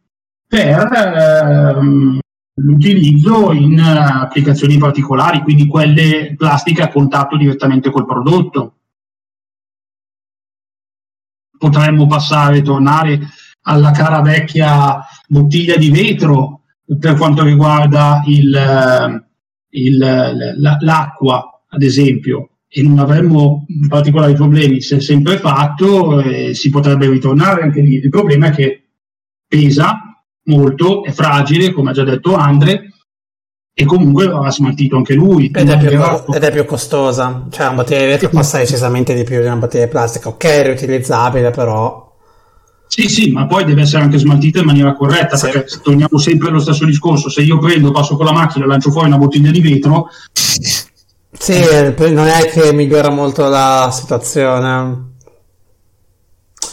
per 0.48 0.90
ehm, 0.92 2.20
l'utilizzo 2.62 3.52
in 3.52 3.80
applicazioni 3.80 4.78
particolari, 4.78 5.42
quindi 5.42 5.68
quelle 5.68 6.36
plastiche 6.38 6.82
a 6.82 6.90
contatto 6.90 7.38
direttamente 7.38 7.92
col 7.92 8.06
prodotto. 8.06 8.79
Potremmo 11.60 12.08
passare, 12.08 12.64
tornare 12.64 13.20
alla 13.64 13.92
cara 13.92 14.22
vecchia 14.22 15.00
bottiglia 15.28 15.76
di 15.76 15.92
vetro 15.92 16.62
per 16.98 17.16
quanto 17.16 17.44
riguarda 17.44 18.24
il, 18.26 19.24
il, 19.70 19.98
la, 19.98 20.78
l'acqua, 20.80 21.64
ad 21.70 21.84
esempio, 21.84 22.50
e 22.68 22.82
non 22.82 22.98
avremmo 22.98 23.66
particolari 23.88 24.34
problemi. 24.34 24.82
Se 24.82 24.98
è 24.98 25.00
sempre 25.02 25.38
fatto, 25.38 26.20
eh, 26.22 26.56
si 26.56 26.70
potrebbe 26.70 27.10
ritornare 27.10 27.62
anche 27.62 27.82
lì. 27.82 27.96
Il 27.96 28.10
problema 28.10 28.48
è 28.48 28.52
che 28.52 28.90
pesa 29.48 30.00
molto, 30.46 31.04
è 31.04 31.12
fragile, 31.12 31.72
come 31.72 31.92
ha 31.92 31.94
già 31.94 32.04
detto 32.04 32.36
Andre, 32.36 32.89
e 33.80 33.86
comunque 33.86 34.28
va 34.28 34.52
smaltito 34.52 34.98
anche 34.98 35.14
lui. 35.14 35.50
Ed 35.56 35.70
è, 35.70 35.78
più, 35.78 35.88
ed 36.34 36.44
è, 36.44 36.52
più, 36.52 36.66
costosa, 36.66 37.46
cioè 37.50 37.68
una 37.68 37.76
bottiglia 37.76 38.02
di 38.02 38.06
vetro 38.08 38.28
costa 38.28 38.58
decisamente 38.58 39.14
di 39.14 39.24
più 39.24 39.40
di 39.40 39.46
una 39.46 39.56
bottiglia 39.56 39.86
di 39.86 39.90
plastica, 39.90 40.28
ok, 40.28 40.44
è 40.44 40.64
riutilizzabile, 40.64 41.50
però... 41.52 42.14
Sì, 42.88 43.08
sì, 43.08 43.32
ma 43.32 43.46
poi 43.46 43.64
deve 43.64 43.84
essere 43.84 44.04
anche 44.04 44.18
smaltita 44.18 44.60
in 44.60 44.66
maniera 44.66 44.94
corretta, 44.96 45.38
sì. 45.38 45.50
perché 45.50 45.80
torniamo 45.82 46.18
sempre 46.18 46.50
allo 46.50 46.60
stesso 46.60 46.84
discorso, 46.84 47.30
se 47.30 47.42
io 47.42 47.58
prendo, 47.58 47.92
passo 47.92 48.18
con 48.18 48.26
la 48.26 48.34
macchina 48.34 48.66
e 48.66 48.68
lancio 48.68 48.92
fuori 48.92 49.08
una 49.08 49.18
bottiglia 49.18 49.50
di 49.50 49.62
vetro... 49.62 50.10
Sì, 50.42 51.64
non 52.12 52.28
è 52.28 52.48
che 52.48 52.74
migliora 52.74 53.10
molto 53.12 53.48
la 53.48 53.90
situazione. 53.94 55.08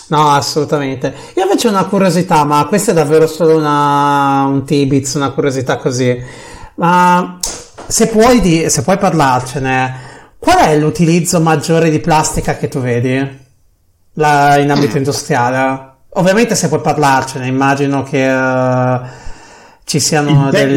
No, 0.08 0.30
assolutamente. 0.30 1.14
Io 1.36 1.44
invece 1.44 1.68
ho 1.68 1.70
una 1.70 1.84
curiosità, 1.84 2.42
ma 2.42 2.66
questa 2.66 2.90
è 2.90 2.94
davvero 2.94 3.28
solo 3.28 3.56
una, 3.56 4.44
un 4.48 4.64
Tibiz, 4.64 5.14
una 5.14 5.30
curiosità 5.30 5.76
così. 5.76 6.44
Ma 6.76 7.38
se 7.86 8.06
puoi, 8.08 8.40
di, 8.40 8.70
se 8.70 8.82
puoi 8.82 8.98
parlarcene, 8.98 9.94
qual 10.38 10.58
è 10.58 10.78
l'utilizzo 10.78 11.40
maggiore 11.40 11.90
di 11.90 12.00
plastica 12.00 12.56
che 12.56 12.68
tu 12.68 12.80
vedi 12.80 13.44
La, 14.14 14.58
in 14.58 14.70
ambito 14.70 14.96
industriale? 14.96 15.94
Ovviamente 16.10 16.54
se 16.54 16.68
puoi 16.68 16.80
parlarcene, 16.80 17.46
immagino 17.46 18.02
che 18.02 18.26
uh, 18.26 19.00
ci 19.84 20.00
siano 20.00 20.46
il 20.46 20.50
delle... 20.50 20.76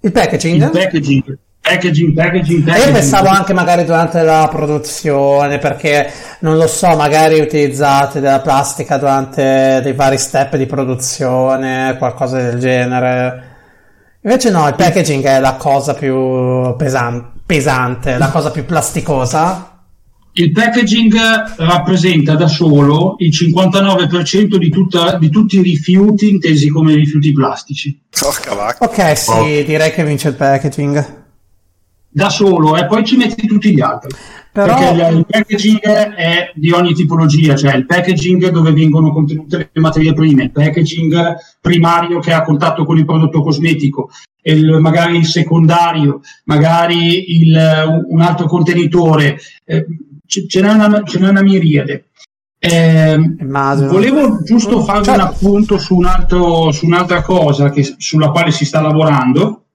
Il 0.00 0.12
packaging? 0.12 0.62
Il 0.62 0.70
packaging 0.70 1.38
packaging, 1.66 2.14
packaging, 2.14 2.64
packaging. 2.64 2.86
Io 2.86 2.92
pensavo 2.92 3.28
anche 3.28 3.52
magari 3.52 3.84
durante 3.84 4.22
la 4.22 4.48
produzione, 4.50 5.58
perché 5.58 6.10
non 6.40 6.56
lo 6.56 6.68
so, 6.68 6.94
magari 6.94 7.40
utilizzate 7.40 8.20
della 8.20 8.40
plastica 8.40 8.96
durante 8.96 9.80
dei 9.82 9.92
vari 9.92 10.18
step 10.18 10.56
di 10.56 10.66
produzione, 10.66 11.96
qualcosa 11.98 12.36
del 12.40 12.60
genere. 12.60 13.54
Invece 14.26 14.50
no, 14.50 14.66
il 14.66 14.74
packaging 14.74 15.24
è 15.24 15.38
la 15.38 15.54
cosa 15.54 15.94
più 15.94 16.74
pesan- 16.76 17.30
pesante, 17.46 18.18
la 18.18 18.30
cosa 18.30 18.50
più 18.50 18.64
plasticosa. 18.64 19.82
Il 20.32 20.50
packaging 20.50 21.14
rappresenta 21.58 22.34
da 22.34 22.48
solo 22.48 23.14
il 23.18 23.30
59% 23.32 24.56
di, 24.56 24.68
tutta, 24.68 25.16
di 25.16 25.30
tutti 25.30 25.60
i 25.60 25.62
rifiuti 25.62 26.28
intesi 26.28 26.68
come 26.68 26.94
rifiuti 26.94 27.30
plastici. 27.30 28.02
Porca 28.10 28.54
vacca. 28.54 28.84
Ok, 28.84 29.16
sì, 29.16 29.30
oh. 29.30 29.44
direi 29.44 29.92
che 29.92 30.04
vince 30.04 30.28
il 30.28 30.34
packaging 30.34 31.15
da 32.16 32.30
solo 32.30 32.78
e 32.78 32.86
poi 32.86 33.04
ci 33.04 33.18
metti 33.18 33.46
tutti 33.46 33.74
gli 33.74 33.80
altri. 33.82 34.08
Però... 34.50 34.74
Perché 34.74 35.14
il 35.14 35.26
packaging 35.28 35.80
è 35.80 36.50
di 36.54 36.70
ogni 36.70 36.94
tipologia, 36.94 37.54
cioè 37.54 37.74
il 37.74 37.84
packaging 37.84 38.48
dove 38.48 38.72
vengono 38.72 39.12
contenute 39.12 39.68
le 39.70 39.80
materie 39.82 40.14
prime, 40.14 40.44
il 40.44 40.50
packaging 40.50 41.34
primario 41.60 42.18
che 42.20 42.32
ha 42.32 42.40
contatto 42.40 42.86
con 42.86 42.96
il 42.96 43.04
prodotto 43.04 43.42
cosmetico, 43.42 44.08
il, 44.44 44.78
magari 44.80 45.18
il 45.18 45.26
secondario, 45.26 46.22
magari 46.44 47.36
il, 47.38 48.04
un 48.08 48.20
altro 48.22 48.46
contenitore, 48.46 49.36
eh, 49.66 49.84
ce, 50.24 50.60
n'è 50.62 50.72
una, 50.72 51.02
ce 51.02 51.18
n'è 51.18 51.28
una 51.28 51.42
miriade. 51.42 52.06
Eh, 52.58 53.18
volevo 53.44 54.42
giusto 54.42 54.82
farvi 54.82 55.04
certo. 55.04 55.20
un 55.20 55.26
appunto 55.28 55.76
su, 55.76 55.96
un 55.96 56.06
altro, 56.06 56.72
su 56.72 56.86
un'altra 56.86 57.20
cosa 57.20 57.68
che, 57.68 57.84
sulla 57.98 58.30
quale 58.30 58.52
si 58.52 58.64
sta 58.64 58.80
lavorando 58.80 59.65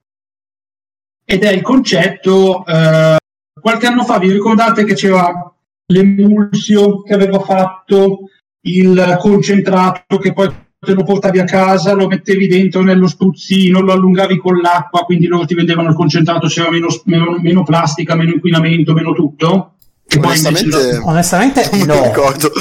ed 1.32 1.44
è 1.44 1.50
il 1.50 1.62
concetto, 1.62 2.62
eh, 2.66 3.16
qualche 3.58 3.86
anno 3.86 4.04
fa 4.04 4.18
vi 4.18 4.30
ricordate 4.30 4.84
che 4.84 4.92
c'era 4.92 5.50
l'emulsio 5.86 7.00
che 7.00 7.14
aveva 7.14 7.40
fatto 7.40 8.28
il 8.66 9.16
concentrato 9.18 10.18
che 10.18 10.34
poi 10.34 10.52
te 10.78 10.92
lo 10.92 11.04
portavi 11.04 11.38
a 11.38 11.44
casa, 11.44 11.94
lo 11.94 12.06
mettevi 12.06 12.48
dentro 12.48 12.82
nello 12.82 13.06
spruzzino, 13.06 13.80
lo 13.80 13.92
allungavi 13.92 14.36
con 14.36 14.58
l'acqua, 14.58 15.04
quindi 15.04 15.26
loro 15.26 15.46
ti 15.46 15.54
vendevano 15.54 15.88
il 15.88 15.94
concentrato, 15.94 16.48
c'era 16.48 16.70
meno, 16.70 16.88
meno, 17.04 17.38
meno 17.40 17.62
plastica, 17.62 18.14
meno 18.14 18.32
inquinamento, 18.32 18.92
meno 18.92 19.14
tutto. 19.14 19.76
Onestamente, 20.14 20.76
poi 20.76 20.96
onestamente 21.02 21.70
non 21.86 21.96
no. 21.96 22.04
ricordo. 22.04 22.52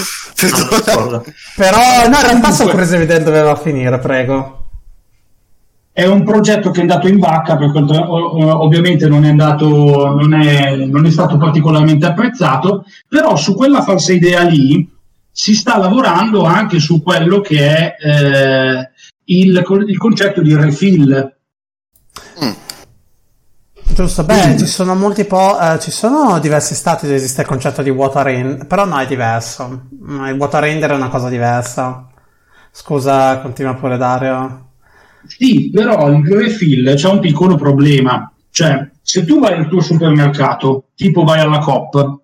No, 0.42 1.24
Però 1.58 1.78
no, 2.08 2.16
in 2.16 2.22
realtà 2.22 2.52
sono 2.52 2.72
preso 2.72 2.98
vedere 2.98 3.22
dove 3.22 3.42
va 3.42 3.52
a 3.52 3.58
finire, 3.58 4.00
prego. 4.00 4.61
È 5.94 6.06
un 6.06 6.24
progetto 6.24 6.72
che 6.72 6.80
è 6.80 6.82
andato 6.82 7.08
in 7.08 7.20
vacca, 7.20 7.58
perché 7.58 7.80
ovviamente 7.80 9.10
non 9.10 9.26
è, 9.26 9.30
andato, 9.30 10.16
non, 10.16 10.34
è, 10.34 10.76
non 10.86 11.06
è 11.06 11.12
stato 11.12 11.38
particolarmente 11.38 12.06
apprezzato, 12.06 12.86
però 13.10 13.36
su 13.36 13.56
quella 13.56 13.82
falsa 13.82 14.14
idea 14.14 14.42
lì 14.44 14.90
si 15.32 15.54
sta 15.54 15.78
lavorando 15.78 16.44
anche 16.44 16.80
su 16.80 17.02
quello 17.02 17.42
che 17.42 17.76
è 17.76 17.96
eh, 18.00 18.90
il, 19.26 19.84
il, 19.88 19.98
concetto 19.98 20.42
di 20.42 20.56
refill. 20.56 21.36
Mm. 22.44 22.52
Giusto, 23.94 24.24
beh, 24.24 24.58
ci 24.58 24.68
sono 24.68 24.96
molti 24.96 25.26
po', 25.26 25.60
eh, 25.60 25.78
ci 25.80 25.92
sono 25.92 26.40
diversi 26.40 26.74
stati 26.74 27.06
dove 27.06 27.18
esiste 27.18 27.42
il 27.42 27.48
concetto 27.48 27.82
di 27.82 27.90
water 27.90 28.24
render, 28.24 28.66
però 28.66 28.86
no, 28.86 28.98
è 28.98 29.06
diverso. 29.06 29.88
Il 29.92 30.36
water 30.38 30.62
render 30.62 30.92
è 30.92 30.96
una 30.96 31.10
cosa 31.10 31.28
diversa. 31.28 32.08
Scusa, 32.72 33.40
continua 33.40 33.76
pure 33.76 33.98
Dario. 33.98 34.71
Sì, 35.26 35.70
però 35.70 36.10
il 36.12 36.26
refill 36.26 36.96
c'è 36.96 37.10
un 37.10 37.20
piccolo 37.20 37.56
problema. 37.56 38.32
Cioè, 38.50 38.90
se 39.02 39.26
tu 39.26 39.40
vai 39.40 39.54
al 39.54 39.68
tuo 39.68 39.82
supermercato, 39.82 40.90
tipo 40.96 41.24
vai 41.24 41.40
alla 41.40 41.60
Coop, 41.60 42.20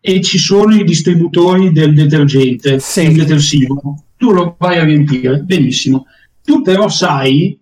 e 0.00 0.20
ci 0.20 0.38
sono 0.38 0.74
i 0.74 0.84
distributori 0.84 1.70
del 1.70 1.94
detergente, 1.94 2.80
sì. 2.80 3.02
il 3.02 3.14
detersivo, 3.14 4.02
tu 4.16 4.32
lo 4.32 4.56
vai 4.58 4.78
a 4.78 4.84
riempire, 4.84 5.38
benissimo. 5.38 6.06
Tu 6.42 6.60
però 6.62 6.88
sai 6.88 7.58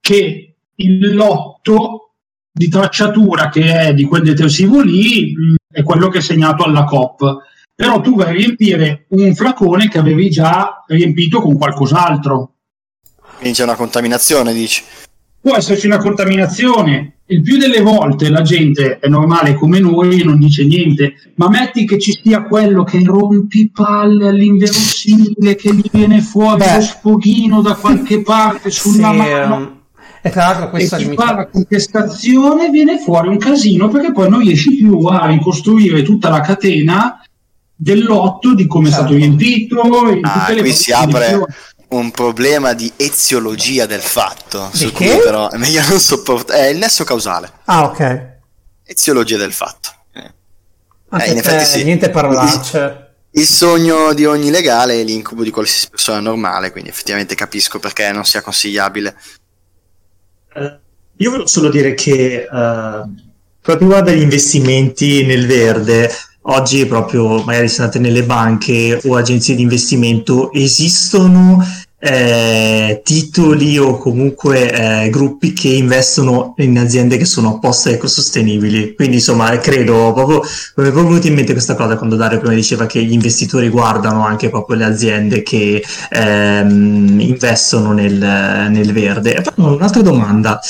che 0.00 0.56
il 0.74 1.14
lotto 1.14 2.14
di 2.50 2.68
tracciatura 2.68 3.48
che 3.48 3.64
è 3.64 3.94
di 3.94 4.04
quel 4.04 4.22
detersivo 4.22 4.80
lì 4.80 5.34
mm, 5.34 5.54
è 5.72 5.82
quello 5.82 6.08
che 6.08 6.18
è 6.18 6.20
segnato 6.20 6.64
alla 6.64 6.84
Coop. 6.84 7.38
Però 7.74 8.00
tu 8.00 8.14
vai 8.14 8.28
a 8.28 8.32
riempire 8.32 9.06
un 9.10 9.34
flacone 9.34 9.88
che 9.88 9.98
avevi 9.98 10.30
già 10.30 10.84
riempito 10.86 11.40
con 11.40 11.56
qualcos'altro 11.56 12.53
quindi 13.38 13.56
c'è 13.56 13.64
una 13.64 13.74
contaminazione, 13.74 14.52
dici? 14.52 14.82
Può 15.40 15.56
esserci 15.56 15.86
una 15.86 15.98
contaminazione. 15.98 17.16
Il 17.26 17.40
più 17.40 17.56
delle 17.56 17.80
volte 17.80 18.28
la 18.28 18.42
gente 18.42 18.98
è 18.98 19.08
normale 19.08 19.54
come 19.54 19.78
noi 19.78 20.20
e 20.20 20.24
non 20.24 20.38
dice 20.38 20.64
niente, 20.64 21.14
ma 21.36 21.48
metti 21.48 21.86
che 21.86 21.98
ci 21.98 22.18
sia 22.22 22.42
quello 22.42 22.84
che 22.84 23.02
rompi 23.02 23.70
palle 23.70 24.28
all'inverosimile, 24.28 25.54
che 25.54 25.74
gli 25.74 25.88
viene 25.90 26.20
fuori 26.20 26.58
Beh. 26.58 26.74
lo 26.76 26.80
sfoghino 26.82 27.62
da 27.62 27.74
qualche 27.74 28.22
parte 28.22 28.68
sulla 28.70 29.10
sì, 29.10 29.16
mano. 29.16 29.56
Um... 29.56 29.82
E 30.26 30.30
tra 30.30 30.44
l'altro 30.44 30.70
questa 30.70 30.96
e 30.96 31.12
fa 31.12 31.34
la 31.34 31.46
contestazione 31.46 32.70
viene 32.70 32.98
fuori 32.98 33.28
un 33.28 33.36
casino 33.36 33.88
perché 33.88 34.10
poi 34.12 34.30
non 34.30 34.40
riesci 34.40 34.74
più 34.74 34.98
a 35.00 35.26
ricostruire 35.26 36.02
tutta 36.02 36.30
la 36.30 36.40
catena 36.40 37.22
del 37.76 38.04
lotto 38.04 38.54
di 38.54 38.66
come 38.66 38.88
certo. 38.88 39.02
è 39.02 39.06
stato 39.06 39.20
certo. 39.20 39.36
riempito. 39.36 39.80
Ah, 40.22 40.54
qui 40.56 40.72
si 40.72 40.92
apre, 40.92 41.40
un 41.88 42.10
problema 42.10 42.72
di 42.72 42.92
eziologia 42.96 43.86
del 43.86 44.00
fatto, 44.00 44.68
di 44.72 44.78
su 44.78 44.92
che? 44.92 45.10
cui 45.10 45.18
però 45.18 45.50
è 45.50 45.56
meglio 45.56 45.86
non 45.88 45.98
sopportare. 45.98 46.60
È 46.60 46.66
il 46.66 46.78
nesso 46.78 47.04
causale. 47.04 47.50
Ah, 47.64 47.84
ok. 47.84 48.32
Eziologia 48.84 49.36
del 49.36 49.52
fatto. 49.52 49.90
Eh, 51.20 51.30
in 51.30 51.38
effetti 51.38 51.64
sì. 51.64 51.84
Niente 51.84 52.10
parolacce. 52.10 52.78
Il, 53.30 53.42
il 53.42 53.46
sogno 53.46 54.12
di 54.14 54.24
ogni 54.24 54.50
legale 54.50 55.00
è 55.00 55.04
l'incubo 55.04 55.42
di 55.42 55.50
qualsiasi 55.50 55.88
persona 55.90 56.20
normale, 56.20 56.72
quindi 56.72 56.90
effettivamente 56.90 57.34
capisco 57.34 57.78
perché 57.78 58.10
non 58.12 58.24
sia 58.24 58.42
consigliabile. 58.42 59.16
Uh, 60.54 60.78
io 61.16 61.30
volevo 61.30 61.46
solo 61.46 61.68
dire 61.68 61.94
che 61.94 62.46
uh, 62.50 63.14
proprio 63.60 63.88
riguardo 63.88 64.10
agli 64.10 64.22
investimenti 64.22 65.24
nel 65.24 65.46
verde, 65.46 66.10
oggi 66.46 66.84
proprio 66.86 67.42
magari 67.42 67.68
se 67.68 67.82
andate 67.82 67.98
nelle 67.98 68.22
banche 68.24 69.00
o 69.04 69.16
agenzie 69.16 69.54
di 69.54 69.62
investimento 69.62 70.52
esistono 70.52 71.62
eh, 72.06 73.00
titoli 73.02 73.78
o 73.78 73.96
comunque 73.96 75.04
eh, 75.04 75.08
gruppi 75.08 75.54
che 75.54 75.68
investono 75.68 76.52
in 76.58 76.78
aziende 76.78 77.16
che 77.16 77.24
sono 77.24 77.54
apposta 77.54 77.88
ecosostenibili. 77.88 78.94
Quindi 78.94 79.16
insomma 79.16 79.56
credo 79.56 80.12
proprio, 80.12 80.40
mi 80.40 80.88
è 80.88 80.90
proprio 80.90 81.04
venuta 81.04 81.28
in 81.28 81.34
mente 81.34 81.52
questa 81.52 81.74
cosa 81.74 81.96
quando 81.96 82.16
Dario 82.16 82.40
prima 82.40 82.52
diceva 82.52 82.84
che 82.84 83.02
gli 83.02 83.12
investitori 83.12 83.70
guardano 83.70 84.22
anche 84.26 84.50
proprio 84.50 84.76
le 84.76 84.84
aziende 84.84 85.42
che 85.42 85.82
ehm, 86.10 87.20
investono 87.20 87.92
nel, 87.92 88.12
nel 88.12 88.92
verde. 88.92 89.36
E 89.36 89.40
poi 89.40 89.72
un'altra 89.74 90.02
domanda. 90.02 90.60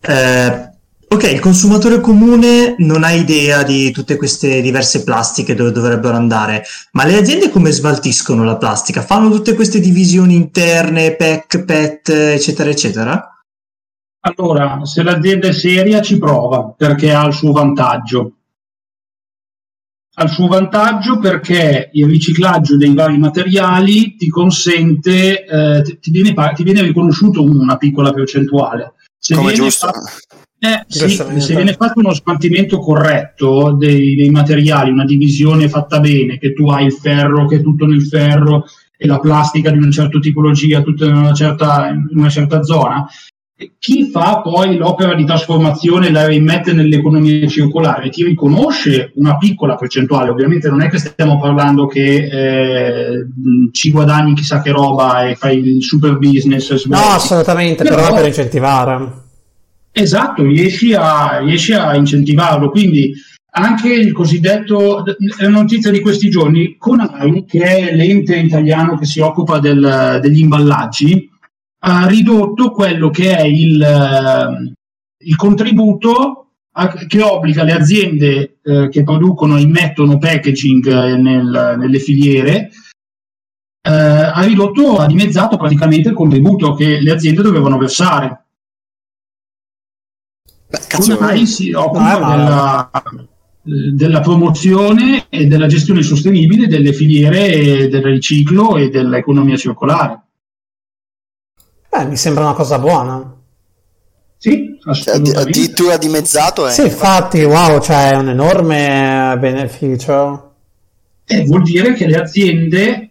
Eh, 0.00 0.69
Ok, 1.12 1.24
il 1.24 1.40
consumatore 1.40 2.00
comune 2.00 2.76
non 2.78 3.02
ha 3.02 3.10
idea 3.10 3.64
di 3.64 3.90
tutte 3.90 4.14
queste 4.14 4.60
diverse 4.60 5.02
plastiche 5.02 5.56
dove 5.56 5.72
dovrebbero 5.72 6.14
andare, 6.14 6.62
ma 6.92 7.04
le 7.04 7.16
aziende 7.16 7.50
come 7.50 7.72
smaltiscono 7.72 8.44
la 8.44 8.56
plastica? 8.56 9.02
Fanno 9.02 9.28
tutte 9.28 9.54
queste 9.54 9.80
divisioni 9.80 10.36
interne, 10.36 11.16
PEC, 11.16 11.64
PET, 11.64 12.08
eccetera, 12.10 12.70
eccetera? 12.70 13.42
Allora, 14.20 14.84
se 14.84 15.02
l'azienda 15.02 15.48
è 15.48 15.52
seria 15.52 16.00
ci 16.00 16.16
prova 16.16 16.72
perché 16.76 17.12
ha 17.12 17.26
il 17.26 17.32
suo 17.34 17.50
vantaggio. 17.50 18.32
Ha 20.14 20.22
il 20.22 20.30
suo 20.30 20.46
vantaggio 20.46 21.18
perché 21.18 21.90
il 21.92 22.06
riciclaggio 22.06 22.76
dei 22.76 22.94
vari 22.94 23.18
materiali 23.18 24.14
ti 24.14 24.28
consente, 24.28 25.44
eh, 25.44 25.98
ti, 25.98 26.10
viene, 26.12 26.34
ti, 26.54 26.62
viene, 26.62 26.82
riconosciuto 26.82 27.42
una 27.42 27.76
piccola 27.76 28.12
percentuale. 28.12 28.94
Se 29.18 29.34
Come 29.34 29.52
giusto. 29.54 29.86
Fatto, 29.86 30.38
eh, 30.62 30.84
sì, 30.88 31.08
se 31.08 31.54
viene 31.54 31.72
fatto 31.72 32.00
uno 32.00 32.12
smaltimento 32.12 32.80
corretto 32.80 33.72
dei, 33.72 34.14
dei, 34.14 34.28
materiali, 34.28 34.90
una 34.90 35.06
divisione 35.06 35.70
fatta 35.70 36.00
bene, 36.00 36.36
che 36.36 36.52
tu 36.52 36.68
hai 36.68 36.84
il 36.84 36.92
ferro 36.92 37.46
che 37.46 37.56
è 37.56 37.62
tutto 37.62 37.86
nel 37.86 38.06
ferro 38.06 38.66
e 38.94 39.06
la 39.06 39.18
plastica 39.18 39.70
di 39.70 39.78
una 39.78 39.90
certa 39.90 40.18
tipologia 40.18 40.82
tutta 40.82 41.06
in 41.06 41.14
una 41.14 41.32
certa, 41.32 41.88
in 41.88 42.18
una 42.18 42.28
certa 42.28 42.62
zona, 42.62 43.08
chi 43.78 44.10
fa 44.10 44.42
poi 44.42 44.76
l'opera 44.76 45.14
di 45.14 45.24
trasformazione 45.24 46.08
e 46.08 46.10
la 46.10 46.26
rimette 46.26 46.74
nell'economia 46.74 47.46
circolare? 47.46 48.10
Ti 48.10 48.24
riconosce 48.24 49.12
una 49.14 49.38
piccola 49.38 49.76
percentuale, 49.76 50.28
ovviamente 50.28 50.68
non 50.68 50.82
è 50.82 50.90
che 50.90 50.98
stiamo 50.98 51.40
parlando 51.40 51.86
che 51.86 52.28
eh, 52.30 53.26
ci 53.72 53.90
guadagni 53.90 54.34
chissà 54.34 54.60
che 54.60 54.72
roba 54.72 55.26
e 55.26 55.36
fai 55.36 55.58
il 55.58 55.82
super 55.82 56.18
business. 56.18 56.84
No, 56.84 56.98
assolutamente, 56.98 57.82
però, 57.82 57.96
però 57.96 58.14
per 58.14 58.26
incentivare 58.26 59.28
Esatto, 59.92 60.44
riesci 60.44 60.94
a, 60.94 61.38
riesci 61.38 61.72
a 61.72 61.94
incentivarlo. 61.94 62.70
Quindi 62.70 63.12
anche 63.52 63.92
il 63.92 64.12
cosiddetto, 64.12 65.04
è 65.04 65.46
una 65.46 65.60
notizia 65.60 65.90
di 65.90 66.00
questi 66.00 66.30
giorni, 66.30 66.76
Conai, 66.78 67.44
che 67.44 67.62
è 67.62 67.94
l'ente 67.94 68.36
italiano 68.36 68.96
che 68.96 69.06
si 69.06 69.20
occupa 69.20 69.58
del, 69.58 70.20
degli 70.22 70.40
imballaggi, 70.40 71.28
ha 71.82 72.06
ridotto 72.06 72.70
quello 72.70 73.10
che 73.10 73.36
è 73.36 73.42
il, 73.42 74.66
il 75.24 75.36
contributo 75.36 76.50
a, 76.72 76.88
che 76.88 77.22
obbliga 77.22 77.64
le 77.64 77.72
aziende 77.72 78.58
eh, 78.62 78.88
che 78.88 79.02
producono 79.02 79.56
e 79.56 79.62
immettono 79.62 80.18
packaging 80.18 80.86
eh, 80.86 81.16
nel, 81.16 81.76
nelle 81.78 81.98
filiere, 81.98 82.70
eh, 83.82 83.90
ha 83.90 84.42
ridotto, 84.42 84.98
ha 84.98 85.06
dimezzato 85.06 85.56
praticamente 85.56 86.10
il 86.10 86.14
contributo 86.14 86.74
che 86.74 87.00
le 87.00 87.10
aziende 87.10 87.42
dovevano 87.42 87.78
versare. 87.78 88.44
Beh, 90.70 91.46
si 91.46 91.72
occupa 91.72 92.90
ah, 92.90 92.90
della, 93.62 93.92
della, 93.92 94.20
promozione 94.20 95.26
e 95.28 95.46
della 95.46 95.66
gestione 95.66 96.02
sostenibile 96.02 96.68
delle 96.68 96.92
filiere 96.92 97.88
del 97.88 98.02
riciclo 98.02 98.76
e 98.76 98.88
dell'economia 98.88 99.56
circolare. 99.56 100.22
Beh, 101.90 102.06
mi 102.06 102.16
sembra 102.16 102.44
una 102.44 102.52
cosa 102.52 102.78
buona. 102.78 103.34
Sì, 104.38 104.78
cioè, 104.92 105.16
addirittura 105.16 105.96
dimezzato. 105.96 106.68
Eh. 106.68 106.70
Sì, 106.70 106.82
infatti, 106.82 107.42
wow, 107.42 107.80
cioè 107.80 108.12
è 108.12 108.16
un 108.16 108.28
enorme 108.28 109.36
beneficio. 109.40 110.54
Eh, 111.26 111.44
vuol 111.46 111.62
dire 111.62 111.94
che 111.94 112.06
le 112.06 112.16
aziende 112.16 113.09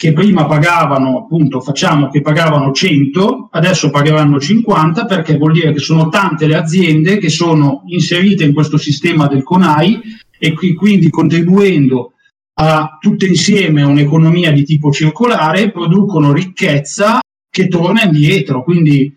che 0.00 0.14
prima 0.14 0.46
pagavano, 0.46 1.18
appunto, 1.18 1.60
facciamo 1.60 2.08
che 2.08 2.22
pagavano 2.22 2.72
100, 2.72 3.50
adesso 3.50 3.90
pagheranno 3.90 4.40
50 4.40 5.04
perché 5.04 5.36
vuol 5.36 5.52
dire 5.52 5.74
che 5.74 5.78
sono 5.78 6.08
tante 6.08 6.46
le 6.46 6.56
aziende 6.56 7.18
che 7.18 7.28
sono 7.28 7.82
inserite 7.84 8.44
in 8.44 8.54
questo 8.54 8.78
sistema 8.78 9.26
del 9.26 9.42
CONAI 9.42 10.00
e 10.38 10.54
qui, 10.54 10.72
quindi 10.72 11.10
contribuendo 11.10 12.14
a 12.60 12.96
tutte 12.98 13.26
insieme 13.26 13.82
a 13.82 13.88
un'economia 13.88 14.52
di 14.52 14.64
tipo 14.64 14.90
circolare 14.90 15.70
producono 15.70 16.32
ricchezza 16.32 17.20
che 17.50 17.68
torna 17.68 18.02
indietro. 18.02 18.64
Quindi 18.64 19.14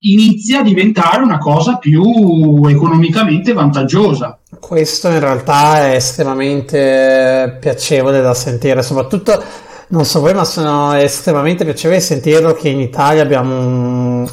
inizia 0.00 0.60
a 0.60 0.64
diventare 0.64 1.22
una 1.22 1.38
cosa 1.38 1.78
più 1.78 2.66
economicamente 2.66 3.54
vantaggiosa. 3.54 4.38
Questo 4.60 5.08
in 5.08 5.18
realtà 5.18 5.88
è 5.88 5.94
estremamente 5.94 7.56
piacevole 7.58 8.20
da 8.20 8.34
sentire, 8.34 8.82
soprattutto 8.82 9.42
non 9.88 10.04
so 10.04 10.20
voi, 10.20 10.34
ma 10.34 10.44
sono 10.44 10.94
estremamente 10.94 11.64
piacevole 11.64 12.00
sentirlo 12.00 12.54
che 12.54 12.68
in 12.68 12.78
Italia 12.78 13.22
abbiamo 13.22 13.58
un... 13.58 14.30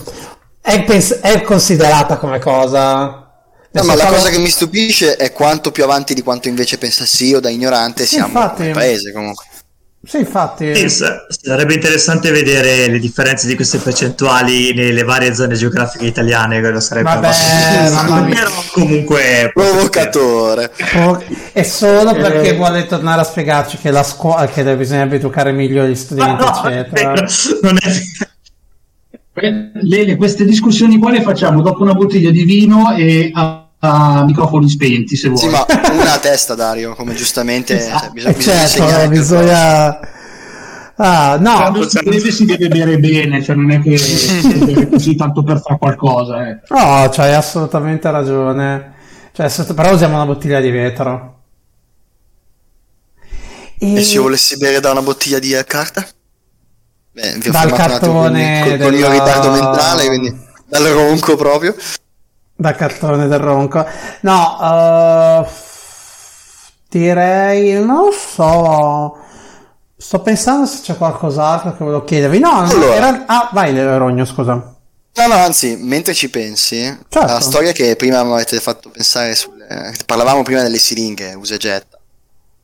è, 0.62 0.84
pens- 0.84 1.20
è 1.20 1.42
considerata 1.42 2.18
come 2.18 2.38
cosa. 2.40 3.24
No, 3.72 3.84
ma 3.84 3.96
la 3.96 4.06
cosa 4.06 4.30
che 4.30 4.38
mi 4.38 4.50
stupisce 4.50 5.16
è 5.16 5.32
quanto 5.32 5.72
più 5.72 5.84
avanti 5.84 6.14
di 6.14 6.22
quanto 6.22 6.48
invece 6.48 6.78
pensassi 6.78 7.26
io 7.26 7.40
da 7.40 7.50
ignorante 7.50 8.06
siamo 8.06 8.28
infatti, 8.28 8.70
paese 8.70 9.12
comunque. 9.12 9.46
Sì, 10.08 10.20
infatti. 10.20 10.74
Sì, 10.74 11.04
sarebbe 11.28 11.74
interessante 11.74 12.32
vedere 12.32 12.88
le 12.88 12.98
differenze 12.98 13.46
di 13.46 13.56
queste 13.56 13.78
percentuali 13.78 14.74
nelle 14.74 15.04
varie 15.04 15.34
zone 15.34 15.56
geografiche 15.56 16.06
italiane. 16.06 16.62
Quello 16.62 16.80
sarebbe 16.80 17.10
Vabbè, 17.10 17.92
mamma. 17.92 18.30
Però 18.30 18.50
comunque. 18.72 19.52
Provocatore. 19.54 20.72
È 21.52 21.64
solo 21.64 22.16
eh. 22.16 22.22
perché 22.22 22.56
vuole 22.56 22.86
tornare 22.86 23.20
a 23.20 23.26
spiegarci 23.26 23.78
che 23.78 23.92
la 23.92 24.04
scuola 24.04 24.48
che 24.48 24.64
bisognerebbe 24.78 25.18
educare 25.18 25.52
meglio 25.52 25.86
gli 25.86 25.96
studenti, 25.96 26.42
no, 26.42 26.64
eccetera. 26.64 27.26
Non 27.62 27.78
è 27.82 27.90
Lele, 29.84 30.16
queste 30.16 30.46
discussioni 30.46 30.98
qua 30.98 31.12
le 31.12 31.22
facciamo 31.22 31.62
dopo 31.62 31.84
una 31.84 31.94
bottiglia 31.94 32.32
di 32.32 32.44
vino 32.44 32.96
e 32.96 33.30
a 33.34 33.67
microfoni 33.80 34.70
spenti 34.70 35.16
se 35.16 35.30
vuoi. 35.30 35.40
Sì, 35.40 35.48
ma 35.50 35.66
una 35.92 36.14
a 36.14 36.20
testa, 36.20 36.56
Dario, 36.56 36.96
come 36.96 37.14
giustamente 37.14 37.78
esatto. 37.78 38.00
cioè, 38.00 38.12
bisogna, 38.12 38.34
bisogna 38.34 38.68
certo, 38.68 39.10
bisogna... 39.10 40.00
Ah, 41.00 41.38
no, 41.40 41.56
quando 41.58 41.88
si 41.88 42.04
beve 42.04 42.32
si 42.32 42.46
deve 42.46 42.70
bere 42.70 42.98
bene, 42.98 43.44
cioè 43.44 43.56
non 43.56 43.70
è 43.70 43.80
che 43.82 43.98
si 44.00 44.58
beve 44.58 44.90
così 44.90 45.16
tanto 45.16 45.44
per 45.44 45.62
fare 45.62 45.78
qualcosa. 45.78 46.48
Eh. 46.48 46.60
No, 46.70 47.08
c'hai 47.12 47.34
assolutamente 47.34 48.10
ragione. 48.10 48.96
Cioè, 49.32 49.74
però 49.76 49.94
usiamo 49.94 50.16
una 50.16 50.26
bottiglia 50.26 50.60
di 50.60 50.72
vetro. 50.72 51.36
E, 53.78 53.96
e 53.98 54.02
se 54.02 54.18
volessi 54.18 54.58
bere 54.58 54.80
da 54.80 54.90
una 54.90 55.04
bottiglia 55.04 55.38
di 55.38 55.56
carta? 55.68 56.04
Beh, 57.12 57.38
vi 57.38 57.50
ho 57.50 57.52
dal 57.52 57.72
cartone 57.72 58.62
con, 58.68 58.78
con, 58.80 58.94
il 58.94 59.00
mio 59.00 59.12
ritardo 59.12 59.52
mentale, 59.52 60.08
quindi 60.08 60.36
dal 60.66 60.84
ronco 60.86 61.36
proprio. 61.36 61.76
Da 62.60 62.74
cartone 62.74 63.28
del 63.28 63.38
ronco. 63.38 63.86
No, 64.22 64.58
uh, 64.60 65.48
direi, 66.90 67.84
non 67.84 68.12
so. 68.12 69.16
Sto 69.96 70.22
pensando 70.22 70.66
se 70.66 70.80
c'è 70.82 70.98
qualcos'altro 70.98 71.78
che 71.78 71.84
volevo 71.84 72.04
chiedervi. 72.04 72.40
No, 72.40 72.62
allora, 72.62 72.96
era... 72.96 73.24
ah, 73.28 73.50
vai 73.54 73.76
Rogno, 73.98 74.26
scusa. 74.26 74.54
No, 74.54 75.28
no, 75.28 75.34
anzi, 75.34 75.78
mentre 75.80 76.14
ci 76.14 76.30
pensi, 76.30 76.82
certo. 77.10 77.26
la 77.26 77.40
storia 77.40 77.72
che 77.72 77.96
prima 77.96 78.24
mi 78.24 78.34
avete 78.34 78.60
fatto 78.60 78.90
pensare, 78.90 79.34
sulle... 79.36 79.96
parlavamo 80.06 80.44
prima 80.44 80.62
delle 80.62 80.78
siringhe, 80.78 81.34
usa 81.34 81.56
e 81.56 81.58
getta, 81.58 81.98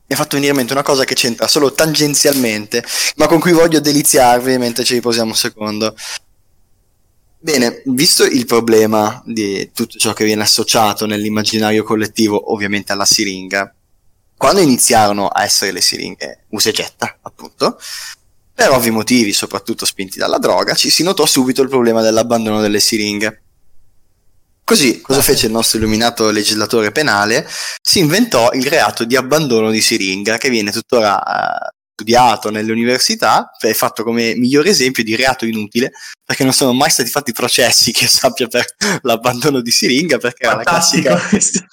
mi 0.06 0.14
ha 0.14 0.16
fatto 0.16 0.36
venire 0.36 0.52
in 0.52 0.58
mente 0.58 0.74
una 0.74 0.84
cosa 0.84 1.04
che 1.04 1.16
c'entra 1.16 1.48
solo 1.48 1.74
tangenzialmente, 1.74 2.84
ma 3.16 3.26
con 3.26 3.40
cui 3.40 3.54
voglio 3.54 3.80
deliziarvi 3.80 4.60
mentre 4.60 4.84
ci 4.84 4.94
riposiamo 4.94 5.30
un 5.30 5.36
secondo. 5.36 5.96
Bene, 7.44 7.82
visto 7.88 8.24
il 8.24 8.46
problema 8.46 9.22
di 9.26 9.70
tutto 9.74 9.98
ciò 9.98 10.14
che 10.14 10.24
viene 10.24 10.44
associato 10.44 11.06
nell'immaginario 11.06 11.84
collettivo, 11.84 12.54
ovviamente 12.54 12.94
alla 12.94 13.04
siringa, 13.04 13.76
quando 14.38 14.62
iniziarono 14.62 15.28
a 15.28 15.44
essere 15.44 15.74
le 15.74 15.82
siringhe 15.82 16.46
usa 16.52 16.70
e 16.70 16.72
getta, 16.72 17.18
appunto, 17.22 17.78
per 18.54 18.72
ovvi 18.72 18.92
motivi, 18.92 19.34
soprattutto 19.34 19.86
spinti 19.86 20.18
dalla 20.18 20.38
droga, 20.38 20.74
ci 20.74 20.90
si 20.90 21.04
notò 21.04 21.26
subito 21.26 21.62
il 21.62 21.68
problema 21.68 22.02
dell'abbandono 22.02 22.62
delle 22.62 22.80
siringhe. 22.80 23.42
Così, 24.64 25.02
cosa 25.02 25.22
fece 25.22 25.48
il 25.48 25.52
nostro 25.52 25.80
illuminato 25.80 26.30
legislatore 26.30 26.94
penale? 26.94 27.46
Si 27.82 28.00
inventò 28.00 28.54
il 28.54 28.66
reato 28.68 29.04
di 29.04 29.18
abbandono 29.18 29.70
di 29.70 29.82
siringa, 29.82 30.38
che 30.38 30.50
viene 30.50 30.72
tuttora 30.72 31.22
studiato 31.94 32.50
nelle 32.50 32.72
università, 32.72 33.52
è 33.60 33.74
fatto 33.74 34.04
come 34.04 34.34
migliore 34.36 34.70
esempio 34.70 35.04
di 35.04 35.16
reato 35.16 35.46
inutile, 35.46 35.92
perché 36.26 36.44
non 36.44 36.52
sono 36.52 36.74
mai 36.74 36.90
stati 36.90 37.10
fatti 37.10 37.32
processi 37.32 37.92
che 37.92 38.08
sappia 38.08 38.48
per 38.48 38.66
l'abbandono 39.04 39.62
di 39.62 39.70
siringa, 39.70 40.18
perché 40.18 40.44
era 40.46 40.56
la 40.56 40.64
classica... 40.64 41.22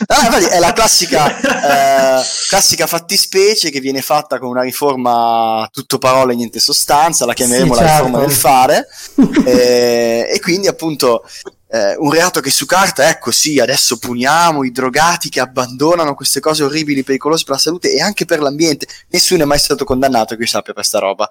Ah, 0.07 0.39
è 0.51 0.59
la 0.59 0.73
classica, 0.73 2.21
eh, 2.21 2.25
classica 2.49 2.87
fattispecie 2.87 3.71
che 3.71 3.81
viene 3.81 4.03
fatta 4.03 4.39
con 4.39 4.51
una 4.51 4.63
riforma 4.63 5.67
tutto 5.73 5.99
parole 5.99 6.35
e 6.35 6.37
niente 6.37 6.61
sostanza, 6.61 7.25
la 7.25 7.33
chiameremo 7.33 7.75
Sì, 7.75 7.81
la 7.81 7.87
certo. 7.87 8.05
riforma 8.05 8.27
del 8.27 8.37
fare, 8.37 8.87
eh, 9.47 10.29
e 10.33 10.41
quindi 10.41 10.69
appunto 10.69 11.25
eh, 11.73 11.95
un 11.97 12.11
reato 12.11 12.41
che 12.41 12.51
su 12.51 12.67
carta, 12.67 13.09
ecco 13.09 13.31
sì, 13.31 13.61
adesso 13.61 13.99
puniamo 13.99 14.65
i 14.65 14.73
drogati 14.73 15.29
che 15.29 15.39
abbandonano 15.41 16.15
queste 16.15 16.41
cose 16.41 16.65
orribili, 16.65 17.05
pericolose 17.05 17.45
per 17.45 17.55
la 17.55 17.61
salute 17.61 17.93
e 17.93 18.01
anche 18.01 18.25
per 18.25 18.41
l'ambiente. 18.41 18.87
Nessuno 19.11 19.43
è 19.43 19.47
mai 19.47 19.59
stato 19.59 19.85
condannato 19.85 20.35
che 20.35 20.43
io 20.43 20.49
sappia 20.49 20.73
per 20.73 20.85
sta 20.85 20.99
roba. 20.99 21.31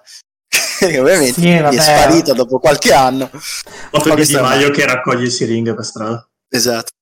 Ovviamente 0.82 1.40
Sì, 1.40 1.48
è 1.48 1.80
sparita 1.80 2.32
dopo 2.32 2.58
qualche 2.58 2.92
anno. 2.92 3.30
Ma 3.32 4.14
di 4.14 4.34
Maio 4.34 4.70
che 4.70 4.86
raccoglie 4.86 5.28
siringhe 5.28 5.74
per 5.74 5.84
strada. 5.84 6.26
Esatto. 6.48 6.92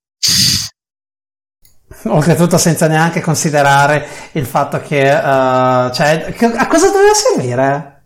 Oltretutto 2.04 2.58
senza 2.58 2.86
neanche 2.86 3.20
considerare 3.20 4.06
il 4.32 4.46
fatto 4.46 4.80
che... 4.80 5.08
eh, 5.10 5.92
cioè, 5.92 6.34
che- 6.36 6.44
a 6.44 6.66
cosa 6.66 6.90
doveva 6.90 7.14
servire? 7.14 7.97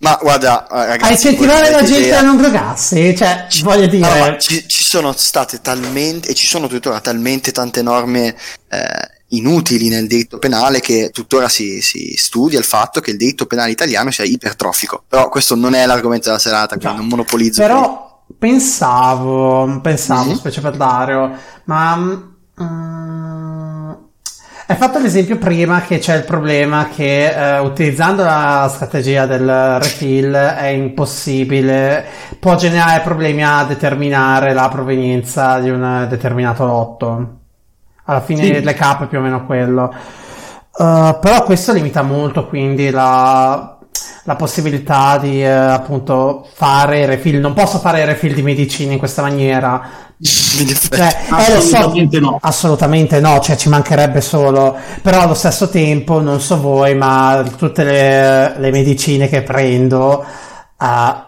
Ma 0.00 0.16
guarda, 0.22 0.66
eh, 0.68 0.86
ragazzi, 0.86 1.08
a 1.08 1.10
incentivare 1.12 1.70
la 1.70 1.82
gente 1.82 2.06
idea- 2.06 2.18
a 2.20 2.22
non 2.22 2.36
drogarsi? 2.36 3.16
Cioè, 3.16 3.46
Ci- 3.48 3.62
voglio 3.62 3.86
dire... 3.88 4.08
No, 4.08 4.18
ma 4.18 4.38
ci, 4.38 4.66
ci 4.68 4.84
sono 4.84 5.12
state 5.12 5.60
talmente, 5.60 6.28
e 6.28 6.34
ci 6.34 6.46
sono 6.46 6.68
tuttora 6.68 7.00
talmente 7.00 7.50
tante 7.50 7.82
norme 7.82 8.36
eh, 8.68 9.16
inutili 9.30 9.88
nel 9.88 10.06
diritto 10.06 10.38
penale 10.38 10.78
che 10.80 11.10
tuttora 11.12 11.48
si, 11.48 11.82
si 11.82 12.14
studia 12.16 12.58
il 12.60 12.64
fatto 12.64 13.00
che 13.00 13.10
il 13.10 13.16
diritto 13.16 13.46
penale 13.46 13.72
italiano 13.72 14.12
sia 14.12 14.24
ipertrofico. 14.24 15.02
Però 15.08 15.28
questo 15.28 15.56
non 15.56 15.74
è 15.74 15.84
l'argomento 15.84 16.26
della 16.28 16.38
serata, 16.38 16.76
quindi 16.76 16.94
No. 16.94 17.00
non 17.00 17.08
monopolizzo. 17.10 17.60
Però 17.60 18.22
pensavo, 18.38 19.80
pensavo, 19.82 20.30
Mhm. 20.30 20.36
specie 20.36 20.60
per 20.60 20.76
Dario, 20.76 21.36
ma 21.64 21.96
mm, 21.96 23.92
hai 24.70 24.76
fatto 24.76 24.98
l'esempio 24.98 25.38
prima 25.38 25.80
che 25.80 25.96
c'è 25.96 26.14
il 26.14 26.24
problema 26.24 26.90
che 26.94 27.30
eh, 27.30 27.58
utilizzando 27.58 28.22
la 28.22 28.70
strategia 28.70 29.24
del 29.24 29.78
refill 29.78 30.34
è 30.34 30.66
impossibile, 30.66 32.04
può 32.38 32.54
generare 32.54 33.00
problemi 33.00 33.42
a 33.42 33.64
determinare 33.64 34.52
la 34.52 34.68
provenienza 34.68 35.58
di 35.58 35.70
un 35.70 36.06
determinato 36.10 36.66
lotto. 36.66 37.38
Alla 38.04 38.20
fine 38.20 38.42
Sì. 38.42 38.62
le 38.62 38.74
cap 38.74 39.04
è 39.04 39.06
più 39.06 39.18
o 39.18 39.22
meno 39.22 39.46
quello. 39.46 39.90
Uh, 40.76 41.16
però 41.18 41.44
questo 41.44 41.72
limita 41.72 42.02
molto 42.02 42.46
quindi 42.46 42.90
la, 42.90 43.78
la 44.24 44.36
possibilità 44.36 45.16
di 45.16 45.42
eh, 45.42 45.48
appunto 45.48 46.46
fare 46.52 47.06
refill. 47.06 47.40
Non 47.40 47.54
posso 47.54 47.78
fare 47.78 48.04
refill 48.04 48.34
di 48.34 48.42
medicine 48.42 48.92
in 48.92 48.98
questa 48.98 49.22
maniera. 49.22 50.07
Cioè, 50.20 51.16
eh, 51.30 51.54
lo 51.54 51.60
so, 51.60 51.76
Assolutamente 51.76 52.18
no. 52.18 52.38
assolutamente 52.40 53.20
no, 53.20 53.38
cioè 53.40 53.56
ci 53.56 53.68
mancherebbe 53.68 54.20
solo. 54.20 54.76
Però 55.00 55.20
allo 55.20 55.34
stesso 55.34 55.68
tempo, 55.68 56.20
non 56.20 56.40
so 56.40 56.60
voi, 56.60 56.94
ma 56.94 57.44
tutte 57.56 57.84
le, 57.84 58.58
le 58.58 58.70
medicine 58.70 59.28
che 59.28 59.42
prendo 59.42 60.24
eh, 60.80 61.26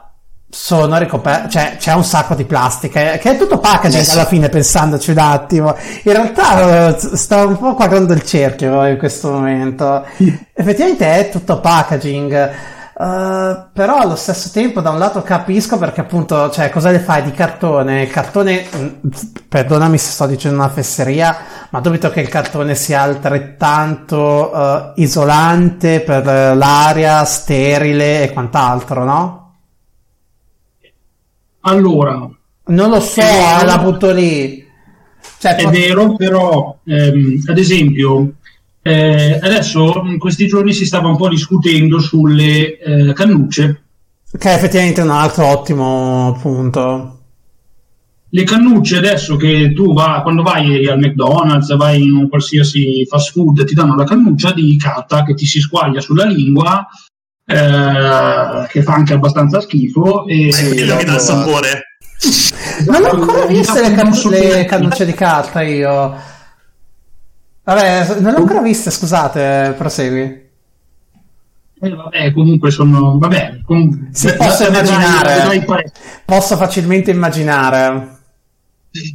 sono 0.53 0.99
ricoperte, 0.99 1.49
cioè 1.49 1.76
c'è 1.78 1.93
un 1.93 2.03
sacco 2.03 2.34
di 2.34 2.45
plastica, 2.45 3.18
che 3.18 3.30
è 3.30 3.36
tutto 3.38 3.59
packaging 3.59 4.03
sì. 4.03 4.11
alla 4.11 4.26
fine, 4.26 4.49
pensandoci 4.49 5.12
un 5.12 5.18
attimo. 5.18 5.76
In 6.03 6.12
realtà 6.12 6.99
sto 6.99 7.47
un 7.47 7.57
po' 7.57 7.74
quadrando 7.74 8.12
il 8.12 8.24
cerchio 8.24 8.84
in 8.86 8.99
questo 8.99 9.30
momento. 9.30 10.05
Effettivamente 10.53 11.07
è 11.07 11.30
tutto 11.30 11.61
packaging. 11.61 12.78
Eh, 13.01 13.66
però 13.72 13.96
allo 13.98 14.14
stesso 14.16 14.51
tempo 14.53 14.80
da 14.82 14.90
un 14.90 14.98
lato 14.98 15.22
capisco 15.22 15.78
perché 15.78 16.03
appunto 16.03 16.51
cioè 16.51 16.68
cosa 16.68 16.90
le 16.90 16.98
fai 16.98 17.22
di 17.22 17.30
cartone 17.30 18.03
il 18.03 18.11
cartone 18.11 18.66
mh, 18.70 19.09
perdonami 19.48 19.96
se 19.96 20.11
sto 20.11 20.26
dicendo 20.26 20.59
una 20.59 20.68
fesseria 20.68 21.36
ma 21.70 21.80
dubito 21.80 22.11
che 22.11 22.20
il 22.20 22.28
cartone 22.28 22.74
sia 22.74 23.01
altrettanto 23.03 24.53
eh, 24.53 25.03
isolante 25.03 26.01
per 26.01 26.28
eh, 26.28 26.55
l'aria 26.55 27.24
sterile 27.24 28.24
e 28.24 28.32
quant'altro 28.32 29.05
no? 29.05 29.38
Allora, 31.62 32.28
non 32.66 32.90
lo 32.90 33.01
so 33.01 33.20
È 33.20 33.64
la 33.64 33.78
butto 33.78 34.11
lì 34.12 34.66
cioè, 35.38 35.57
È 35.57 35.62
pot- 35.62 35.72
vero, 35.72 36.16
però, 36.16 36.78
ehm, 36.84 37.42
ad 37.46 37.59
esempio, 37.59 38.34
eh, 38.91 39.38
adesso 39.43 40.03
in 40.07 40.18
questi 40.18 40.47
giorni 40.47 40.72
si 40.72 40.84
stava 40.86 41.09
un 41.09 41.16
po' 41.16 41.28
discutendo 41.28 41.99
sulle 41.99 42.78
eh, 42.78 43.12
cannucce. 43.12 43.82
che 44.38 44.51
è 44.51 44.55
effettivamente 44.55 45.01
un 45.01 45.11
altro 45.11 45.47
ottimo 45.47 46.36
punto 46.41 47.18
Le 48.30 48.45
cannucce 48.45 48.97
adesso 48.99 49.36
che 49.36 49.72
tu 49.74 49.93
va, 49.93 50.20
quando 50.22 50.43
vai 50.43 50.86
al 50.86 50.99
McDonald's, 50.99 51.74
vai 51.76 52.03
in 52.03 52.12
un 52.14 52.28
qualsiasi 52.28 53.05
fast 53.09 53.32
food, 53.32 53.64
ti 53.64 53.74
danno 53.74 53.97
la 53.97 54.05
cannuccia 54.05 54.53
di 54.53 54.76
carta 54.78 55.24
che 55.24 55.34
ti 55.34 55.47
si 55.47 55.59
squaglia 55.61 56.01
sulla 56.01 56.24
lingua, 56.26 56.86
eh, 57.45 58.66
che 58.68 58.82
fa 58.82 58.95
anche 58.95 59.14
abbastanza 59.14 59.61
schifo. 59.61 60.26
E, 60.28 60.53
Sì, 60.53 60.68
Quello 60.68 60.97
che 60.97 61.05
dà 61.05 61.14
il 61.14 61.18
dopo- 61.18 61.18
sapore. 61.18 61.82
non 62.86 63.03
ho 63.05 63.11
ancora 63.11 63.47
viste 63.47 63.80
le, 63.88 63.95
can- 63.95 64.12
le 64.30 64.64
cannucce 64.66 65.05
di 65.07 65.12
carta 65.14 65.62
io 65.62 66.14
vabbè 67.75 68.21
non 68.21 68.33
le 68.33 68.39
ho 68.39 68.41
ancora 68.43 68.61
viste 68.62 68.91
scusate 68.91 69.75
prosegui 69.77 70.49
Eh, 71.83 71.89
vabbè, 71.95 72.33
comunque 72.33 72.71
sono. 72.71 73.16
Vabbè, 73.18 73.61
Si 74.11 74.27
la- 74.27 74.35
posso 74.35 74.64
la 74.64 74.68
vedrai- 74.71 74.87
immaginare. 74.89 75.29
la 75.29 75.35
vedrai 75.49 75.64
presto. 75.64 76.01
posso 76.27 76.57
facilmente 76.59 77.11
immaginare 77.11 78.18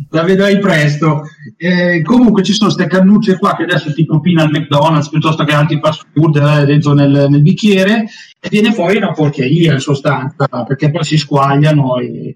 la 0.09 0.23
vedrai 0.23 0.57
presto. 0.59 1.23
Eh, 1.57 2.01
comunque 2.01 2.41
ci 2.43 2.53
sono 2.53 2.71
queste 2.73 2.89
cannucce 2.89 3.37
qua 3.37 3.55
che 3.57 3.63
adesso 3.63 3.93
ti 3.93 4.05
propina 4.05 4.41
al 4.43 4.49
McDonald's 4.49 5.09
piuttosto 5.09 5.43
che 5.43 5.53
altri 5.53 5.79
fast 5.83 6.05
food 6.13 6.37
eh, 6.37 6.65
dentro 6.65 6.93
nel, 6.93 7.27
nel 7.29 7.41
bicchiere 7.41 8.05
e 8.39 8.49
viene 8.49 8.71
fuori 8.73 8.97
una 8.97 9.11
porcheria 9.11 9.73
in 9.73 9.79
sostanza 9.79 10.47
perché 10.65 10.89
poi 10.89 11.03
si 11.03 11.17
squagliano. 11.17 11.97
E... 11.97 12.33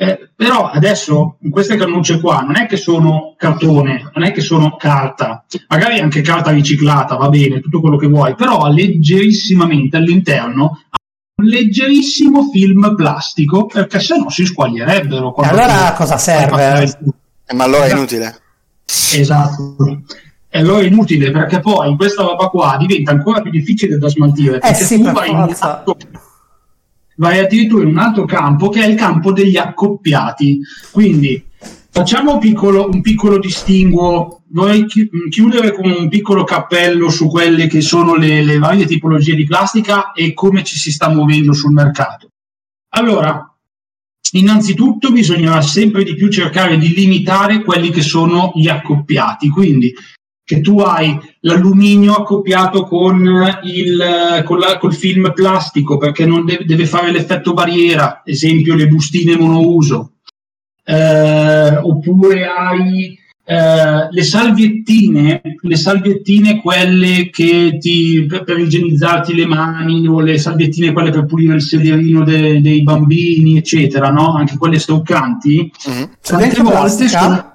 Eh, 0.00 0.30
però 0.36 0.70
adesso 0.70 1.38
in 1.40 1.50
queste 1.50 1.74
cannucce 1.74 2.20
qua 2.20 2.42
non 2.42 2.56
è 2.56 2.66
che 2.66 2.76
sono 2.76 3.34
cartone, 3.36 4.08
non 4.14 4.22
è 4.22 4.30
che 4.30 4.40
sono 4.40 4.76
carta, 4.76 5.44
magari 5.66 5.98
anche 5.98 6.20
carta 6.20 6.52
riciclata, 6.52 7.16
va 7.16 7.28
bene, 7.28 7.58
tutto 7.58 7.80
quello 7.80 7.96
che 7.96 8.06
vuoi, 8.06 8.36
però 8.36 8.70
leggerissimamente 8.70 9.96
all'interno 9.96 10.82
un 11.38 11.44
leggerissimo 11.44 12.48
film 12.50 12.94
plastico 12.94 13.66
perché 13.66 13.98
se 13.98 14.16
no 14.16 14.30
si 14.30 14.44
squaglierebbero. 14.44 15.34
e 15.36 15.46
allora 15.48 15.90
tu- 15.90 15.96
cosa 15.96 16.16
serve? 16.16 16.96
Eh, 17.46 17.54
ma 17.54 17.64
allora 17.64 17.86
è 17.86 17.90
inutile. 17.90 18.40
Esatto. 18.84 20.02
E 20.48 20.58
allora 20.60 20.80
è 20.80 20.86
inutile 20.86 21.32
perché 21.32 21.58
poi 21.58 21.96
questa 21.96 22.22
roba 22.22 22.46
qua 22.46 22.76
diventa 22.78 23.10
ancora 23.10 23.40
più 23.40 23.50
difficile 23.50 23.98
da 23.98 24.08
smaltire. 24.08 24.58
perché 24.60 24.80
Eh 24.80 24.84
sì, 24.84 24.96
tu 24.98 25.02
per 25.02 25.12
vai, 25.12 25.30
in 25.30 25.54
vai 27.18 27.38
addirittura 27.38 27.84
in 27.84 27.90
un 27.90 27.98
altro 27.98 28.24
campo 28.24 28.68
che 28.68 28.82
è 28.82 28.86
il 28.86 28.96
campo 28.96 29.32
degli 29.32 29.56
accoppiati. 29.56 30.58
Quindi 30.90 31.44
facciamo 31.90 32.34
un 32.34 32.38
piccolo, 32.38 32.88
un 32.90 33.00
piccolo 33.00 33.38
distinguo. 33.38 34.42
Vorrei 34.50 34.86
chi- 34.86 35.10
chiudere 35.28 35.72
con 35.72 35.90
un 35.90 36.08
piccolo 36.08 36.44
cappello 36.44 37.10
su 37.10 37.28
quelle 37.28 37.66
che 37.66 37.80
sono 37.80 38.14
le, 38.14 38.42
le 38.42 38.58
varie 38.58 38.86
tipologie 38.86 39.34
di 39.34 39.44
plastica 39.44 40.12
e 40.12 40.32
come 40.32 40.64
ci 40.64 40.76
si 40.76 40.90
sta 40.90 41.08
muovendo 41.08 41.52
sul 41.52 41.72
mercato. 41.72 42.28
Allora, 42.90 43.52
Innanzitutto 44.32 45.10
bisognerà 45.10 45.62
sempre 45.62 46.04
di 46.04 46.14
più 46.14 46.28
cercare 46.28 46.76
di 46.76 46.92
limitare 46.94 47.62
quelli 47.62 47.88
che 47.88 48.02
sono 48.02 48.52
gli 48.54 48.68
accoppiati, 48.68 49.48
quindi 49.48 49.94
che 50.48 50.62
tu 50.62 50.78
hai 50.78 51.14
l'alluminio 51.40 52.14
accoppiato 52.14 52.84
con 52.84 53.20
il 53.64 54.42
con 54.46 54.58
la- 54.58 54.78
col 54.78 54.94
film 54.94 55.30
plastico 55.34 55.98
perché 55.98 56.24
non 56.24 56.46
deve, 56.46 56.64
deve 56.64 56.86
fare 56.86 57.12
l'effetto 57.12 57.52
barriera, 57.52 58.22
esempio 58.24 58.74
le 58.74 58.88
bustine 58.88 59.36
monouso, 59.36 60.12
Eh, 60.84 61.76
oppure 61.82 62.46
hai 62.46 63.18
eh, 63.44 64.08
le 64.10 64.22
salviettine, 64.22 65.42
le 65.60 65.76
salviettine 65.76 66.60
quelle 66.62 67.28
che 67.30 67.76
ti 67.78 68.24
per, 68.26 68.44
per 68.44 68.58
igienizzarti 68.58 69.34
le 69.34 69.44
mani 69.46 70.06
o 70.08 70.20
le 70.20 70.38
salviettine 70.38 70.92
quelle 70.92 71.10
per 71.10 71.26
pulire 71.26 71.54
il 71.56 71.62
sederino 71.62 72.24
de- 72.24 72.62
dei 72.62 72.82
bambini, 72.82 73.58
eccetera, 73.58 74.08
no? 74.10 74.32
Anche 74.34 74.56
quelle 74.56 74.78
stoccanti. 74.78 75.70
Mhm. 75.88 76.10
c'è 76.22 76.36
dentro 76.36 76.62
Tante 76.62 76.62
volte 76.62 76.72
plastica? 76.72 77.20
sono- 77.20 77.52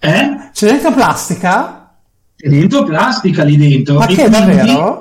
Eh? 0.00 0.50
c'è 0.52 0.66
dentro 0.66 0.92
plastica? 0.92 1.81
C'è 2.42 2.48
dentro 2.48 2.82
plastica 2.82 3.44
lì 3.44 3.56
dentro. 3.56 3.98
ma 3.98 4.04
E 4.06 4.14
che 4.14 4.28
quindi- 4.28 4.36
davvero? 4.38 5.00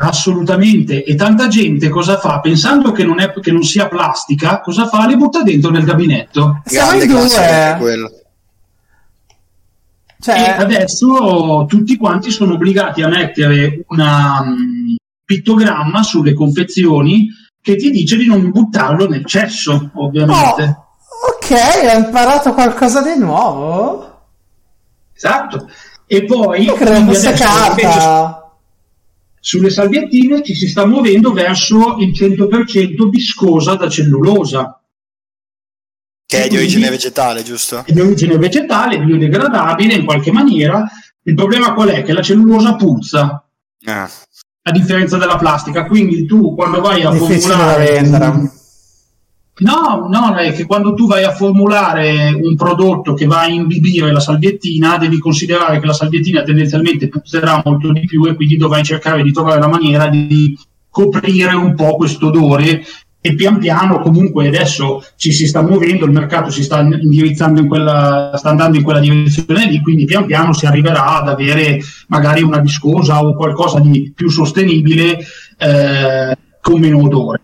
Assolutamente. 0.00 1.02
E 1.02 1.16
tanta 1.16 1.48
gente 1.48 1.88
cosa 1.88 2.18
fa? 2.18 2.38
Pensando 2.38 2.92
che 2.92 3.02
non, 3.02 3.18
è, 3.18 3.32
che 3.40 3.50
non 3.50 3.64
sia 3.64 3.88
plastica, 3.88 4.60
cosa 4.60 4.86
fa? 4.86 5.08
Le 5.08 5.16
butta 5.16 5.42
dentro 5.42 5.70
nel 5.70 5.82
gabinetto. 5.82 6.62
Grande 6.64 7.06
due 7.06 7.76
quello. 7.78 8.06
E 8.06 8.24
cioè 10.20 10.56
adesso 10.58 11.64
tutti 11.68 11.96
quanti 11.96 12.30
sono 12.30 12.54
obbligati 12.54 13.02
a 13.02 13.08
mettere 13.08 13.84
una, 13.88 14.42
mm, 14.44 14.94
pittogramma 15.24 16.02
sulle 16.04 16.32
confezioni 16.32 17.28
che 17.60 17.74
ti 17.76 17.90
dice 17.90 18.16
di 18.16 18.26
non 18.26 18.50
buttarlo 18.50 19.08
nel 19.08 19.26
cesso, 19.26 19.90
ovviamente. 19.94 20.62
Oh, 20.62 21.34
ok, 21.34 21.92
ho 21.92 21.98
imparato 22.06 22.52
qualcosa 22.54 23.02
di 23.02 23.18
nuovo. 23.18 24.26
Esatto. 25.14 25.68
E 26.10 26.24
poi 26.24 26.66
adesso, 26.68 26.92
invece, 26.94 27.32
carta. 27.32 28.50
sulle 29.38 29.68
salviettine 29.68 30.42
ci 30.42 30.54
si 30.54 30.66
sta 30.66 30.86
muovendo 30.86 31.32
verso 31.34 31.96
il 31.98 32.12
100% 32.12 33.08
viscosa 33.10 33.74
da 33.74 33.90
cellulosa. 33.90 34.80
Che 36.24 36.42
è 36.42 36.48
di 36.48 36.56
origine 36.56 36.88
vegetale, 36.88 37.42
giusto? 37.42 37.84
è 37.84 37.92
di 37.92 38.00
origine 38.00 38.38
vegetale, 38.38 38.98
biodegradabile 38.98 39.94
in 39.94 40.04
qualche 40.06 40.32
maniera. 40.32 40.82
Il 41.22 41.34
problema 41.34 41.74
qual 41.74 41.90
è? 41.90 42.02
Che 42.02 42.12
la 42.14 42.22
cellulosa 42.22 42.74
puzza, 42.76 43.44
Ah. 43.84 44.10
a 44.62 44.70
differenza 44.72 45.18
della 45.18 45.36
plastica. 45.36 45.84
Quindi 45.86 46.24
tu 46.24 46.54
quando 46.54 46.80
vai 46.80 47.02
a 47.02 47.10
Difficile 47.10 47.38
formulare... 47.40 48.50
No, 49.60 50.06
no, 50.08 50.36
è 50.36 50.52
che 50.52 50.66
quando 50.66 50.94
tu 50.94 51.06
vai 51.08 51.24
a 51.24 51.32
formulare 51.32 52.30
un 52.32 52.54
prodotto 52.54 53.14
che 53.14 53.26
va 53.26 53.40
a 53.40 53.48
imbibire 53.48 54.12
la 54.12 54.20
salviettina, 54.20 54.98
devi 54.98 55.18
considerare 55.18 55.80
che 55.80 55.86
la 55.86 55.92
salviettina 55.92 56.42
tendenzialmente 56.42 57.08
puzzerà 57.08 57.60
molto 57.64 57.90
di 57.92 58.04
più 58.04 58.24
e 58.26 58.34
quindi 58.34 58.56
dovrai 58.56 58.84
cercare 58.84 59.22
di 59.22 59.32
trovare 59.32 59.58
la 59.58 59.66
maniera 59.66 60.06
di 60.06 60.56
coprire 60.88 61.54
un 61.54 61.74
po' 61.74 61.96
questo 61.96 62.28
odore 62.28 62.84
e 63.20 63.34
pian 63.34 63.58
piano 63.58 64.00
comunque 64.00 64.46
adesso 64.46 65.04
ci 65.16 65.32
si 65.32 65.48
sta 65.48 65.60
muovendo, 65.60 66.04
il 66.04 66.12
mercato 66.12 66.50
si 66.50 66.62
sta 66.62 66.80
indirizzando 66.80 67.60
in 67.60 67.66
quella, 67.66 68.32
sta 68.36 68.50
andando 68.50 68.78
in 68.78 68.84
quella 68.84 69.00
direzione 69.00 69.66
lì, 69.66 69.80
quindi 69.82 70.04
pian 70.04 70.24
piano 70.24 70.52
si 70.52 70.66
arriverà 70.66 71.20
ad 71.20 71.28
avere 71.28 71.80
magari 72.06 72.42
una 72.42 72.58
viscosa 72.58 73.20
o 73.24 73.34
qualcosa 73.34 73.80
di 73.80 74.12
più 74.14 74.28
sostenibile 74.28 75.18
eh, 75.58 76.36
con 76.60 76.78
meno 76.78 77.02
odore. 77.02 77.40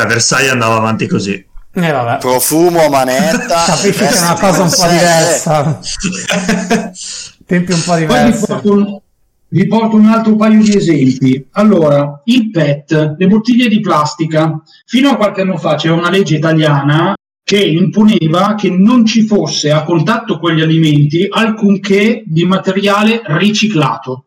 Beh, 0.00 0.06
Versailles 0.06 0.50
andava 0.50 0.76
avanti 0.76 1.06
così. 1.06 1.46
E 1.72 1.90
vabbè. 1.92 2.18
Profumo, 2.18 2.88
manetta. 2.88 3.64
Capisci 3.66 3.92
che 4.04 4.08
è 4.08 4.20
una 4.20 4.34
cosa 4.38 4.62
un 4.62 4.70
po' 4.70 4.86
diversa. 4.88 5.80
Tempi 7.46 7.72
un 7.72 7.82
po' 7.84 7.94
vi 7.94 8.00
diversi. 8.00 8.46
porto, 8.46 8.72
un, 8.72 9.00
vi 9.48 9.66
porto 9.66 9.96
un 9.96 10.06
altro 10.06 10.36
paio 10.36 10.62
di 10.62 10.74
esempi. 10.76 11.46
Allora, 11.52 12.20
il 12.24 12.50
PET, 12.50 13.14
le 13.18 13.26
bottiglie 13.26 13.68
di 13.68 13.80
plastica. 13.80 14.60
Fino 14.86 15.10
a 15.10 15.16
qualche 15.16 15.42
anno 15.42 15.56
fa 15.58 15.74
c'era 15.76 15.94
una 15.94 16.10
legge 16.10 16.36
italiana 16.36 17.14
che 17.42 17.60
imponeva 17.60 18.54
che 18.56 18.70
non 18.70 19.04
ci 19.04 19.26
fosse 19.26 19.70
a 19.72 19.82
contatto 19.82 20.38
con 20.38 20.52
gli 20.52 20.60
alimenti 20.60 21.26
alcunché 21.28 22.22
di 22.26 22.44
materiale 22.44 23.22
riciclato. 23.26 24.26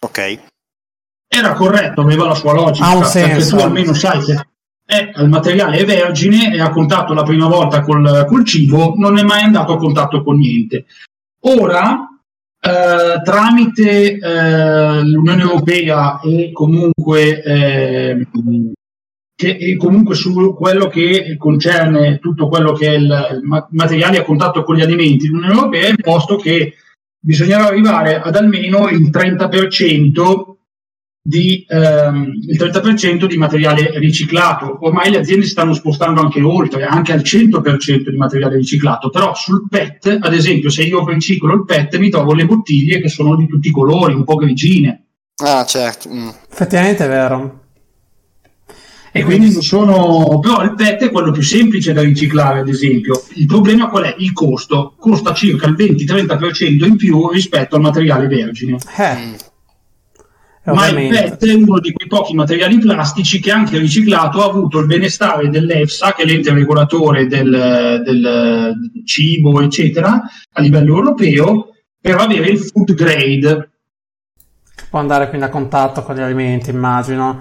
Ok. 0.00 0.38
Era 1.28 1.52
corretto, 1.54 2.02
aveva 2.02 2.26
la 2.26 2.34
sua 2.34 2.52
logica, 2.52 2.86
Ha 2.86 2.94
un 2.94 3.00
perché 3.00 3.40
senso. 3.40 3.56
tu 3.56 3.62
almeno 3.62 3.94
sai 3.94 4.22
che 4.22 4.46
è, 4.86 5.12
il 5.16 5.28
materiale 5.28 5.78
è 5.78 5.84
vergine, 5.84 6.52
è 6.52 6.60
a 6.60 6.70
contatto 6.70 7.12
la 7.12 7.24
prima 7.24 7.48
volta 7.48 7.82
col, 7.82 8.24
col 8.28 8.44
cibo, 8.44 8.94
non 8.96 9.18
è 9.18 9.22
mai 9.24 9.42
andato 9.42 9.72
a 9.72 9.78
contatto 9.78 10.22
con 10.22 10.38
niente. 10.38 10.86
Ora, 11.40 12.08
eh, 12.60 13.20
tramite 13.22 14.16
eh, 14.16 15.02
l'Unione 15.02 15.42
Europea 15.42 16.20
e 16.20 16.52
comunque, 16.52 17.42
eh, 17.42 18.26
che, 19.34 19.56
e 19.56 19.76
comunque 19.76 20.14
su 20.14 20.54
quello 20.54 20.86
che 20.86 21.36
concerne 21.36 22.18
tutto 22.20 22.48
quello 22.48 22.72
che 22.72 22.86
è 22.86 22.96
il, 22.96 23.04
il 23.04 23.42
ma- 23.42 23.66
materiale 23.72 24.18
a 24.18 24.24
contatto 24.24 24.62
con 24.62 24.76
gli 24.76 24.82
alimenti, 24.82 25.26
l'Unione 25.26 25.52
Europea 25.52 25.86
ha 25.86 25.90
imposto 25.90 26.36
che 26.36 26.74
bisognerà 27.18 27.66
arrivare 27.66 28.20
ad 28.20 28.36
almeno 28.36 28.88
il 28.88 29.10
30% 29.10 30.55
di, 31.26 31.64
ehm, 31.68 32.32
il 32.46 32.56
30% 32.56 33.26
di 33.26 33.36
materiale 33.36 33.98
riciclato. 33.98 34.78
Ormai 34.82 35.10
le 35.10 35.18
aziende 35.18 35.46
stanno 35.46 35.74
spostando 35.74 36.20
anche 36.20 36.40
oltre, 36.40 36.84
anche 36.84 37.12
al 37.12 37.22
100% 37.22 38.10
di 38.10 38.16
materiale 38.16 38.56
riciclato, 38.56 39.10
però 39.10 39.34
sul 39.34 39.66
PET, 39.68 40.18
ad 40.20 40.32
esempio, 40.32 40.70
se 40.70 40.82
io 40.82 41.04
riciclo 41.04 41.52
il 41.54 41.64
PET 41.64 41.98
mi 41.98 42.10
trovo 42.10 42.32
le 42.32 42.46
bottiglie 42.46 43.00
che 43.00 43.08
sono 43.08 43.34
di 43.34 43.46
tutti 43.46 43.68
i 43.68 43.72
colori, 43.72 44.14
un 44.14 44.24
po' 44.24 44.36
grigine. 44.36 45.06
Ah, 45.42 45.64
certo. 45.64 46.08
mm. 46.08 46.28
Effettivamente 46.50 47.04
è 47.04 47.08
vero. 47.08 47.64
E 49.10 49.24
quindi 49.24 49.50
non 49.50 49.62
sono. 49.62 50.38
Però 50.40 50.62
il 50.62 50.74
PET 50.74 51.04
è 51.04 51.10
quello 51.10 51.32
più 51.32 51.42
semplice 51.42 51.94
da 51.94 52.02
riciclare, 52.02 52.60
ad 52.60 52.68
esempio. 52.68 53.24
Il 53.34 53.46
problema 53.46 53.88
qual 53.88 54.04
è? 54.04 54.14
Il 54.18 54.32
costo. 54.32 54.94
Costa 54.98 55.32
circa 55.32 55.66
il 55.66 55.74
20-30% 55.74 56.84
in 56.84 56.96
più 56.96 57.30
rispetto 57.30 57.76
al 57.76 57.80
materiale 57.80 58.26
vergine. 58.26 58.76
Eh, 58.98 59.36
Mm. 60.68 60.74
Ma 60.74 60.86
il 60.88 60.94
ovviamente. 60.94 61.36
PET 61.36 61.46
è 61.46 61.54
uno 61.54 61.78
di 61.78 61.92
quei 61.92 62.08
pochi 62.08 62.34
materiali 62.34 62.78
plastici 62.78 63.40
che 63.40 63.52
anche 63.52 63.78
riciclato 63.78 64.42
ha 64.42 64.46
avuto 64.46 64.80
il 64.80 64.86
benestare 64.86 65.48
dell'EFSA, 65.48 66.12
che 66.14 66.22
è 66.22 66.26
l'ente 66.26 66.52
regolatore 66.52 67.26
del, 67.26 68.02
del 68.04 68.74
cibo, 69.04 69.60
eccetera, 69.60 70.20
a 70.52 70.60
livello 70.60 70.96
europeo, 70.96 71.68
per 72.00 72.16
avere 72.16 72.48
il 72.48 72.58
food 72.58 72.94
grade. 72.94 73.70
Può 74.90 74.98
andare 74.98 75.28
quindi 75.28 75.46
a 75.46 75.50
contatto 75.50 76.02
con 76.02 76.16
gli 76.16 76.20
alimenti, 76.20 76.70
immagino. 76.70 77.40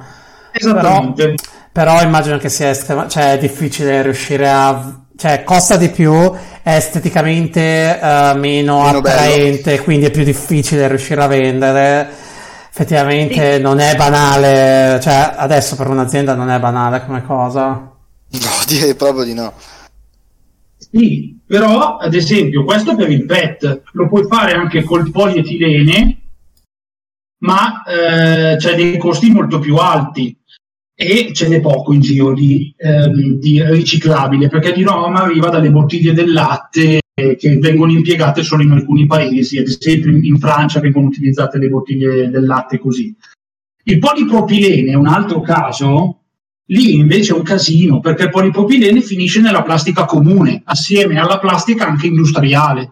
Esattamente. 0.51 1.36
Però 1.71 2.01
immagino 2.01 2.38
che 2.38 2.49
sia 2.49 2.69
estrema- 2.69 3.07
cioè, 3.07 3.34
è 3.34 3.38
difficile 3.38 4.01
riuscire 4.01 4.49
a. 4.49 5.01
Cioè, 5.17 5.43
costa 5.43 5.78
di 5.78 5.89
più, 5.89 6.13
è 6.61 6.76
esteticamente 6.76 7.99
eh, 7.99 8.34
meno, 8.36 8.82
Meno 8.82 8.99
bello. 8.99 8.99
attraente, 8.99 9.80
quindi 9.80 10.05
è 10.07 10.11
più 10.11 10.23
difficile 10.23 10.88
riuscire 10.88 11.23
a 11.23 11.28
vendere. 11.28 12.09
Effettivamente 12.78 13.57
non 13.57 13.80
è 13.80 13.95
banale, 13.95 14.99
cioè 15.01 15.34
adesso 15.38 15.78
per 15.78 15.88
un'azienda 15.88 16.36
non 16.36 16.49
è 16.49 16.59
banale 16.59 17.05
come 17.05 17.23
cosa. 17.23 17.69
No, 17.69 18.49
direi 18.67 18.93
proprio 18.95 19.23
di 19.23 19.34
no. 19.34 19.53
Sì, 20.78 21.39
però 21.47 21.95
ad 21.95 22.13
esempio 22.13 22.65
questo 22.65 22.97
per 22.97 23.09
il 23.09 23.26
PET 23.26 23.84
lo 23.93 24.09
puoi 24.09 24.28
fare 24.28 24.51
anche 24.51 24.84
col 24.84 25.09
polietilene, 25.09 26.17
ma 27.43 27.82
eh, 27.84 28.57
c'è 28.57 28.76
dei 28.76 28.97
costi 28.97 29.30
molto 29.32 29.59
più 29.59 29.78
alti 29.78 30.38
e 30.93 31.32
ce 31.32 31.47
n'è 31.47 31.61
poco 31.61 31.93
in 31.93 32.01
giro 32.01 32.34
di, 32.34 32.76
ehm, 32.76 33.39
di 33.39 33.63
riciclabile, 33.63 34.49
perché 34.49 34.73
di 34.73 34.84
norma 34.84 35.21
arriva 35.21 35.47
dalle 35.47 35.71
bottiglie 35.71 36.11
del 36.11 36.34
latte 36.34 36.99
eh, 37.18 37.38
che 37.38 37.57
vengono 37.57 37.93
impiegate 37.93 38.43
solo 38.43 38.61
in 38.61 38.72
alcuni 38.72 39.05
paesi, 39.05 39.57
ad 39.57 39.68
esempio 39.68 40.11
in, 40.11 40.38
Francia 40.38 40.82
vengono 40.82 41.07
utilizzate 41.07 41.57
le 41.57 41.70
bottiglie 41.70 42.30
del 42.30 42.45
latte 42.45 42.78
così. 42.78 43.16
Il 43.84 43.99
polipropilene 43.99 44.91
è 44.91 44.95
un 44.95 45.07
altro 45.07 45.39
caso, 45.39 46.20
lì 46.66 46.95
invece 46.95 47.34
è 47.34 47.38
un 47.38 47.43
casino, 47.43 48.01
perché 48.01 48.24
il 48.24 48.32
polipropilene 48.32 48.99
finisce 48.99 49.39
nella 49.39 49.63
plastica 49.63 50.05
comune, 50.05 50.61
assieme 50.66 51.18
alla 51.18 51.39
plastica 51.39 51.88
anche 51.88 52.07
industriale. 52.07 52.91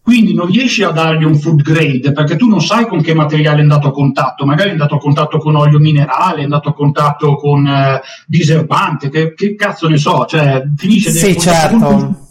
Quindi 0.00 0.34
non 0.34 0.46
riesci 0.46 0.84
a 0.84 0.90
dargli 0.90 1.24
un 1.24 1.34
food 1.34 1.62
grade 1.62 2.12
perché 2.12 2.36
tu 2.36 2.46
non 2.46 2.60
sai 2.60 2.86
con 2.86 3.02
che 3.02 3.12
materiale 3.12 3.58
è 3.58 3.62
andato 3.62 3.88
a 3.88 3.90
contatto, 3.90 4.46
magari 4.46 4.68
è 4.68 4.72
andato 4.72 4.94
a 4.94 4.98
contatto 4.98 5.38
con 5.38 5.56
olio 5.56 5.80
minerale, 5.80 6.42
è 6.42 6.44
andato 6.44 6.68
a 6.68 6.74
contatto 6.74 7.34
con 7.34 7.66
eh, 7.66 8.00
diserbante, 8.28 9.08
che, 9.08 9.34
che 9.34 9.56
cazzo 9.56 9.88
ne 9.88 9.96
so, 9.96 10.24
cioè 10.26 10.62
finisce 10.76 11.10
nel 11.10 11.18
Sì, 11.18 11.32
con- 11.32 11.42
certo. 11.42 12.25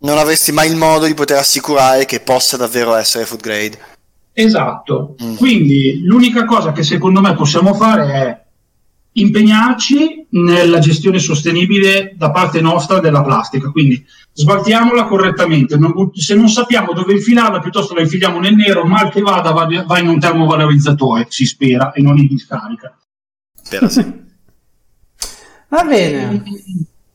Non 0.00 0.18
avresti 0.18 0.52
mai 0.52 0.70
il 0.70 0.76
modo 0.76 1.06
di 1.06 1.14
poter 1.14 1.38
assicurare 1.38 2.04
che 2.04 2.20
possa 2.20 2.56
davvero 2.56 2.94
essere 2.94 3.26
food 3.26 3.40
grade. 3.40 3.78
Esatto. 4.32 5.16
Mm. 5.22 5.36
Quindi 5.36 6.00
l'unica 6.02 6.44
cosa 6.44 6.72
che 6.72 6.82
secondo 6.82 7.20
me 7.20 7.34
possiamo 7.34 7.74
fare 7.74 8.12
è 8.12 8.44
impegnarci 9.12 10.28
nella 10.30 10.78
gestione 10.78 11.18
sostenibile 11.18 12.14
da 12.16 12.30
parte 12.30 12.60
nostra 12.60 13.00
della 13.00 13.22
plastica. 13.22 13.70
Quindi 13.70 14.02
sbaltiamola 14.32 15.04
correttamente. 15.04 15.76
Non 15.76 16.10
se 16.14 16.34
non 16.34 16.48
sappiamo 16.48 16.92
dove 16.92 17.12
infilarla, 17.12 17.60
piuttosto 17.60 17.94
la 17.94 18.00
infiliamo 18.00 18.38
nel 18.38 18.54
nero, 18.54 18.84
mal 18.84 19.10
che 19.10 19.20
vada, 19.20 19.50
va, 19.50 19.66
va 19.84 19.98
in 19.98 20.08
un 20.08 20.18
termovalorizzatore, 20.18 21.26
si 21.28 21.44
spera, 21.44 21.92
e 21.92 22.00
non 22.00 22.16
in 22.16 22.26
discarica. 22.26 22.96
Spero 23.62 23.88
sì. 23.88 24.28
Va 25.68 25.84
bene. 25.84 26.42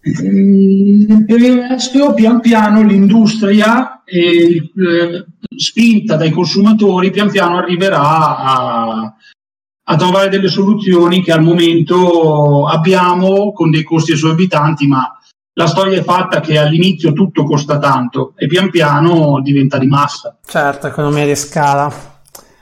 Mm, 0.08 1.26
Per 1.26 1.42
il 1.42 1.68
resto, 1.68 2.14
pian 2.14 2.40
piano 2.40 2.84
l'industria, 2.84 4.04
eh, 4.04 4.72
spinta 5.58 6.16
dai 6.16 6.30
consumatori, 6.30 7.10
pian 7.10 7.32
piano 7.32 7.58
arriverà 7.58 8.00
a, 8.38 9.16
a 9.88 9.96
trovare 9.96 10.30
delle 10.30 10.48
soluzioni 10.50 11.24
che 11.24 11.32
al 11.32 11.42
momento 11.42 12.68
abbiamo 12.68 13.52
con 13.52 13.72
dei 13.72 13.84
costi 13.84 14.12
esorbitanti, 14.12 14.86
ma 14.88 15.10
la 15.54 15.68
storia 15.68 15.98
è 16.00 16.04
fatta 16.04 16.40
che 16.40 16.60
all'inizio 16.60 17.14
tutto 17.14 17.44
costa 17.44 17.80
tanto 17.80 18.34
e 18.36 18.46
pian 18.46 18.70
piano 18.70 19.40
diventa 19.42 19.78
di 19.80 19.88
massa. 19.88 20.38
Certo, 20.46 20.86
economia 20.88 21.26
di 21.26 21.36
scala. 21.36 21.92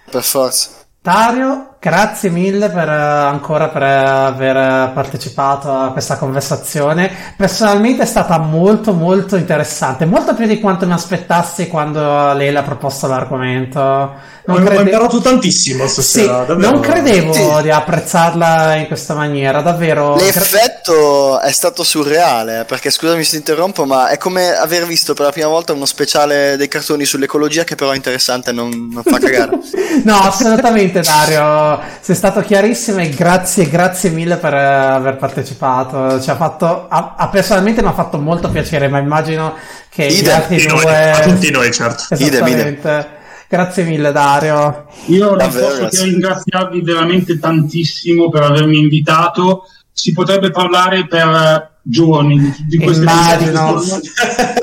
Per 0.09 0.23
forza. 0.23 0.85
Dario, 1.01 1.72
Grazie 1.83 2.29
mille 2.29 2.69
per, 2.69 2.87
eh, 2.87 2.93
ancora 2.93 3.67
per 3.67 3.83
aver 3.83 4.93
partecipato 4.93 5.69
a 5.69 5.91
questa 5.91 6.15
conversazione. 6.15 7.11
Personalmente 7.35 8.03
è 8.03 8.05
stata 8.05 8.37
molto 8.37 8.93
molto 8.93 9.35
interessante, 9.35 10.05
molto 10.05 10.33
più 10.33 10.47
di 10.47 10.61
quanto 10.61 10.85
mi 10.85 10.93
aspettassi 10.93 11.67
quando 11.67 12.31
lei 12.35 12.53
l'ha 12.53 12.63
proposto 12.63 13.07
l'argomento. 13.07 14.31
Non 14.45 14.63
crede... 14.63 14.77
Ho 14.77 14.81
imparato 14.81 15.19
tantissimo 15.19 15.85
stasera, 15.87 16.45
sì, 16.45 16.55
Non 16.55 16.79
credevo 16.79 17.33
sì. 17.33 17.61
di 17.63 17.69
apprezzarla 17.69 18.75
in 18.75 18.87
questa 18.87 19.13
maniera, 19.13 19.61
davvero. 19.61 20.15
L'effetto 20.15 21.39
è 21.39 21.51
stato 21.51 21.83
surreale, 21.83 22.61
eh, 22.61 22.65
perché 22.65 22.91
scusami 22.91 23.23
se 23.23 23.37
interrompo, 23.37 23.85
ma 23.85 24.07
è 24.07 24.17
come 24.17 24.53
aver 24.53 24.85
visto 24.85 25.13
per 25.13 25.25
la 25.25 25.31
prima 25.31 25.47
volta 25.47 25.73
uno 25.73 25.85
speciale 25.85 26.55
dei 26.55 26.67
cartoni 26.69 27.03
sull'ecologia 27.03 27.65
che 27.65 27.75
però 27.75 27.91
è 27.91 27.95
interessante 27.95 28.53
non, 28.53 28.89
non 28.91 29.03
fa 29.03 29.17
cagare. 29.19 29.59
no, 30.03 30.15
assolutamente 30.15 31.01
Dario 31.01 31.72
sei 31.99 32.15
stato 32.15 32.41
chiarissimo 32.41 32.99
e 32.99 33.09
grazie, 33.09 33.69
grazie 33.69 34.09
mille 34.09 34.37
per 34.37 34.53
eh, 34.53 34.63
aver 34.63 35.17
partecipato. 35.17 36.19
Ci 36.21 36.29
ha 36.29 36.35
fatto, 36.35 36.87
a, 36.87 37.15
a 37.17 37.27
personalmente 37.29 37.81
mi 37.81 37.87
ha 37.87 37.93
fatto 37.93 38.17
molto 38.17 38.49
piacere, 38.49 38.87
ma 38.87 38.99
immagino 38.99 39.55
che 39.89 40.07
gli 40.07 40.27
altri 40.27 40.65
due... 40.65 41.11
A 41.11 41.19
tutti 41.21 41.51
noi, 41.51 41.71
certo. 41.71 42.13
Esattamente. 42.13 43.21
Grazie 43.47 43.83
mille 43.83 44.11
Dario. 44.11 44.87
Io 45.05 45.25
non 45.29 45.37
Davvero, 45.37 45.67
posso 45.67 45.79
grazie. 45.81 45.99
che 45.99 46.09
ringraziarvi 46.09 46.81
veramente 46.81 47.37
tantissimo 47.37 48.29
per 48.29 48.41
avermi 48.41 48.79
invitato. 48.79 49.65
Si 49.91 50.11
potrebbe 50.11 50.49
parlare 50.49 51.05
per 51.05 51.77
giorni 51.83 52.51
di 52.67 52.77
queste 52.77 53.03
immagino, 53.03 53.79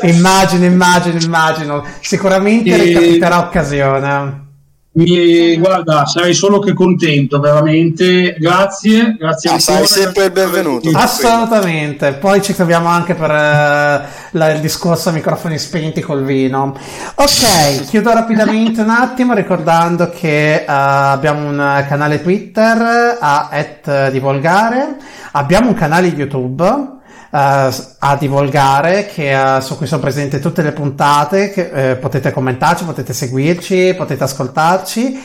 immagino, 0.02 0.64
immagino, 0.64 1.18
immagino. 1.20 1.84
Sicuramente 2.00 2.70
e... 2.70 2.82
ricapiterà 2.82 3.38
occasione. 3.38 4.48
Mi, 4.92 5.56
guarda, 5.56 6.04
sarei 6.04 6.34
solo 6.34 6.58
che 6.58 6.72
contento, 6.72 7.38
veramente. 7.38 8.34
Grazie, 8.36 9.14
grazie. 9.16 9.50
Ah, 9.50 9.58
sei 9.60 9.86
sempre 9.86 10.24
il 10.24 10.32
benvenuto. 10.32 10.90
Assolutamente. 10.92 12.14
Poi 12.14 12.42
ci 12.42 12.54
troviamo 12.54 12.88
anche 12.88 13.14
per 13.14 13.30
uh, 13.30 14.36
la, 14.36 14.50
il 14.50 14.60
discorso 14.60 15.10
a 15.10 15.12
microfoni 15.12 15.58
spenti 15.58 16.00
col 16.00 16.24
vino. 16.24 16.76
Ok, 17.14 17.84
chiudo 17.88 18.12
rapidamente 18.12 18.80
un 18.80 18.90
attimo 18.90 19.32
ricordando 19.32 20.10
che 20.10 20.64
uh, 20.66 20.70
abbiamo 20.72 21.48
un 21.48 21.84
canale 21.86 22.20
Twitter 22.20 23.16
a 23.20 23.48
uh, 23.52 24.10
Divolgare, 24.10 24.96
abbiamo 25.30 25.68
un 25.68 25.74
canale 25.74 26.08
YouTube 26.08 26.98
a 27.30 28.16
divulgare, 28.18 29.06
che, 29.06 29.34
uh, 29.34 29.60
su 29.60 29.76
cui 29.76 29.86
sono 29.86 30.00
presenti 30.00 30.40
tutte 30.40 30.62
le 30.62 30.72
puntate, 30.72 31.50
che, 31.50 31.94
uh, 31.94 31.98
potete 32.00 32.32
commentarci, 32.32 32.84
potete 32.84 33.12
seguirci, 33.12 33.94
potete 33.96 34.24
ascoltarci. 34.24 35.22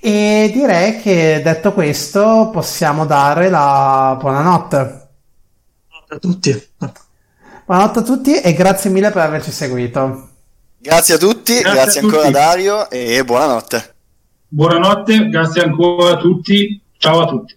E 0.00 0.50
direi 0.52 1.00
che 1.00 1.40
detto 1.42 1.72
questo 1.72 2.50
possiamo 2.52 3.06
dare 3.06 3.48
la 3.48 4.16
buonanotte. 4.20 5.08
Buonanotte 5.88 6.14
a 6.14 6.18
tutti. 6.18 6.68
Buonanotte 7.64 7.98
a 8.00 8.02
tutti 8.02 8.40
e 8.40 8.52
grazie 8.52 8.90
mille 8.90 9.10
per 9.10 9.22
averci 9.22 9.50
seguito. 9.50 10.28
Grazie 10.78 11.14
a 11.14 11.18
tutti, 11.18 11.58
grazie, 11.60 11.72
grazie 11.72 12.00
a 12.00 12.02
ancora 12.02 12.22
tutti. 12.22 12.32
Dario 12.34 12.90
e 12.90 13.24
buonanotte. 13.24 13.94
Buonanotte, 14.48 15.28
grazie 15.30 15.62
ancora 15.62 16.12
a 16.12 16.16
tutti, 16.18 16.78
ciao 16.98 17.22
a 17.22 17.26
tutti. 17.26 17.56